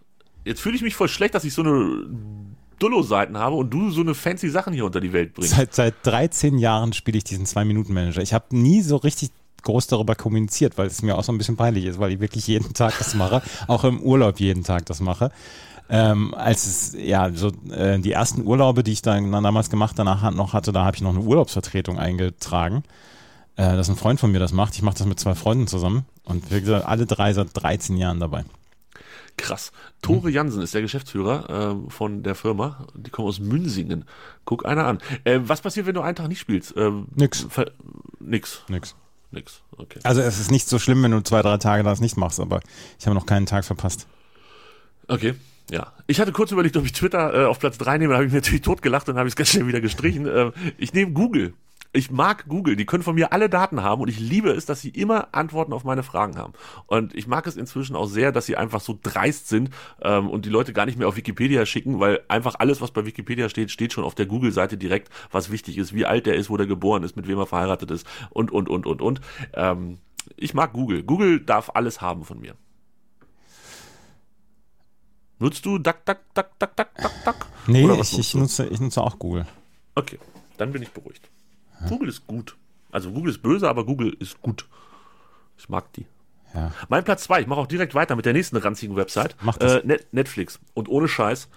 Jetzt 0.43 0.61
fühle 0.61 0.75
ich 0.75 0.83
mich 0.83 0.95
voll 0.95 1.07
schlecht, 1.07 1.33
dass 1.33 1.43
ich 1.43 1.53
so 1.53 1.63
eine 1.63 2.05
Dullo-Seiten 2.77 3.37
habe 3.37 3.55
und 3.55 3.71
du 3.71 3.89
so 3.89 4.01
eine 4.01 4.13
fancy 4.13 4.49
Sachen 4.49 4.73
hier 4.73 4.85
unter 4.85 5.01
die 5.01 5.13
Welt 5.13 5.33
bringst. 5.33 5.55
Seit, 5.55 5.73
seit 5.73 5.95
13 6.03 6.57
Jahren 6.57 6.93
spiele 6.93 7.17
ich 7.17 7.23
diesen 7.23 7.45
Zwei-Minuten-Manager. 7.45 8.21
Ich 8.21 8.33
habe 8.33 8.55
nie 8.55 8.81
so 8.81 8.97
richtig 8.97 9.31
groß 9.65 9.87
darüber 9.87 10.15
kommuniziert, 10.15 10.77
weil 10.77 10.87
es 10.87 11.01
mir 11.01 11.17
auch 11.17 11.23
so 11.25 11.33
ein 11.33 11.37
bisschen 11.37 11.57
peinlich 11.57 11.83
ist, 11.85 11.99
weil 11.99 12.11
ich 12.13 12.19
wirklich 12.21 12.47
jeden 12.47 12.73
Tag 12.73 12.97
das 12.97 13.13
mache, 13.15 13.41
auch 13.67 13.83
im 13.83 13.99
Urlaub 14.01 14.39
jeden 14.39 14.63
Tag 14.63 14.85
das 14.85 15.01
mache. 15.01 15.31
Ähm, 15.89 16.33
als 16.33 16.65
es, 16.65 16.93
ja, 16.97 17.31
so 17.33 17.51
äh, 17.69 17.99
die 17.99 18.13
ersten 18.13 18.47
Urlaube, 18.47 18.81
die 18.83 18.91
ich 18.93 19.01
dann 19.03 19.31
damals 19.31 19.69
gemacht 19.69 19.99
danach 19.99 20.21
hat- 20.23 20.33
noch 20.33 20.53
hatte, 20.53 20.71
da 20.71 20.83
habe 20.85 20.95
ich 20.95 21.01
noch 21.03 21.11
eine 21.11 21.19
Urlaubsvertretung 21.19 21.99
eingetragen. 21.99 22.83
Äh, 23.57 23.75
dass 23.77 23.87
ein 23.87 23.95
Freund 23.95 24.19
von 24.19 24.31
mir 24.31 24.39
das 24.39 24.51
macht. 24.51 24.75
Ich 24.75 24.81
mache 24.81 24.97
das 24.97 25.07
mit 25.07 25.17
zwei 25.19 25.33
Freunden 25.35 25.67
zusammen 25.67 26.05
und 26.25 26.51
wir 26.51 26.59
sind 26.65 26.85
alle 26.85 27.05
drei 27.05 27.31
seit 27.33 27.49
13 27.53 27.95
Jahren 27.97 28.19
dabei. 28.19 28.43
Krass. 29.37 29.71
Tore 30.01 30.29
Jansen 30.29 30.61
ist 30.61 30.73
der 30.73 30.81
Geschäftsführer 30.81 31.71
ähm, 31.71 31.89
von 31.89 32.23
der 32.23 32.35
Firma. 32.35 32.87
Die 32.95 33.11
kommen 33.11 33.27
aus 33.27 33.39
Münsingen. 33.39 34.05
Guck 34.43 34.65
einer 34.65 34.85
an. 34.87 34.99
Äh, 35.23 35.39
was 35.43 35.61
passiert, 35.61 35.85
wenn 35.85 35.95
du 35.95 36.01
einen 36.01 36.15
Tag 36.15 36.27
nicht 36.29 36.39
spielst? 36.39 36.73
Ähm, 36.77 37.07
Nix. 37.15 37.47
Nix. 38.19 38.61
Nix. 38.69 38.95
Nix. 39.35 39.61
Okay. 39.77 39.99
Also 40.03 40.21
es 40.21 40.39
ist 40.39 40.49
nicht 40.49 40.67
so 40.67 40.79
schlimm, 40.79 41.03
wenn 41.03 41.11
du 41.11 41.21
zwei, 41.21 41.41
drei 41.41 41.57
Tage 41.57 41.83
das 41.83 41.99
nicht 41.99 42.17
machst, 42.17 42.39
aber 42.39 42.61
ich 42.99 43.05
habe 43.05 43.15
noch 43.15 43.25
keinen 43.25 43.45
Tag 43.45 43.65
verpasst. 43.65 44.07
Okay. 45.07 45.35
Ja. 45.69 45.93
Ich 46.07 46.19
hatte 46.19 46.31
kurz 46.31 46.51
überlegt, 46.51 46.77
ob 46.77 46.85
ich 46.85 46.93
Twitter 46.93 47.33
äh, 47.33 47.45
auf 47.45 47.59
Platz 47.59 47.77
3 47.77 47.97
nehme, 47.97 48.11
da 48.11 48.17
habe 48.17 48.25
ich 48.25 48.31
mir 48.31 48.39
natürlich 48.39 48.61
totgelacht 48.61 49.09
und 49.09 49.17
habe 49.17 49.27
ich 49.27 49.31
es 49.31 49.35
ganz 49.35 49.49
schnell 49.49 49.67
wieder 49.67 49.81
gestrichen. 49.81 50.27
Ähm, 50.27 50.53
ich 50.77 50.93
nehme 50.93 51.11
Google. 51.11 51.53
Ich 51.95 52.11
mag 52.11 52.45
Google, 52.49 52.75
die 52.75 52.85
können 52.85 53.03
von 53.03 53.15
mir 53.15 53.31
alle 53.31 53.49
Daten 53.49 53.81
haben 53.81 54.01
und 54.01 54.09
ich 54.09 54.19
liebe 54.19 54.51
es, 54.51 54.65
dass 54.65 54.81
sie 54.81 54.89
immer 54.89 55.29
Antworten 55.33 55.71
auf 55.71 55.85
meine 55.85 56.03
Fragen 56.03 56.37
haben. 56.37 56.51
Und 56.87 57.15
ich 57.15 57.25
mag 57.25 57.47
es 57.47 57.55
inzwischen 57.55 57.95
auch 57.95 58.07
sehr, 58.07 58.33
dass 58.33 58.45
sie 58.45 58.57
einfach 58.57 58.81
so 58.81 58.99
dreist 59.01 59.47
sind 59.47 59.69
ähm, 60.01 60.29
und 60.29 60.45
die 60.45 60.49
Leute 60.49 60.73
gar 60.73 60.85
nicht 60.85 60.99
mehr 60.99 61.07
auf 61.07 61.15
Wikipedia 61.15 61.65
schicken, 61.65 62.01
weil 62.01 62.19
einfach 62.27 62.55
alles, 62.59 62.81
was 62.81 62.91
bei 62.91 63.05
Wikipedia 63.05 63.47
steht, 63.47 63.71
steht 63.71 63.93
schon 63.93 64.03
auf 64.03 64.13
der 64.13 64.25
Google-Seite 64.25 64.75
direkt, 64.77 65.09
was 65.31 65.51
wichtig 65.51 65.77
ist, 65.77 65.93
wie 65.93 66.05
alt 66.05 66.25
der 66.25 66.35
ist, 66.35 66.49
wo 66.49 66.57
der 66.57 66.67
geboren 66.67 67.03
ist, 67.03 67.15
mit 67.15 67.29
wem 67.29 67.39
er 67.39 67.45
verheiratet 67.45 67.89
ist 67.91 68.05
und, 68.29 68.51
und, 68.51 68.67
und, 68.67 68.85
und, 68.85 69.01
und. 69.01 69.21
Ähm, 69.53 69.99
ich 70.35 70.53
mag 70.53 70.73
Google. 70.73 71.01
Google 71.01 71.39
darf 71.39 71.71
alles 71.75 72.01
haben 72.01 72.25
von 72.25 72.41
mir. 72.41 72.55
Nutzt 75.39 75.65
du 75.65 75.77
Duck, 75.77 76.03
Duck, 76.05 76.19
Duck, 76.33 76.59
Duck, 76.59 76.75
Duck, 76.75 76.89
Duck? 77.23 77.47
Nee, 77.67 77.89
ich, 78.01 78.19
ich, 78.19 78.35
nutze, 78.35 78.67
ich 78.67 78.81
nutze 78.81 79.01
auch 79.01 79.17
Google. 79.17 79.45
Okay, 79.95 80.19
dann 80.57 80.73
bin 80.73 80.81
ich 80.81 80.91
beruhigt. 80.91 81.29
Google 81.89 82.09
ist 82.09 82.27
gut. 82.27 82.55
Also 82.91 83.11
Google 83.11 83.31
ist 83.31 83.41
böse, 83.41 83.69
aber 83.69 83.85
Google 83.85 84.15
ist 84.19 84.41
gut. 84.41 84.67
Ich 85.57 85.69
mag 85.69 85.91
die. 85.93 86.05
Ja. 86.53 86.71
Mein 86.87 87.03
Platz 87.03 87.23
zwei. 87.23 87.41
ich 87.41 87.47
mache 87.47 87.59
auch 87.59 87.67
direkt 87.67 87.95
weiter 87.95 88.15
mit 88.15 88.25
der 88.25 88.33
nächsten 88.33 88.55
ranzigen 88.57 88.95
Website. 88.95 89.35
Mach 89.41 89.57
das. 89.57 89.75
Äh, 89.75 89.81
Net 89.85 90.07
Netflix. 90.11 90.59
Und 90.73 90.87
ohne 90.87 91.07
Scheiß, 91.07 91.49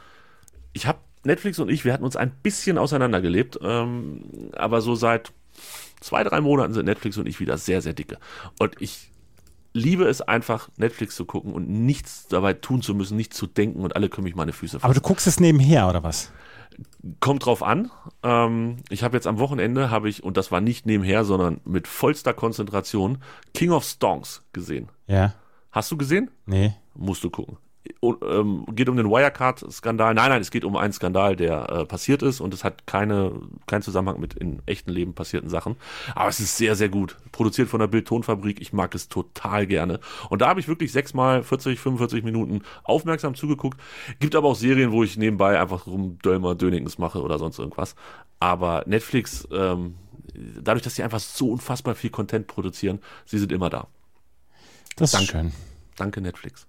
ich 0.73 0.87
habe 0.87 0.99
Netflix 1.25 1.59
und 1.59 1.69
ich, 1.69 1.85
wir 1.85 1.93
hatten 1.93 2.05
uns 2.05 2.17
ein 2.17 2.31
bisschen 2.43 2.79
auseinandergelebt, 2.79 3.59
ähm, 3.63 4.23
aber 4.57 4.81
so 4.81 4.95
seit 4.95 5.33
zwei, 6.01 6.25
drei 6.25 6.41
Monaten 6.41 6.75
sind 6.75 6.87
Netflix 6.87 7.17
und 7.19 7.27
ich 7.27 7.41
wieder 7.41 7.59
sehr, 7.59 7.83
sehr 7.83 7.93
dicke. 7.93 8.19
Und 8.59 8.81
ich 8.81 9.11
liebe 9.73 10.05
es 10.05 10.21
einfach, 10.21 10.69
Netflix 10.77 11.17
zu 11.17 11.25
gucken 11.25 11.53
und 11.53 11.69
nichts 11.69 12.27
dabei 12.29 12.55
tun 12.55 12.83
zu 12.83 12.95
müssen, 12.95 13.17
nichts 13.17 13.37
zu 13.37 13.47
denken 13.47 13.81
und 13.81 13.97
alle 13.97 14.09
können 14.09 14.25
mich 14.25 14.35
meine 14.35 14.53
Füße 14.53 14.79
Aber 14.83 14.95
du 14.95 15.01
guckst 15.01 15.27
es 15.27 15.41
nebenher, 15.41 15.89
oder 15.89 16.03
was? 16.03 16.33
Kommt 17.21 17.47
drauf 17.47 17.63
an. 17.63 17.91
Ähm, 18.23 18.79
ich 18.89 19.03
habe 19.03 19.17
jetzt 19.17 19.27
am 19.27 19.39
Wochenende, 19.39 19.91
habe 19.91 20.09
ich, 20.09 20.23
und 20.23 20.37
das 20.37 20.53
war 20.53 20.61
nicht 20.61 20.87
nebenher, 20.87 21.25
sondern 21.25 21.61
mit 21.65 21.89
vollster 21.89 22.35
Konzentration, 22.35 23.19
King 23.55 23.71
of 23.71 23.85
Stonks 23.85 24.43
gesehen. 24.53 24.89
Ja. 25.07 25.35
Hast 25.71 25.91
du 25.91 25.97
gesehen? 25.97 26.31
Nee. 26.47 26.75
Musst 26.95 27.25
du 27.25 27.31
gucken. 27.31 27.59
Und, 28.01 28.23
ähm, 28.23 28.65
geht 28.75 28.89
um 28.89 28.97
den 28.97 29.09
Wirecard-Skandal. 29.09 30.15
Nein, 30.15 30.31
nein, 30.31 30.41
es 30.41 30.51
geht 30.51 30.65
um 30.65 30.77
einen 30.77 30.93
Skandal, 30.93 31.37
der 31.37 31.69
äh, 31.71 31.85
passiert 31.85 32.23
ist 32.23 32.41
und 32.41 32.55
es 32.55 32.65
hat 32.65 32.87
keine, 32.87 33.33
keinen 33.67 33.83
Zusammenhang 33.83 34.21
mit 34.21 34.35
in 34.35 34.63
echten 34.67 34.91
Leben 34.91 35.15
passierten 35.15 35.49
Sachen. 35.49 35.77
Aber 36.15 36.29
es 36.29 36.41
ist 36.41 36.57
sehr, 36.57 36.77
sehr 36.77 36.89
gut. 36.89 37.17
Produziert 37.33 37.69
von 37.69 37.81
der 37.81 37.87
Bild-Tonfabrik. 37.87 38.61
Ich 38.61 38.73
mag 38.73 38.95
es 38.95 39.09
total 39.09 39.67
gerne. 39.67 40.01
Und 40.29 40.43
da 40.43 40.49
habe 40.49 40.61
ich 40.61 40.69
wirklich 40.69 40.93
sechsmal 40.93 41.43
40, 41.43 41.79
45 41.79 42.25
Minuten 42.25 42.63
aufmerksam 42.85 43.35
zugeguckt. 43.35 43.81
Gibt 44.21 44.35
aber 44.35 44.49
auch 44.49 44.57
Serien, 44.57 44.93
wo 44.93 45.03
ich 45.03 45.17
nebenbei 45.17 45.61
einfach 45.61 45.87
rum 45.87 46.19
Dölmer 46.25 46.55
Dönigens 46.55 46.99
mache 46.99 47.23
oder 47.23 47.39
sonst 47.39 47.59
irgendwas. 47.59 47.95
Aber 48.41 48.85
Netflix, 48.87 49.47
ähm, 49.53 49.95
dadurch, 50.61 50.83
dass 50.83 50.95
sie 50.95 51.03
einfach 51.03 51.21
so 51.21 51.51
unfassbar 51.51 51.95
viel 51.95 52.11
Content 52.11 52.47
produzieren, 52.47 53.01
sie 53.25 53.39
sind 53.39 53.53
immer 53.53 53.71
da. 53.71 53.89
Das 54.97 55.13
ist 55.13 55.15
Danke. 55.15 55.33
schön. 55.33 55.53
Danke, 55.97 56.21
Netflix. 56.21 56.67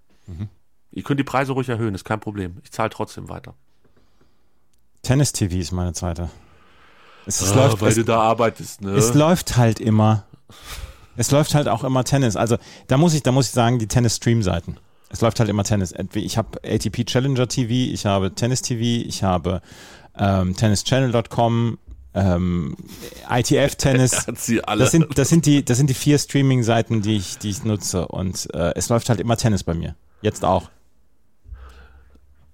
Ihr 0.91 1.04
könnt 1.04 1.19
die 1.19 1.23
Preise 1.23 1.52
ruhig 1.54 1.69
erhöhen, 1.69 1.93
ist 1.95 2.04
kein 2.06 2.19
Problem. 2.19 2.58
Ich 2.63 2.71
zahle 2.71 2.89
trotzdem 2.89 3.30
weiter. 3.30 3.54
Tennis 5.04 5.32
TV 5.32 5.56
ist 5.58 5.71
meine 5.71 5.93
zweite. 5.93 6.30
Es, 7.25 7.41
es, 7.41 7.52
Ah, 7.52 7.56
läuft, 7.67 7.82
weil 7.82 7.89
es, 7.89 7.95
du 7.95 8.04
da 8.04 8.19
arbeitest, 8.21 8.82
ne? 8.82 8.91
es 8.91 9.13
läuft 9.13 9.58
halt 9.58 9.80
immer. 9.80 10.25
Es 11.15 11.32
läuft 11.32 11.54
halt 11.54 11.67
auch 11.67 11.84
immer 11.84 12.04
Tennis. 12.04 12.36
Also 12.36 12.58
da 12.88 12.97
muss 12.97 13.13
ich, 13.13 13.23
da 13.23 13.32
muss 13.32 13.47
ich 13.47 13.52
sagen, 13.52 13.78
die 13.78 13.88
Tennis-Stream-Seiten. 13.88 14.78
Es 15.10 15.21
läuft 15.21 15.39
halt 15.39 15.49
immer 15.49 15.63
Tennis. 15.63 15.93
Ich 16.13 16.38
habe 16.38 16.60
ATP 16.63 17.06
Challenger 17.06 17.47
TV, 17.47 17.71
ich 17.93 18.06
habe 18.06 18.34
Tennis 18.34 18.62
TV, 18.62 19.08
ich 19.08 19.23
habe 19.23 19.62
ähm, 20.17 20.56
tennischannel.com, 20.56 21.78
ähm, 22.13 22.75
ITF 23.30 23.75
Tennis. 23.78 24.25
Das 24.25 24.91
sind, 24.91 25.17
das 25.17 25.30
sind 25.30 25.45
die, 25.45 25.63
das 25.65 25.78
sind 25.78 25.89
die 25.89 25.93
vier 25.93 26.17
Streaming-Seiten, 26.17 27.02
die 27.02 27.17
ich, 27.17 27.38
die 27.38 27.49
ich 27.49 27.63
nutze. 27.63 28.08
Und 28.08 28.54
äh, 28.54 28.73
es 28.75 28.89
läuft 28.89 29.10
halt 29.10 29.19
immer 29.19 29.38
Tennis 29.38 29.63
bei 29.63 29.73
mir. 29.73 29.95
Jetzt 30.21 30.43
auch. 30.45 30.69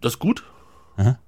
Das 0.06 0.14
ist 0.14 0.20
gut. 0.20 0.44
Aha. 0.98 1.20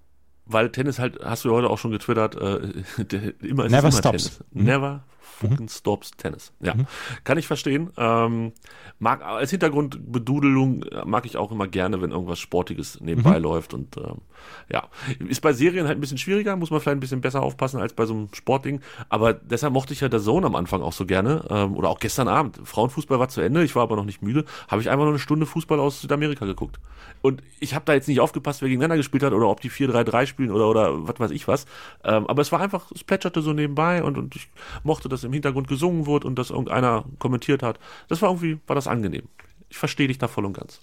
Weil 0.45 0.71
Tennis 0.71 0.99
halt, 0.99 1.19
hast 1.23 1.43
du 1.43 1.49
ja 1.49 1.55
heute 1.55 1.69
auch 1.69 1.77
schon 1.77 1.91
getwittert, 1.91 2.35
äh, 2.35 2.83
immer, 3.41 3.65
es 3.65 3.71
Never 3.71 3.87
ist 3.89 3.95
immer 3.95 4.13
stops. 4.13 4.37
Tennis. 4.39 4.43
Never 4.51 5.03
fucking 5.27 5.69
stops 5.69 6.11
Tennis. 6.11 6.51
Ja, 6.59 6.75
kann 7.23 7.37
ich 7.37 7.47
verstehen. 7.47 7.91
Ähm, 7.97 8.53
mag 8.99 9.23
als 9.23 9.51
Hintergrundbedudelung 9.51 10.83
äh, 10.83 11.05
mag 11.05 11.25
ich 11.25 11.37
auch 11.37 11.51
immer 11.51 11.67
gerne, 11.67 12.01
wenn 12.01 12.11
irgendwas 12.11 12.39
Sportiges 12.39 12.99
nebenbei 13.01 13.37
läuft 13.37 13.73
und 13.73 13.97
ähm, 13.97 14.21
ja, 14.69 14.87
ist 15.19 15.41
bei 15.41 15.53
Serien 15.53 15.87
halt 15.87 15.97
ein 15.97 16.01
bisschen 16.01 16.17
schwieriger, 16.17 16.55
muss 16.55 16.71
man 16.71 16.79
vielleicht 16.79 16.97
ein 16.97 16.99
bisschen 16.99 17.21
besser 17.21 17.41
aufpassen 17.41 17.79
als 17.79 17.93
bei 17.93 18.05
so 18.05 18.13
einem 18.13 18.29
Sportding. 18.33 18.81
Aber 19.09 19.33
deshalb 19.33 19.73
mochte 19.73 19.93
ich 19.93 20.01
ja 20.01 20.09
der 20.09 20.19
Zone 20.19 20.45
am 20.45 20.55
Anfang 20.55 20.81
auch 20.81 20.93
so 20.93 21.05
gerne 21.05 21.43
ähm, 21.49 21.75
oder 21.75 21.89
auch 21.89 21.99
gestern 21.99 22.27
Abend. 22.27 22.59
Frauenfußball 22.63 23.19
war 23.19 23.29
zu 23.29 23.41
Ende, 23.41 23.63
ich 23.63 23.75
war 23.75 23.83
aber 23.83 23.95
noch 23.95 24.05
nicht 24.05 24.21
müde, 24.21 24.45
habe 24.67 24.81
ich 24.81 24.89
einfach 24.89 25.05
noch 25.05 25.11
eine 25.11 25.19
Stunde 25.19 25.45
Fußball 25.45 25.79
aus 25.79 26.01
Südamerika 26.01 26.45
geguckt. 26.45 26.79
Und 27.21 27.41
ich 27.59 27.73
habe 27.73 27.85
da 27.85 27.93
jetzt 27.93 28.07
nicht 28.07 28.19
aufgepasst, 28.19 28.61
wer 28.61 28.69
gegeneinander 28.69 28.97
gespielt 28.97 29.23
hat 29.23 29.33
oder 29.33 29.47
ob 29.47 29.61
die 29.61 29.71
4-3-3 29.71 30.25
spielen 30.27 30.51
oder, 30.51 30.67
oder 30.67 31.07
was 31.07 31.19
weiß 31.19 31.31
ich 31.31 31.47
was. 31.47 31.65
Ähm, 32.03 32.27
aber 32.27 32.41
es 32.41 32.51
war 32.51 32.61
einfach, 32.61 32.91
es 32.93 33.03
plätscherte 33.03 33.41
so 33.41 33.53
nebenbei 33.53 34.03
und, 34.03 34.17
und 34.17 34.35
ich 34.35 34.49
mochte, 34.83 35.09
dass 35.17 35.23
im 35.23 35.33
Hintergrund 35.33 35.67
gesungen 35.67 36.05
wurde 36.05 36.27
und 36.27 36.35
dass 36.35 36.51
irgendeiner 36.51 37.05
kommentiert 37.17 37.63
hat. 37.63 37.79
Das 38.07 38.21
war 38.21 38.29
irgendwie, 38.29 38.59
war 38.67 38.75
das 38.75 38.87
angenehm. 38.87 39.27
Ich 39.69 39.77
verstehe 39.77 40.07
dich 40.07 40.17
da 40.17 40.27
voll 40.27 40.45
und 40.45 40.53
ganz. 40.53 40.79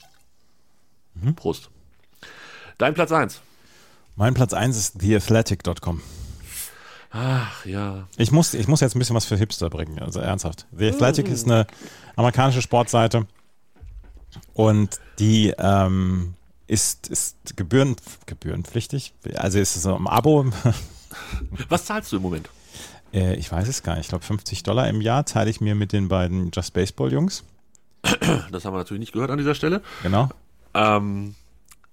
Prost. 1.36 1.70
Dein 2.78 2.94
Platz 2.94 3.12
1. 3.12 3.40
Mein 4.16 4.34
Platz 4.34 4.52
1 4.52 4.76
ist 4.76 4.98
theathletic.com. 4.98 6.02
Ach 7.10 7.64
ja. 7.64 8.08
Ich 8.16 8.32
muss, 8.32 8.54
ich 8.54 8.66
muss 8.66 8.80
jetzt 8.80 8.96
ein 8.96 8.98
bisschen 8.98 9.14
was 9.14 9.24
für 9.24 9.36
Hipster 9.36 9.70
bringen, 9.70 10.00
also 10.00 10.18
ernsthaft. 10.18 10.66
The 10.76 10.88
Athletic 10.88 11.28
ist 11.28 11.44
eine 11.44 11.66
amerikanische 12.16 12.60
Sportseite 12.60 13.28
und 14.52 14.98
die 15.20 15.54
ähm, 15.56 16.34
ist, 16.66 17.06
ist 17.06 17.56
gebühren, 17.56 17.94
gebührenpflichtig. 18.26 19.14
Also 19.36 19.60
ist 19.60 19.76
es 19.76 19.82
so 19.84 19.94
im 19.94 20.08
Abo. 20.08 20.46
Was 21.68 21.84
zahlst 21.84 22.10
du 22.10 22.16
im 22.16 22.22
Moment? 22.22 22.48
Äh, 23.14 23.36
ich 23.36 23.50
weiß 23.50 23.68
es 23.68 23.82
gar 23.82 23.94
nicht. 23.94 24.02
Ich 24.06 24.08
glaube 24.08 24.24
50 24.24 24.62
Dollar 24.64 24.88
im 24.88 25.00
Jahr 25.00 25.24
teile 25.24 25.48
ich 25.48 25.60
mir 25.60 25.74
mit 25.74 25.92
den 25.92 26.08
beiden 26.08 26.50
Just 26.52 26.74
Baseball 26.74 27.12
Jungs. 27.12 27.44
Das 28.52 28.64
haben 28.64 28.74
wir 28.74 28.78
natürlich 28.78 29.00
nicht 29.00 29.12
gehört 29.12 29.30
an 29.30 29.38
dieser 29.38 29.54
Stelle. 29.54 29.80
Genau. 30.02 30.28
Ähm, 30.74 31.34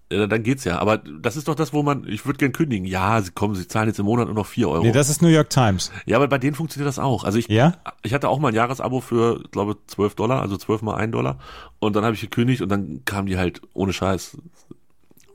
dann 0.10 0.44
geht's 0.44 0.66
ja. 0.66 0.78
Aber 0.80 0.98
das 0.98 1.38
ist 1.38 1.48
doch 1.48 1.56
das, 1.56 1.72
wo 1.72 1.84
man, 1.84 2.06
ich 2.08 2.26
würde 2.26 2.38
gern 2.38 2.52
kündigen. 2.52 2.86
Ja, 2.86 3.22
sie 3.22 3.32
kommen, 3.32 3.56
sie 3.56 3.68
zahlen 3.68 3.88
jetzt 3.88 4.00
im 4.00 4.06
Monat 4.06 4.26
nur 4.26 4.36
noch 4.36 4.46
4 4.46 4.68
Euro. 4.68 4.84
Nee, 4.84 4.92
das 4.92 5.10
ist 5.10 5.22
New 5.22 5.30
York 5.30 5.50
Times. 5.50 5.92
ja, 6.06 6.18
aber 6.18 6.28
bei 6.28 6.38
denen 6.38 6.56
funktioniert 6.56 6.88
das 6.88 7.00
auch. 7.00 7.24
Also 7.24 7.38
ich, 7.38 7.48
Ja? 7.48 7.76
ich 8.04 8.14
hatte 8.14 8.28
auch 8.28 8.40
mal 8.40 8.50
ein 8.50 8.56
Jahresabo 8.56 9.00
für, 9.00 9.42
glaube 9.52 9.78
12 9.88 10.16
Dollar, 10.16 10.42
also 10.42 10.58
12 10.58 10.82
mal 10.82 10.96
1 10.96 11.12
Dollar. 11.14 11.40
Und 11.80 11.96
dann 11.96 12.04
habe 12.04 12.16
ich 12.16 12.22
gekündigt 12.22 12.62
und 12.62 12.70
dann 12.70 13.04
kamen 13.06 13.28
die 13.28 13.38
halt 13.38 13.62
ohne 13.74 13.94
Scheiß. 13.94 14.38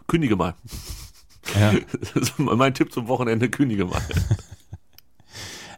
Kündige 0.09 0.37
mal. 0.37 0.55
Ja. 1.59 1.73
Mein 2.37 2.75
Tipp 2.75 2.93
zum 2.93 3.09
Wochenende, 3.09 3.49
kündige 3.49 3.87
mal. 3.87 4.03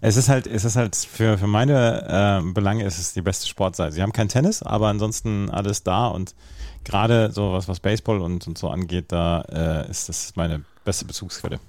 Es 0.01 0.17
ist 0.17 0.29
halt, 0.29 0.47
es 0.47 0.65
ist 0.65 0.77
halt 0.77 0.95
für, 0.97 1.39
für 1.39 1.47
meine 1.47 2.43
äh, 2.47 2.53
Belange 2.53 2.85
ist 2.85 2.99
es 2.99 3.13
die 3.13 3.23
beste 3.23 3.47
Sportseite. 3.47 3.93
Sie 3.93 4.03
haben 4.03 4.13
kein 4.13 4.29
Tennis, 4.29 4.63
aber 4.63 4.89
ansonsten 4.89 5.51
alles 5.51 5.83
da 5.83 6.07
und 6.09 6.35
gerade 6.85 7.33
so 7.33 7.53
was, 7.53 7.69
was 7.69 7.81
Baseball 7.81 8.21
und, 8.21 8.47
und 8.47 8.59
so 8.59 8.69
angeht, 8.69 9.07
da 9.09 9.43
äh, 9.43 9.91
ist 9.91 10.09
das 10.09 10.37
meine 10.37 10.65
beste 10.85 11.05
Bezugsquelle. 11.05 11.61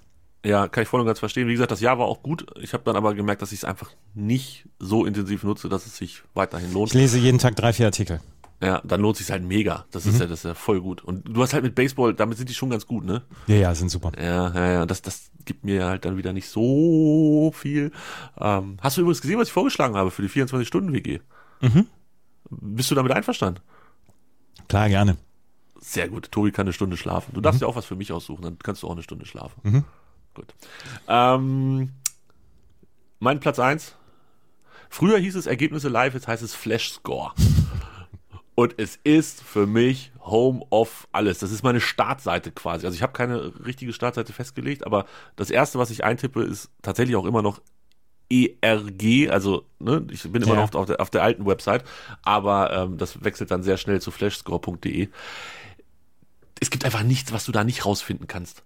Ja, 0.46 0.70
kann 0.70 0.84
ich 0.84 0.90
voll 0.90 1.02
und 1.02 1.06
ganz 1.06 1.20
verstehen. 1.20 1.48
Wie 1.48 1.52
gesagt, 1.52 1.72
das 1.72 1.82
Jahr 1.82 2.00
war 2.00 2.06
auch 2.06 2.24
gut. 2.24 2.46
Ich 2.62 2.74
habe 2.74 2.84
dann 2.86 2.96
aber 2.96 3.14
gemerkt, 3.14 3.42
dass 3.42 3.52
ich 3.52 3.60
es 3.60 3.66
einfach 3.66 3.92
nicht 4.14 4.66
so 4.80 5.06
intensiv 5.06 5.44
nutze, 5.44 5.68
dass 5.68 5.86
es 5.86 5.98
sich 5.98 6.24
weiterhin 6.34 6.72
lohnt. 6.72 6.90
Ich 6.90 6.94
lese 6.94 7.18
jeden 7.18 7.40
Tag 7.40 7.58
drei, 7.58 7.74
vier 7.74 7.88
Artikel. 7.88 8.22
Ja, 8.62 8.82
dann 8.84 9.00
lohnt 9.00 9.16
sich 9.16 9.32
halt 9.32 9.44
mega. 9.44 9.86
Das 9.92 10.06
ist 10.06 10.16
Mhm. 10.16 10.20
ja, 10.22 10.28
das 10.28 10.40
ist 10.40 10.44
ja 10.46 10.54
voll 10.54 10.82
gut. 10.82 11.02
Und 11.02 11.24
du 11.26 11.42
hast 11.42 11.54
halt 11.54 11.64
mit 11.64 11.76
Baseball, 11.76 12.14
damit 12.14 12.38
sind 12.38 12.50
die 12.50 12.54
schon 12.54 12.70
ganz 12.70 12.86
gut, 12.86 13.06
ne? 13.06 13.22
Ja, 13.48 13.56
ja, 13.56 13.76
sind 13.76 13.90
super. 13.90 14.12
Ja, 14.22 14.54
ja, 14.54 14.72
ja. 14.72 14.86
Das, 14.86 15.02
das 15.02 15.32
gibt 15.46 15.64
mir 15.64 15.86
halt 15.86 16.04
dann 16.04 16.18
wieder 16.18 16.34
nicht 16.34 16.50
so 16.50 17.52
viel. 17.56 17.92
Ähm, 18.38 18.78
hast 18.82 18.98
du 18.98 19.02
übrigens 19.02 19.22
gesehen, 19.22 19.40
was 19.40 19.48
ich 19.48 19.54
vorgeschlagen 19.54 19.96
habe 19.96 20.12
für 20.12 20.22
die 20.22 20.28
24-Stunden-WG? 20.30 21.20
Mhm. 21.62 21.88
Bist 22.50 22.92
du 22.92 22.96
damit 22.96 23.14
einverstanden? 23.14 23.62
Klar, 24.68 24.90
gerne. 24.90 25.16
Sehr 25.80 26.10
gut. 26.10 26.30
Tobi 26.32 26.52
kann 26.52 26.66
eine 26.68 26.74
Stunde 26.74 26.98
schlafen. 26.98 27.32
Du 27.34 27.40
darfst 27.40 27.62
ja 27.62 27.68
auch 27.68 27.78
was 27.78 27.86
für 27.86 27.96
mich 27.96 28.12
aussuchen, 28.12 28.42
dann 28.42 28.60
kannst 28.60 28.84
du 28.84 28.88
auch 28.88 28.92
eine 28.92 29.04
Stunde 29.04 29.26
schlafen. 29.26 29.60
Mhm. 29.64 29.84
Gut. 30.34 30.54
Ähm, 31.08 31.92
mein 33.20 33.40
Platz 33.40 33.58
eins. 33.60 33.96
Früher 34.90 35.18
hieß 35.18 35.36
es 35.36 35.46
Ergebnisse 35.46 35.88
live, 35.88 36.14
jetzt 36.14 36.28
heißt 36.28 36.44
es 36.44 36.54
Flash 36.56 36.92
Score. 36.92 37.32
Und 38.60 38.74
es 38.78 39.00
ist 39.06 39.42
für 39.42 39.66
mich 39.66 40.12
Home 40.20 40.66
of 40.70 41.08
alles. 41.14 41.40
Das 41.40 41.50
ist 41.54 41.64
meine 41.64 41.80
Startseite 41.80 42.52
quasi. 42.52 42.86
Also 42.86 42.94
ich 42.94 43.02
habe 43.02 43.14
keine 43.14 43.54
richtige 43.66 43.94
Startseite 43.94 44.34
festgelegt, 44.34 44.86
aber 44.86 45.06
das 45.38 45.50
erste, 45.50 45.80
was 45.80 45.92
ich 45.92 46.04
eintippe, 46.04 46.44
ist 46.44 46.70
tatsächlich 46.82 47.16
auch 47.16 47.24
immer 47.24 47.42
noch 47.42 47.62
ERG, 48.30 49.30
also 49.30 49.64
ne, 49.80 50.06
ich 50.12 50.24
bin 50.24 50.42
immer 50.42 50.56
Ja. 50.56 50.62
noch 50.66 50.76
auf, 50.76 50.88
der, 50.88 51.00
auf 51.00 51.10
der 51.10 51.24
alten 51.24 51.46
Website, 51.46 51.86
aber 52.22 52.74
ähm, 52.74 52.98
das 52.98 53.24
wechselt 53.24 53.50
dann 53.50 53.64
sehr 53.64 53.78
schnell 53.78 54.02
zu 54.02 54.12
flashscore.de. 54.12 55.08
Es 56.60 56.70
gibt 56.70 56.84
einfach 56.84 57.04
nichts, 57.04 57.32
was 57.32 57.46
du 57.46 57.54
da 57.54 57.64
nicht 57.64 57.86
rausfinden 57.86 58.28
kannst. 58.28 58.64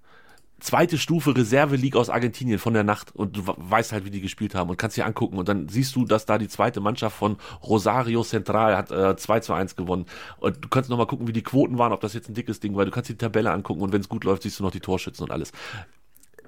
Zweite 0.64 0.98
Stufe 0.98 1.36
Reserve 1.36 1.76
League 1.76 1.98
aus 1.98 2.10
Argentinien 2.10 2.58
von 2.58 2.74
der 2.74 2.86
Nacht 2.86 3.14
und 3.14 3.36
du 3.36 3.48
we- 3.48 3.56
weißt 3.58 3.92
halt, 3.92 4.06
wie 4.06 4.10
die 4.12 4.22
gespielt 4.22 4.56
haben 4.56 4.70
und 4.70 4.78
kannst 4.78 4.96
dir 4.96 5.06
angucken 5.06 5.38
und 5.38 5.50
dann 5.50 5.68
siehst 5.68 5.94
du, 5.96 6.06
dass 6.06 6.26
da 6.26 6.38
die 6.38 6.48
zweite 6.48 6.80
Mannschaft 6.80 7.18
von 7.18 7.36
Rosario 7.62 8.24
Central 8.24 8.78
hat 8.78 8.90
äh, 8.90 9.18
2 9.18 9.40
zu 9.42 9.54
1 9.54 9.76
gewonnen 9.76 10.06
und 10.38 10.64
du 10.64 10.70
kannst 10.70 10.90
nochmal 10.90 11.06
gucken, 11.08 11.28
wie 11.28 11.34
die 11.34 11.44
Quoten 11.44 11.78
waren, 11.78 11.92
ob 11.92 12.00
das 12.00 12.14
jetzt 12.14 12.30
ein 12.30 12.34
dickes 12.34 12.62
Ding 12.62 12.76
war, 12.78 12.86
du 12.86 12.92
kannst 12.92 13.10
die 13.10 13.18
Tabelle 13.18 13.52
angucken 13.52 13.82
und 13.82 13.92
wenn 13.92 14.00
es 14.02 14.08
gut 14.08 14.24
läuft, 14.24 14.44
siehst 14.44 14.60
du 14.60 14.64
noch 14.64 14.72
die 14.72 14.80
Torschützen 14.80 15.26
und 15.26 15.32
alles. 15.32 15.52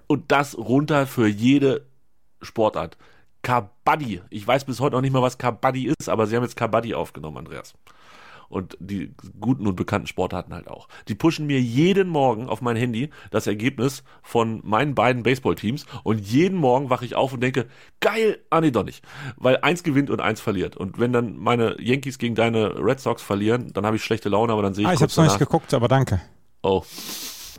Und 0.08 0.32
das 0.32 0.58
runter 0.58 1.08
für 1.08 1.28
jede 1.28 1.86
Sportart. 2.42 2.98
Kabaddi. 3.42 4.22
Ich 4.30 4.48
weiß 4.48 4.66
bis 4.66 4.80
heute 4.80 4.96
noch 4.96 5.02
nicht 5.02 5.12
mal, 5.14 5.22
was 5.22 5.38
Kabaddi 5.38 5.92
ist, 6.00 6.10
aber 6.10 6.26
sie 6.26 6.36
haben 6.36 6.44
jetzt 6.44 6.56
Kabaddi 6.56 6.96
aufgenommen, 6.96 7.38
Andreas. 7.38 7.74
Und 8.50 8.78
die 8.80 9.14
guten 9.40 9.68
und 9.68 9.76
bekannten 9.76 10.08
Sportarten 10.08 10.54
halt 10.54 10.68
auch. 10.68 10.88
Die 11.08 11.16
pushen 11.16 11.48
mir 11.48 11.60
jeden 11.60 12.08
Morgen 12.08 12.48
auf 12.48 12.62
mein 12.62 12.76
Handy 12.76 13.10
das 13.32 13.48
Ergebnis 13.48 14.04
von 14.22 14.62
meinen 14.64 14.96
beiden 14.96 15.24
Baseballteams 15.24 15.86
und 16.04 16.20
jeden 16.20 16.58
Morgen 16.58 16.90
wache 16.90 17.06
ich 17.06 17.16
auf 17.16 17.34
und 17.34 17.42
denke, 17.42 17.68
geil, 18.00 18.40
ah 18.50 18.62
nee, 18.62 18.72
doch 18.72 18.84
nicht. 18.84 19.04
Weil 19.38 19.58
eins 19.58 19.84
gewinnt 19.84 20.10
und 20.10 20.20
eins 20.22 20.42
verliert. 20.42 20.78
Und 20.78 21.00
wenn 21.00 21.12
dann 21.14 21.38
meine 21.38 21.76
Yankees 21.80 22.18
gegen 22.18 22.36
deine 22.36 22.76
Red 22.84 23.00
Sox 23.00 23.22
verlieren, 23.22 23.72
dann 23.74 23.86
habe 23.86 23.96
ich 23.96 24.04
schlechte 24.04 24.30
Laune, 24.30 24.54
aber 24.54 24.62
dann 24.62 24.74
sehe 24.74 24.84
ich 24.84 24.90
Ah, 24.90 24.94
ich 24.94 25.00
kurz 25.00 25.12
hab's 25.12 25.18
noch 25.18 25.34
nicht 25.34 25.40
geguckt, 25.40 25.74
aber 25.74 25.88
danke. 25.88 26.22
Oh. 26.62 26.84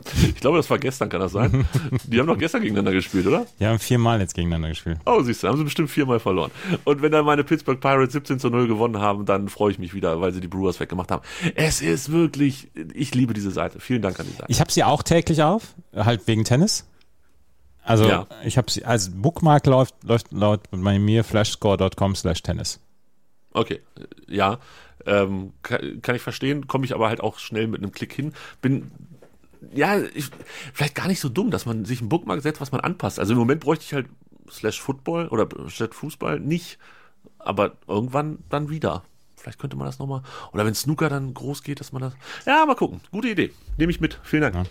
Ich 0.27 0.35
glaube, 0.35 0.57
das 0.57 0.69
war 0.69 0.77
gestern, 0.77 1.09
kann 1.09 1.19
das 1.19 1.31
sein? 1.31 1.65
Die 2.05 2.19
haben 2.19 2.27
doch 2.27 2.37
gestern 2.37 2.61
gegeneinander 2.61 2.91
gespielt, 2.91 3.25
oder? 3.27 3.45
Wir 3.57 3.69
haben 3.69 3.79
viermal 3.79 4.19
jetzt 4.19 4.33
gegeneinander 4.35 4.69
gespielt. 4.69 4.99
Oh, 5.05 5.21
siehst 5.21 5.43
du, 5.43 5.47
haben 5.47 5.57
sie 5.57 5.63
bestimmt 5.63 5.89
viermal 5.89 6.19
verloren. 6.19 6.51
Und 6.83 7.01
wenn 7.01 7.11
dann 7.11 7.25
meine 7.25 7.43
Pittsburgh 7.43 7.79
Pirates 7.79 8.13
17 8.13 8.39
zu 8.39 8.49
0 8.49 8.67
gewonnen 8.67 8.99
haben, 8.99 9.25
dann 9.25 9.49
freue 9.49 9.71
ich 9.71 9.79
mich 9.79 9.93
wieder, 9.93 10.21
weil 10.21 10.33
sie 10.33 10.41
die 10.41 10.47
Brewers 10.47 10.79
weggemacht 10.79 11.11
haben. 11.11 11.23
Es 11.55 11.81
ist 11.81 12.11
wirklich, 12.11 12.69
ich 12.93 13.13
liebe 13.15 13.33
diese 13.33 13.51
Seite. 13.51 13.79
Vielen 13.79 14.01
Dank 14.01 14.19
an 14.19 14.25
die 14.27 14.33
Seite. 14.33 14.45
Ich 14.49 14.59
habe 14.59 14.71
sie 14.71 14.83
auch 14.83 15.03
täglich 15.03 15.41
auf, 15.43 15.75
halt 15.95 16.27
wegen 16.27 16.43
Tennis. 16.43 16.85
Also 17.83 18.05
Ja. 18.05 18.27
ich 18.43 18.57
habe 18.57 18.69
sie, 18.69 18.83
als 18.85 19.09
Bookmark 19.09 19.65
läuft, 19.65 19.95
läuft 20.03 20.31
laut 20.31 20.61
bei 20.71 20.99
mir 20.99 21.23
flashscore.com 21.23 22.15
slash 22.15 22.43
tennis. 22.43 22.79
Okay, 23.53 23.79
ja, 24.27 24.59
ähm, 25.05 25.53
kann, 25.63 26.01
kann 26.01 26.15
ich 26.15 26.21
verstehen, 26.21 26.67
komme 26.67 26.83
ich 26.85 26.93
aber 26.93 27.07
halt 27.07 27.21
auch 27.21 27.39
schnell 27.39 27.67
mit 27.67 27.81
einem 27.81 27.93
Klick 27.93 28.11
hin. 28.13 28.33
Bin, 28.61 28.91
ja, 29.77 29.99
ich, 30.13 30.29
vielleicht 30.73 30.95
gar 30.95 31.07
nicht 31.07 31.19
so 31.19 31.29
dumm, 31.29 31.51
dass 31.51 31.65
man 31.65 31.85
sich 31.85 32.01
ein 32.01 32.09
Bookmark 32.09 32.41
setzt, 32.41 32.59
was 32.59 32.71
man 32.71 32.81
anpasst. 32.81 33.19
Also 33.19 33.33
im 33.33 33.39
Moment 33.39 33.61
bräuchte 33.61 33.85
ich 33.85 33.93
halt 33.93 34.07
slash 34.49 34.81
Football 34.81 35.27
oder 35.27 35.47
slash 35.69 35.93
Fußball 35.93 36.39
nicht, 36.39 36.77
aber 37.39 37.73
irgendwann 37.87 38.39
dann 38.49 38.69
wieder. 38.69 39.03
Vielleicht 39.35 39.59
könnte 39.59 39.77
man 39.77 39.85
das 39.85 39.99
nochmal, 39.99 40.23
oder 40.51 40.65
wenn 40.65 40.73
Snooker 40.73 41.09
dann 41.09 41.33
groß 41.33 41.63
geht, 41.63 41.79
dass 41.79 41.91
man 41.91 42.01
das, 42.01 42.13
ja, 42.45 42.65
mal 42.65 42.75
gucken. 42.75 43.01
Gute 43.11 43.29
Idee. 43.29 43.53
Nehme 43.77 43.91
ich 43.91 44.01
mit. 44.01 44.19
Vielen 44.23 44.41
Dank. 44.41 44.55
Ja. 44.55 44.63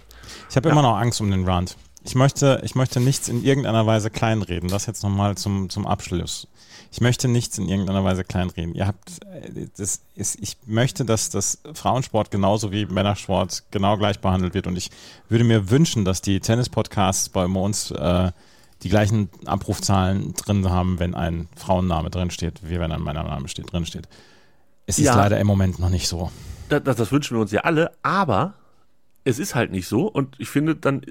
Ich 0.50 0.56
habe 0.56 0.68
immer 0.68 0.82
noch 0.82 0.96
Angst 0.96 1.20
um 1.20 1.30
den 1.30 1.44
Rand. 1.44 1.76
Ich 2.06 2.14
möchte, 2.14 2.60
ich 2.64 2.74
möchte 2.76 3.00
nichts 3.00 3.28
in 3.28 3.42
irgendeiner 3.44 3.84
Weise 3.86 4.10
kleinreden. 4.10 4.68
Das 4.68 4.86
jetzt 4.86 5.02
nochmal 5.02 5.36
zum, 5.36 5.68
zum 5.70 5.86
Abschluss. 5.86 6.46
Ich 6.92 7.00
möchte 7.00 7.26
nichts 7.26 7.58
in 7.58 7.68
irgendeiner 7.68 8.04
Weise 8.04 8.22
kleinreden. 8.22 8.74
Ihr 8.74 8.86
habt, 8.86 9.24
äh, 9.26 9.66
das 9.76 10.00
ist, 10.14 10.38
ich 10.40 10.56
möchte, 10.66 11.04
dass 11.04 11.30
das 11.30 11.58
Frauensport 11.74 12.30
genauso 12.30 12.70
wie 12.70 12.86
Männersport 12.86 13.64
genau 13.72 13.96
gleich 13.98 14.20
behandelt 14.20 14.54
wird. 14.54 14.66
Und 14.68 14.76
ich 14.76 14.90
würde 15.28 15.44
mir 15.44 15.68
wünschen, 15.70 16.04
dass 16.04 16.22
die 16.22 16.38
Tennis-Podcasts 16.38 17.28
bei 17.30 17.44
uns 17.44 17.90
äh, 17.90 18.30
die 18.82 18.88
gleichen 18.88 19.28
Abrufzahlen 19.44 20.34
drin 20.34 20.68
haben, 20.70 20.98
wenn 21.00 21.14
ein 21.14 21.48
Frauenname 21.56 22.10
drin 22.10 22.30
steht, 22.30 22.60
wie 22.68 22.78
wenn 22.78 22.92
ein 22.92 23.02
Männername 23.02 23.48
steht, 23.48 23.72
drin 23.72 23.84
steht. 23.84 24.08
Es 24.86 24.98
ist 24.98 25.06
Ja. 25.06 25.16
leider 25.16 25.40
im 25.40 25.46
Moment 25.46 25.80
noch 25.80 25.88
nicht 25.88 26.06
so. 26.06 26.30
das, 26.68 26.84
das, 26.84 26.96
das 26.96 27.10
wünschen 27.10 27.36
wir 27.36 27.40
uns 27.40 27.50
ja 27.50 27.62
alle, 27.62 27.90
aber 28.02 28.54
es 29.24 29.40
ist 29.40 29.54
halt 29.56 29.72
nicht 29.72 29.88
so 29.88 30.06
und 30.06 30.36
ich 30.38 30.48
finde, 30.48 30.76
dann 30.76 31.02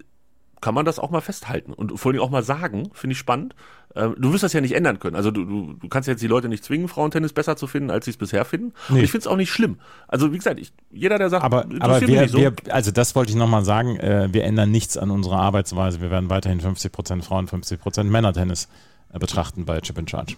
kann 0.62 0.74
man 0.74 0.86
das 0.86 1.00
auch 1.00 1.10
mal 1.12 1.22
festhalten 1.22 1.74
und 1.74 1.98
vor 2.00 2.12
allem 2.12 2.22
auch 2.22 2.30
mal 2.30 2.44
sagen, 2.44 2.90
finde 2.94 3.14
ich 3.14 3.20
spannend. 3.20 3.56
Ähm, 3.96 4.16
du 4.18 4.34
wirst 4.34 4.44
das 4.44 4.52
ja 4.54 4.62
nicht 4.62 4.76
ändern 4.76 5.00
können. 5.00 5.16
Also 5.16 5.32
du, 5.32 5.46
du, 5.46 5.74
du 5.74 5.88
kannst 5.88 6.08
jetzt 6.08 6.22
die 6.22 6.28
Leute 6.28 6.50
nicht 6.50 6.64
zwingen, 6.66 6.88
Frauentennis 6.88 7.32
besser 7.34 7.56
zu 7.56 7.66
finden, 7.68 7.92
als 7.92 8.06
sie 8.06 8.12
es 8.12 8.18
bisher 8.18 8.44
finden. 8.44 8.74
Und 8.90 8.96
Nee. 8.96 9.04
ich 9.04 9.12
finde 9.12 9.22
es 9.22 9.28
auch 9.28 9.38
nicht 9.38 9.52
schlimm. 9.52 9.78
Also 10.08 10.34
wie 10.34 10.38
gesagt, 10.38 10.60
ich, 10.60 10.74
jeder, 10.92 11.18
der 11.18 11.30
sagt, 11.30 11.44
Aber, 11.46 11.66
aber 11.80 12.02
wir, 12.02 12.28
so, 12.28 12.38
wir, 12.38 12.54
also 12.70 12.92
das 12.92 13.16
wollte 13.16 13.32
ich 13.32 13.38
nochmal 13.38 13.64
sagen, 13.64 13.98
äh, 13.98 14.30
wir 14.34 14.44
ändern 14.44 14.72
nichts 14.72 14.98
an 14.98 15.12
unserer 15.12 15.40
Arbeitsweise. 15.40 16.02
Wir 16.02 16.12
werden 16.12 16.30
weiterhin 16.30 16.60
50% 16.60 17.22
Frauen, 17.24 17.48
50% 17.48 18.04
Männertennis 18.04 18.68
äh, 19.14 19.20
betrachten 19.20 19.66
bei 19.66 19.80
Chip 19.80 19.98
in 19.98 20.08
Charge. 20.08 20.36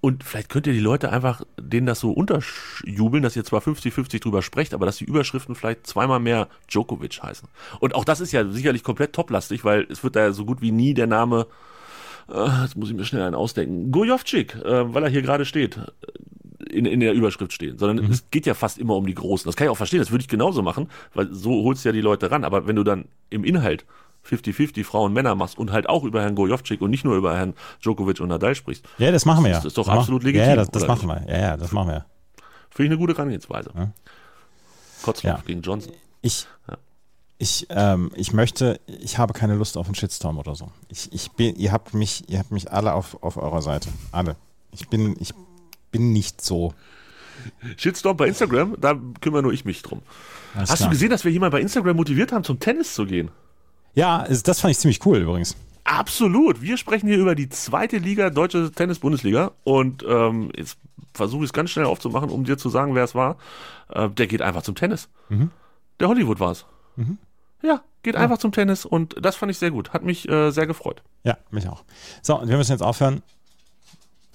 Und 0.00 0.22
vielleicht 0.22 0.50
könnt 0.50 0.66
ihr 0.66 0.72
die 0.72 0.80
Leute 0.80 1.10
einfach 1.10 1.42
denen 1.58 1.86
das 1.86 2.00
so 2.00 2.12
unterjubeln, 2.12 3.22
dass 3.22 3.34
ihr 3.34 3.44
zwar 3.44 3.60
50-50 3.60 4.22
drüber 4.22 4.42
sprecht, 4.42 4.74
aber 4.74 4.86
dass 4.86 4.98
die 4.98 5.04
Überschriften 5.04 5.54
vielleicht 5.54 5.86
zweimal 5.86 6.20
mehr 6.20 6.48
Djokovic 6.68 7.22
heißen. 7.22 7.48
Und 7.80 7.94
auch 7.94 8.04
das 8.04 8.20
ist 8.20 8.32
ja 8.32 8.46
sicherlich 8.48 8.84
komplett 8.84 9.14
toplastig, 9.14 9.64
weil 9.64 9.86
es 9.90 10.04
wird 10.04 10.16
da 10.16 10.20
ja 10.20 10.32
so 10.32 10.44
gut 10.44 10.60
wie 10.60 10.70
nie 10.70 10.94
der 10.94 11.06
Name, 11.06 11.46
äh, 12.28 12.62
jetzt 12.62 12.76
muss 12.76 12.90
ich 12.90 12.96
mir 12.96 13.04
schnell 13.04 13.22
einen 13.22 13.34
ausdenken, 13.34 13.90
Gojovcik, 13.90 14.54
äh, 14.56 14.94
weil 14.94 15.02
er 15.02 15.08
hier 15.08 15.22
gerade 15.22 15.44
steht, 15.44 15.80
in, 16.70 16.84
in 16.84 17.00
der 17.00 17.14
Überschrift 17.14 17.52
stehen. 17.52 17.78
Sondern 17.78 18.04
es 18.10 18.30
geht 18.30 18.46
ja 18.46 18.54
fast 18.54 18.78
immer 18.78 18.96
um 18.96 19.06
die 19.06 19.14
Großen. 19.14 19.48
Das 19.48 19.56
kann 19.56 19.66
ich 19.66 19.70
auch 19.70 19.76
verstehen, 19.76 20.00
das 20.00 20.10
würde 20.10 20.22
ich 20.22 20.28
genauso 20.28 20.62
machen, 20.62 20.88
weil 21.14 21.32
so 21.32 21.64
holst 21.64 21.84
du 21.84 21.88
ja 21.88 21.92
die 21.92 22.00
Leute 22.00 22.30
ran. 22.30 22.44
Aber 22.44 22.66
wenn 22.66 22.76
du 22.76 22.84
dann 22.84 23.06
im 23.30 23.44
Inhalt 23.44 23.84
50-50 24.28 24.84
Frauen, 24.84 25.12
Männer 25.12 25.34
machst 25.34 25.56
und 25.58 25.72
halt 25.72 25.88
auch 25.88 26.04
über 26.04 26.22
Herrn 26.22 26.34
Gojovcik 26.34 26.80
und 26.80 26.90
nicht 26.90 27.04
nur 27.04 27.16
über 27.16 27.36
Herrn 27.36 27.54
Djokovic 27.82 28.20
und 28.20 28.28
Nadal 28.28 28.54
sprichst, 28.54 28.84
Ja, 28.98 29.10
das 29.12 29.24
machen 29.24 29.44
wir 29.44 29.50
ja. 29.50 29.56
Das 29.56 29.64
ist 29.66 29.78
doch 29.78 29.86
Das 29.86 29.96
absolut 29.98 30.22
legitim, 30.24 30.48
ja 30.48 30.56
das, 30.56 30.70
das 30.70 30.86
machen 30.86 31.08
wir. 31.08 31.24
Ja, 31.28 31.38
ja, 31.38 31.56
das 31.56 31.72
machen 31.72 31.88
wir. 31.88 32.04
Finde 32.70 32.84
ich 32.86 32.90
eine 32.90 32.98
gute 32.98 33.14
Herangehensweise. 33.14 33.70
Ja. 33.74 33.92
Kotzloff 35.02 35.24
Ja. 35.38 35.42
gegen 35.46 35.62
Johnson. 35.62 35.92
Ich, 36.22 36.46
Ja. 36.68 36.76
ich, 37.38 37.66
ähm, 37.70 38.10
ich 38.14 38.32
möchte, 38.32 38.80
ich 38.86 39.18
habe 39.18 39.32
keine 39.32 39.54
Lust 39.54 39.76
auf 39.76 39.86
einen 39.86 39.94
Shitstorm 39.94 40.38
oder 40.38 40.54
so. 40.54 40.70
Ich, 40.88 41.12
ich 41.12 41.30
bin, 41.32 41.56
ihr 41.56 41.72
habt 41.72 41.94
mich, 41.94 42.28
ihr 42.28 42.38
habt 42.38 42.50
mich 42.50 42.70
alle 42.72 42.92
auf, 42.94 43.22
auf 43.22 43.36
eurer 43.36 43.62
Seite. 43.62 43.88
Alle. 44.12 44.36
Ich 44.72 44.88
bin, 44.88 45.16
ich 45.20 45.32
bin 45.90 46.12
nicht 46.12 46.40
so. 46.42 46.74
Shitstorm 47.76 48.16
bei 48.16 48.26
Instagram, 48.26 48.76
da 48.80 48.98
kümmere 49.20 49.42
nur 49.42 49.52
ich 49.52 49.64
mich 49.64 49.82
drum. 49.82 50.02
Alles 50.54 50.70
Hast 50.70 50.78
klar. 50.78 50.88
du 50.88 50.94
gesehen, 50.94 51.10
dass 51.10 51.24
wir 51.24 51.30
jemanden 51.32 51.52
bei 51.52 51.60
Instagram 51.60 51.96
motiviert 51.96 52.32
haben, 52.32 52.44
zum 52.44 52.58
Tennis 52.58 52.94
zu 52.94 53.04
gehen? 53.06 53.30
Ja, 53.96 54.24
das 54.28 54.60
fand 54.60 54.70
ich 54.70 54.78
ziemlich 54.78 55.04
cool 55.06 55.18
übrigens. 55.18 55.56
Absolut. 55.82 56.60
Wir 56.60 56.76
sprechen 56.76 57.08
hier 57.08 57.16
über 57.18 57.34
die 57.34 57.48
zweite 57.48 57.96
Liga, 57.96 58.30
Deutsche 58.30 58.70
Tennis-Bundesliga. 58.70 59.52
Und 59.64 60.04
ähm, 60.06 60.52
jetzt 60.54 60.76
versuche 61.14 61.44
ich 61.44 61.48
es 61.48 61.52
ganz 61.52 61.70
schnell 61.70 61.86
aufzumachen, 61.86 62.30
um 62.30 62.44
dir 62.44 62.58
zu 62.58 62.68
sagen, 62.68 62.94
wer 62.94 63.04
es 63.04 63.14
war. 63.14 63.38
Äh, 63.88 64.10
der 64.10 64.26
geht 64.26 64.42
einfach 64.42 64.62
zum 64.62 64.74
Tennis. 64.74 65.08
Mhm. 65.28 65.50
Der 65.98 66.08
Hollywood 66.08 66.40
war 66.40 66.52
es. 66.52 66.66
Ja, 67.62 67.82
geht 68.02 68.16
einfach 68.16 68.38
zum 68.38 68.52
Tennis 68.52 68.84
und 68.84 69.16
das 69.20 69.36
fand 69.36 69.50
ich 69.50 69.58
sehr 69.58 69.70
gut. 69.70 69.92
Hat 69.92 70.02
mich 70.04 70.28
äh, 70.28 70.50
sehr 70.50 70.66
gefreut. 70.66 71.02
Ja, 71.24 71.38
mich 71.50 71.68
auch. 71.68 71.84
So, 72.22 72.38
und 72.38 72.48
wir 72.48 72.56
müssen 72.56 72.72
jetzt 72.72 72.82
aufhören. 72.82 73.22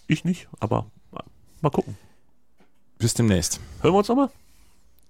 Ich 0.07 0.25
nicht, 0.25 0.47
aber 0.59 0.87
äh, 1.13 1.19
mal 1.61 1.69
gucken. 1.69 1.97
Bis 2.97 3.13
demnächst. 3.13 3.59
Hören 3.81 3.93
wir 3.93 3.99
uns 3.99 4.07
nochmal? 4.07 4.29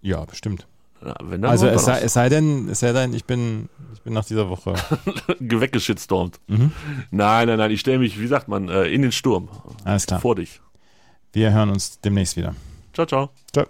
Ja, 0.02 0.26
bestimmt. 0.26 0.68
Wenn 1.22 1.44
Also 1.46 1.68
es 1.68 1.86
sei, 1.86 2.00
es 2.02 2.14
sei 2.14 2.30
denn, 2.30 2.70
es 2.70 2.80
sei 2.80 2.94
denn, 2.94 3.14
ich 3.14 3.26
bin, 3.26 3.70
ich 3.94 4.02
bin 4.02 4.14
nach 4.14 4.26
dieser 4.26 4.50
Woche. 4.50 4.74
weggeschitstormt. 5.40 6.40
Mhm. 6.48 6.72
Nein, 7.10 7.48
nein, 7.48 7.58
nein, 7.58 7.72
ich 7.72 7.80
stelle 7.80 8.00
mich, 8.00 8.20
wie 8.20 8.28
sagt 8.28 8.48
man, 8.48 8.70
äh, 8.70 8.86
in 8.86 9.02
den 9.02 9.12
Sturm. 9.12 9.50
Alles 9.84 10.06
klar. 10.06 10.20
Vor 10.20 10.36
dich. 10.36 10.62
Wir 11.34 11.52
hören 11.52 11.70
uns 11.70 12.00
demnächst 12.02 12.38
wieder. 12.38 12.54
Ciao, 12.94 13.06
ciao. 13.06 13.30
Ciao. 13.54 13.66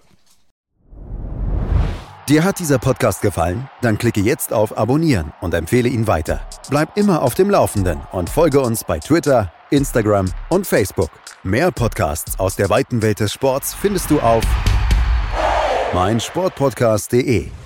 Dir 2.27 2.43
hat 2.43 2.59
dieser 2.59 2.79
Podcast 2.79 3.21
gefallen? 3.21 3.67
Dann 3.81 3.97
klicke 3.97 4.21
jetzt 4.21 4.53
auf 4.53 4.77
Abonnieren 4.77 5.33
und 5.41 5.53
empfehle 5.53 5.89
ihn 5.89 6.07
weiter. 6.07 6.41
Bleib 6.69 6.97
immer 6.97 7.21
auf 7.23 7.33
dem 7.33 7.49
Laufenden 7.49 7.99
und 8.11 8.29
folge 8.29 8.61
uns 8.61 8.83
bei 8.83 8.99
Twitter, 8.99 9.51
Instagram 9.69 10.31
und 10.49 10.65
Facebook. 10.65 11.09
Mehr 11.43 11.71
Podcasts 11.71 12.39
aus 12.39 12.55
der 12.55 12.69
weiten 12.69 13.01
Welt 13.01 13.19
des 13.19 13.33
Sports 13.33 13.73
findest 13.73 14.09
du 14.11 14.19
auf 14.21 14.43
meinsportpodcast.de. 15.93 17.60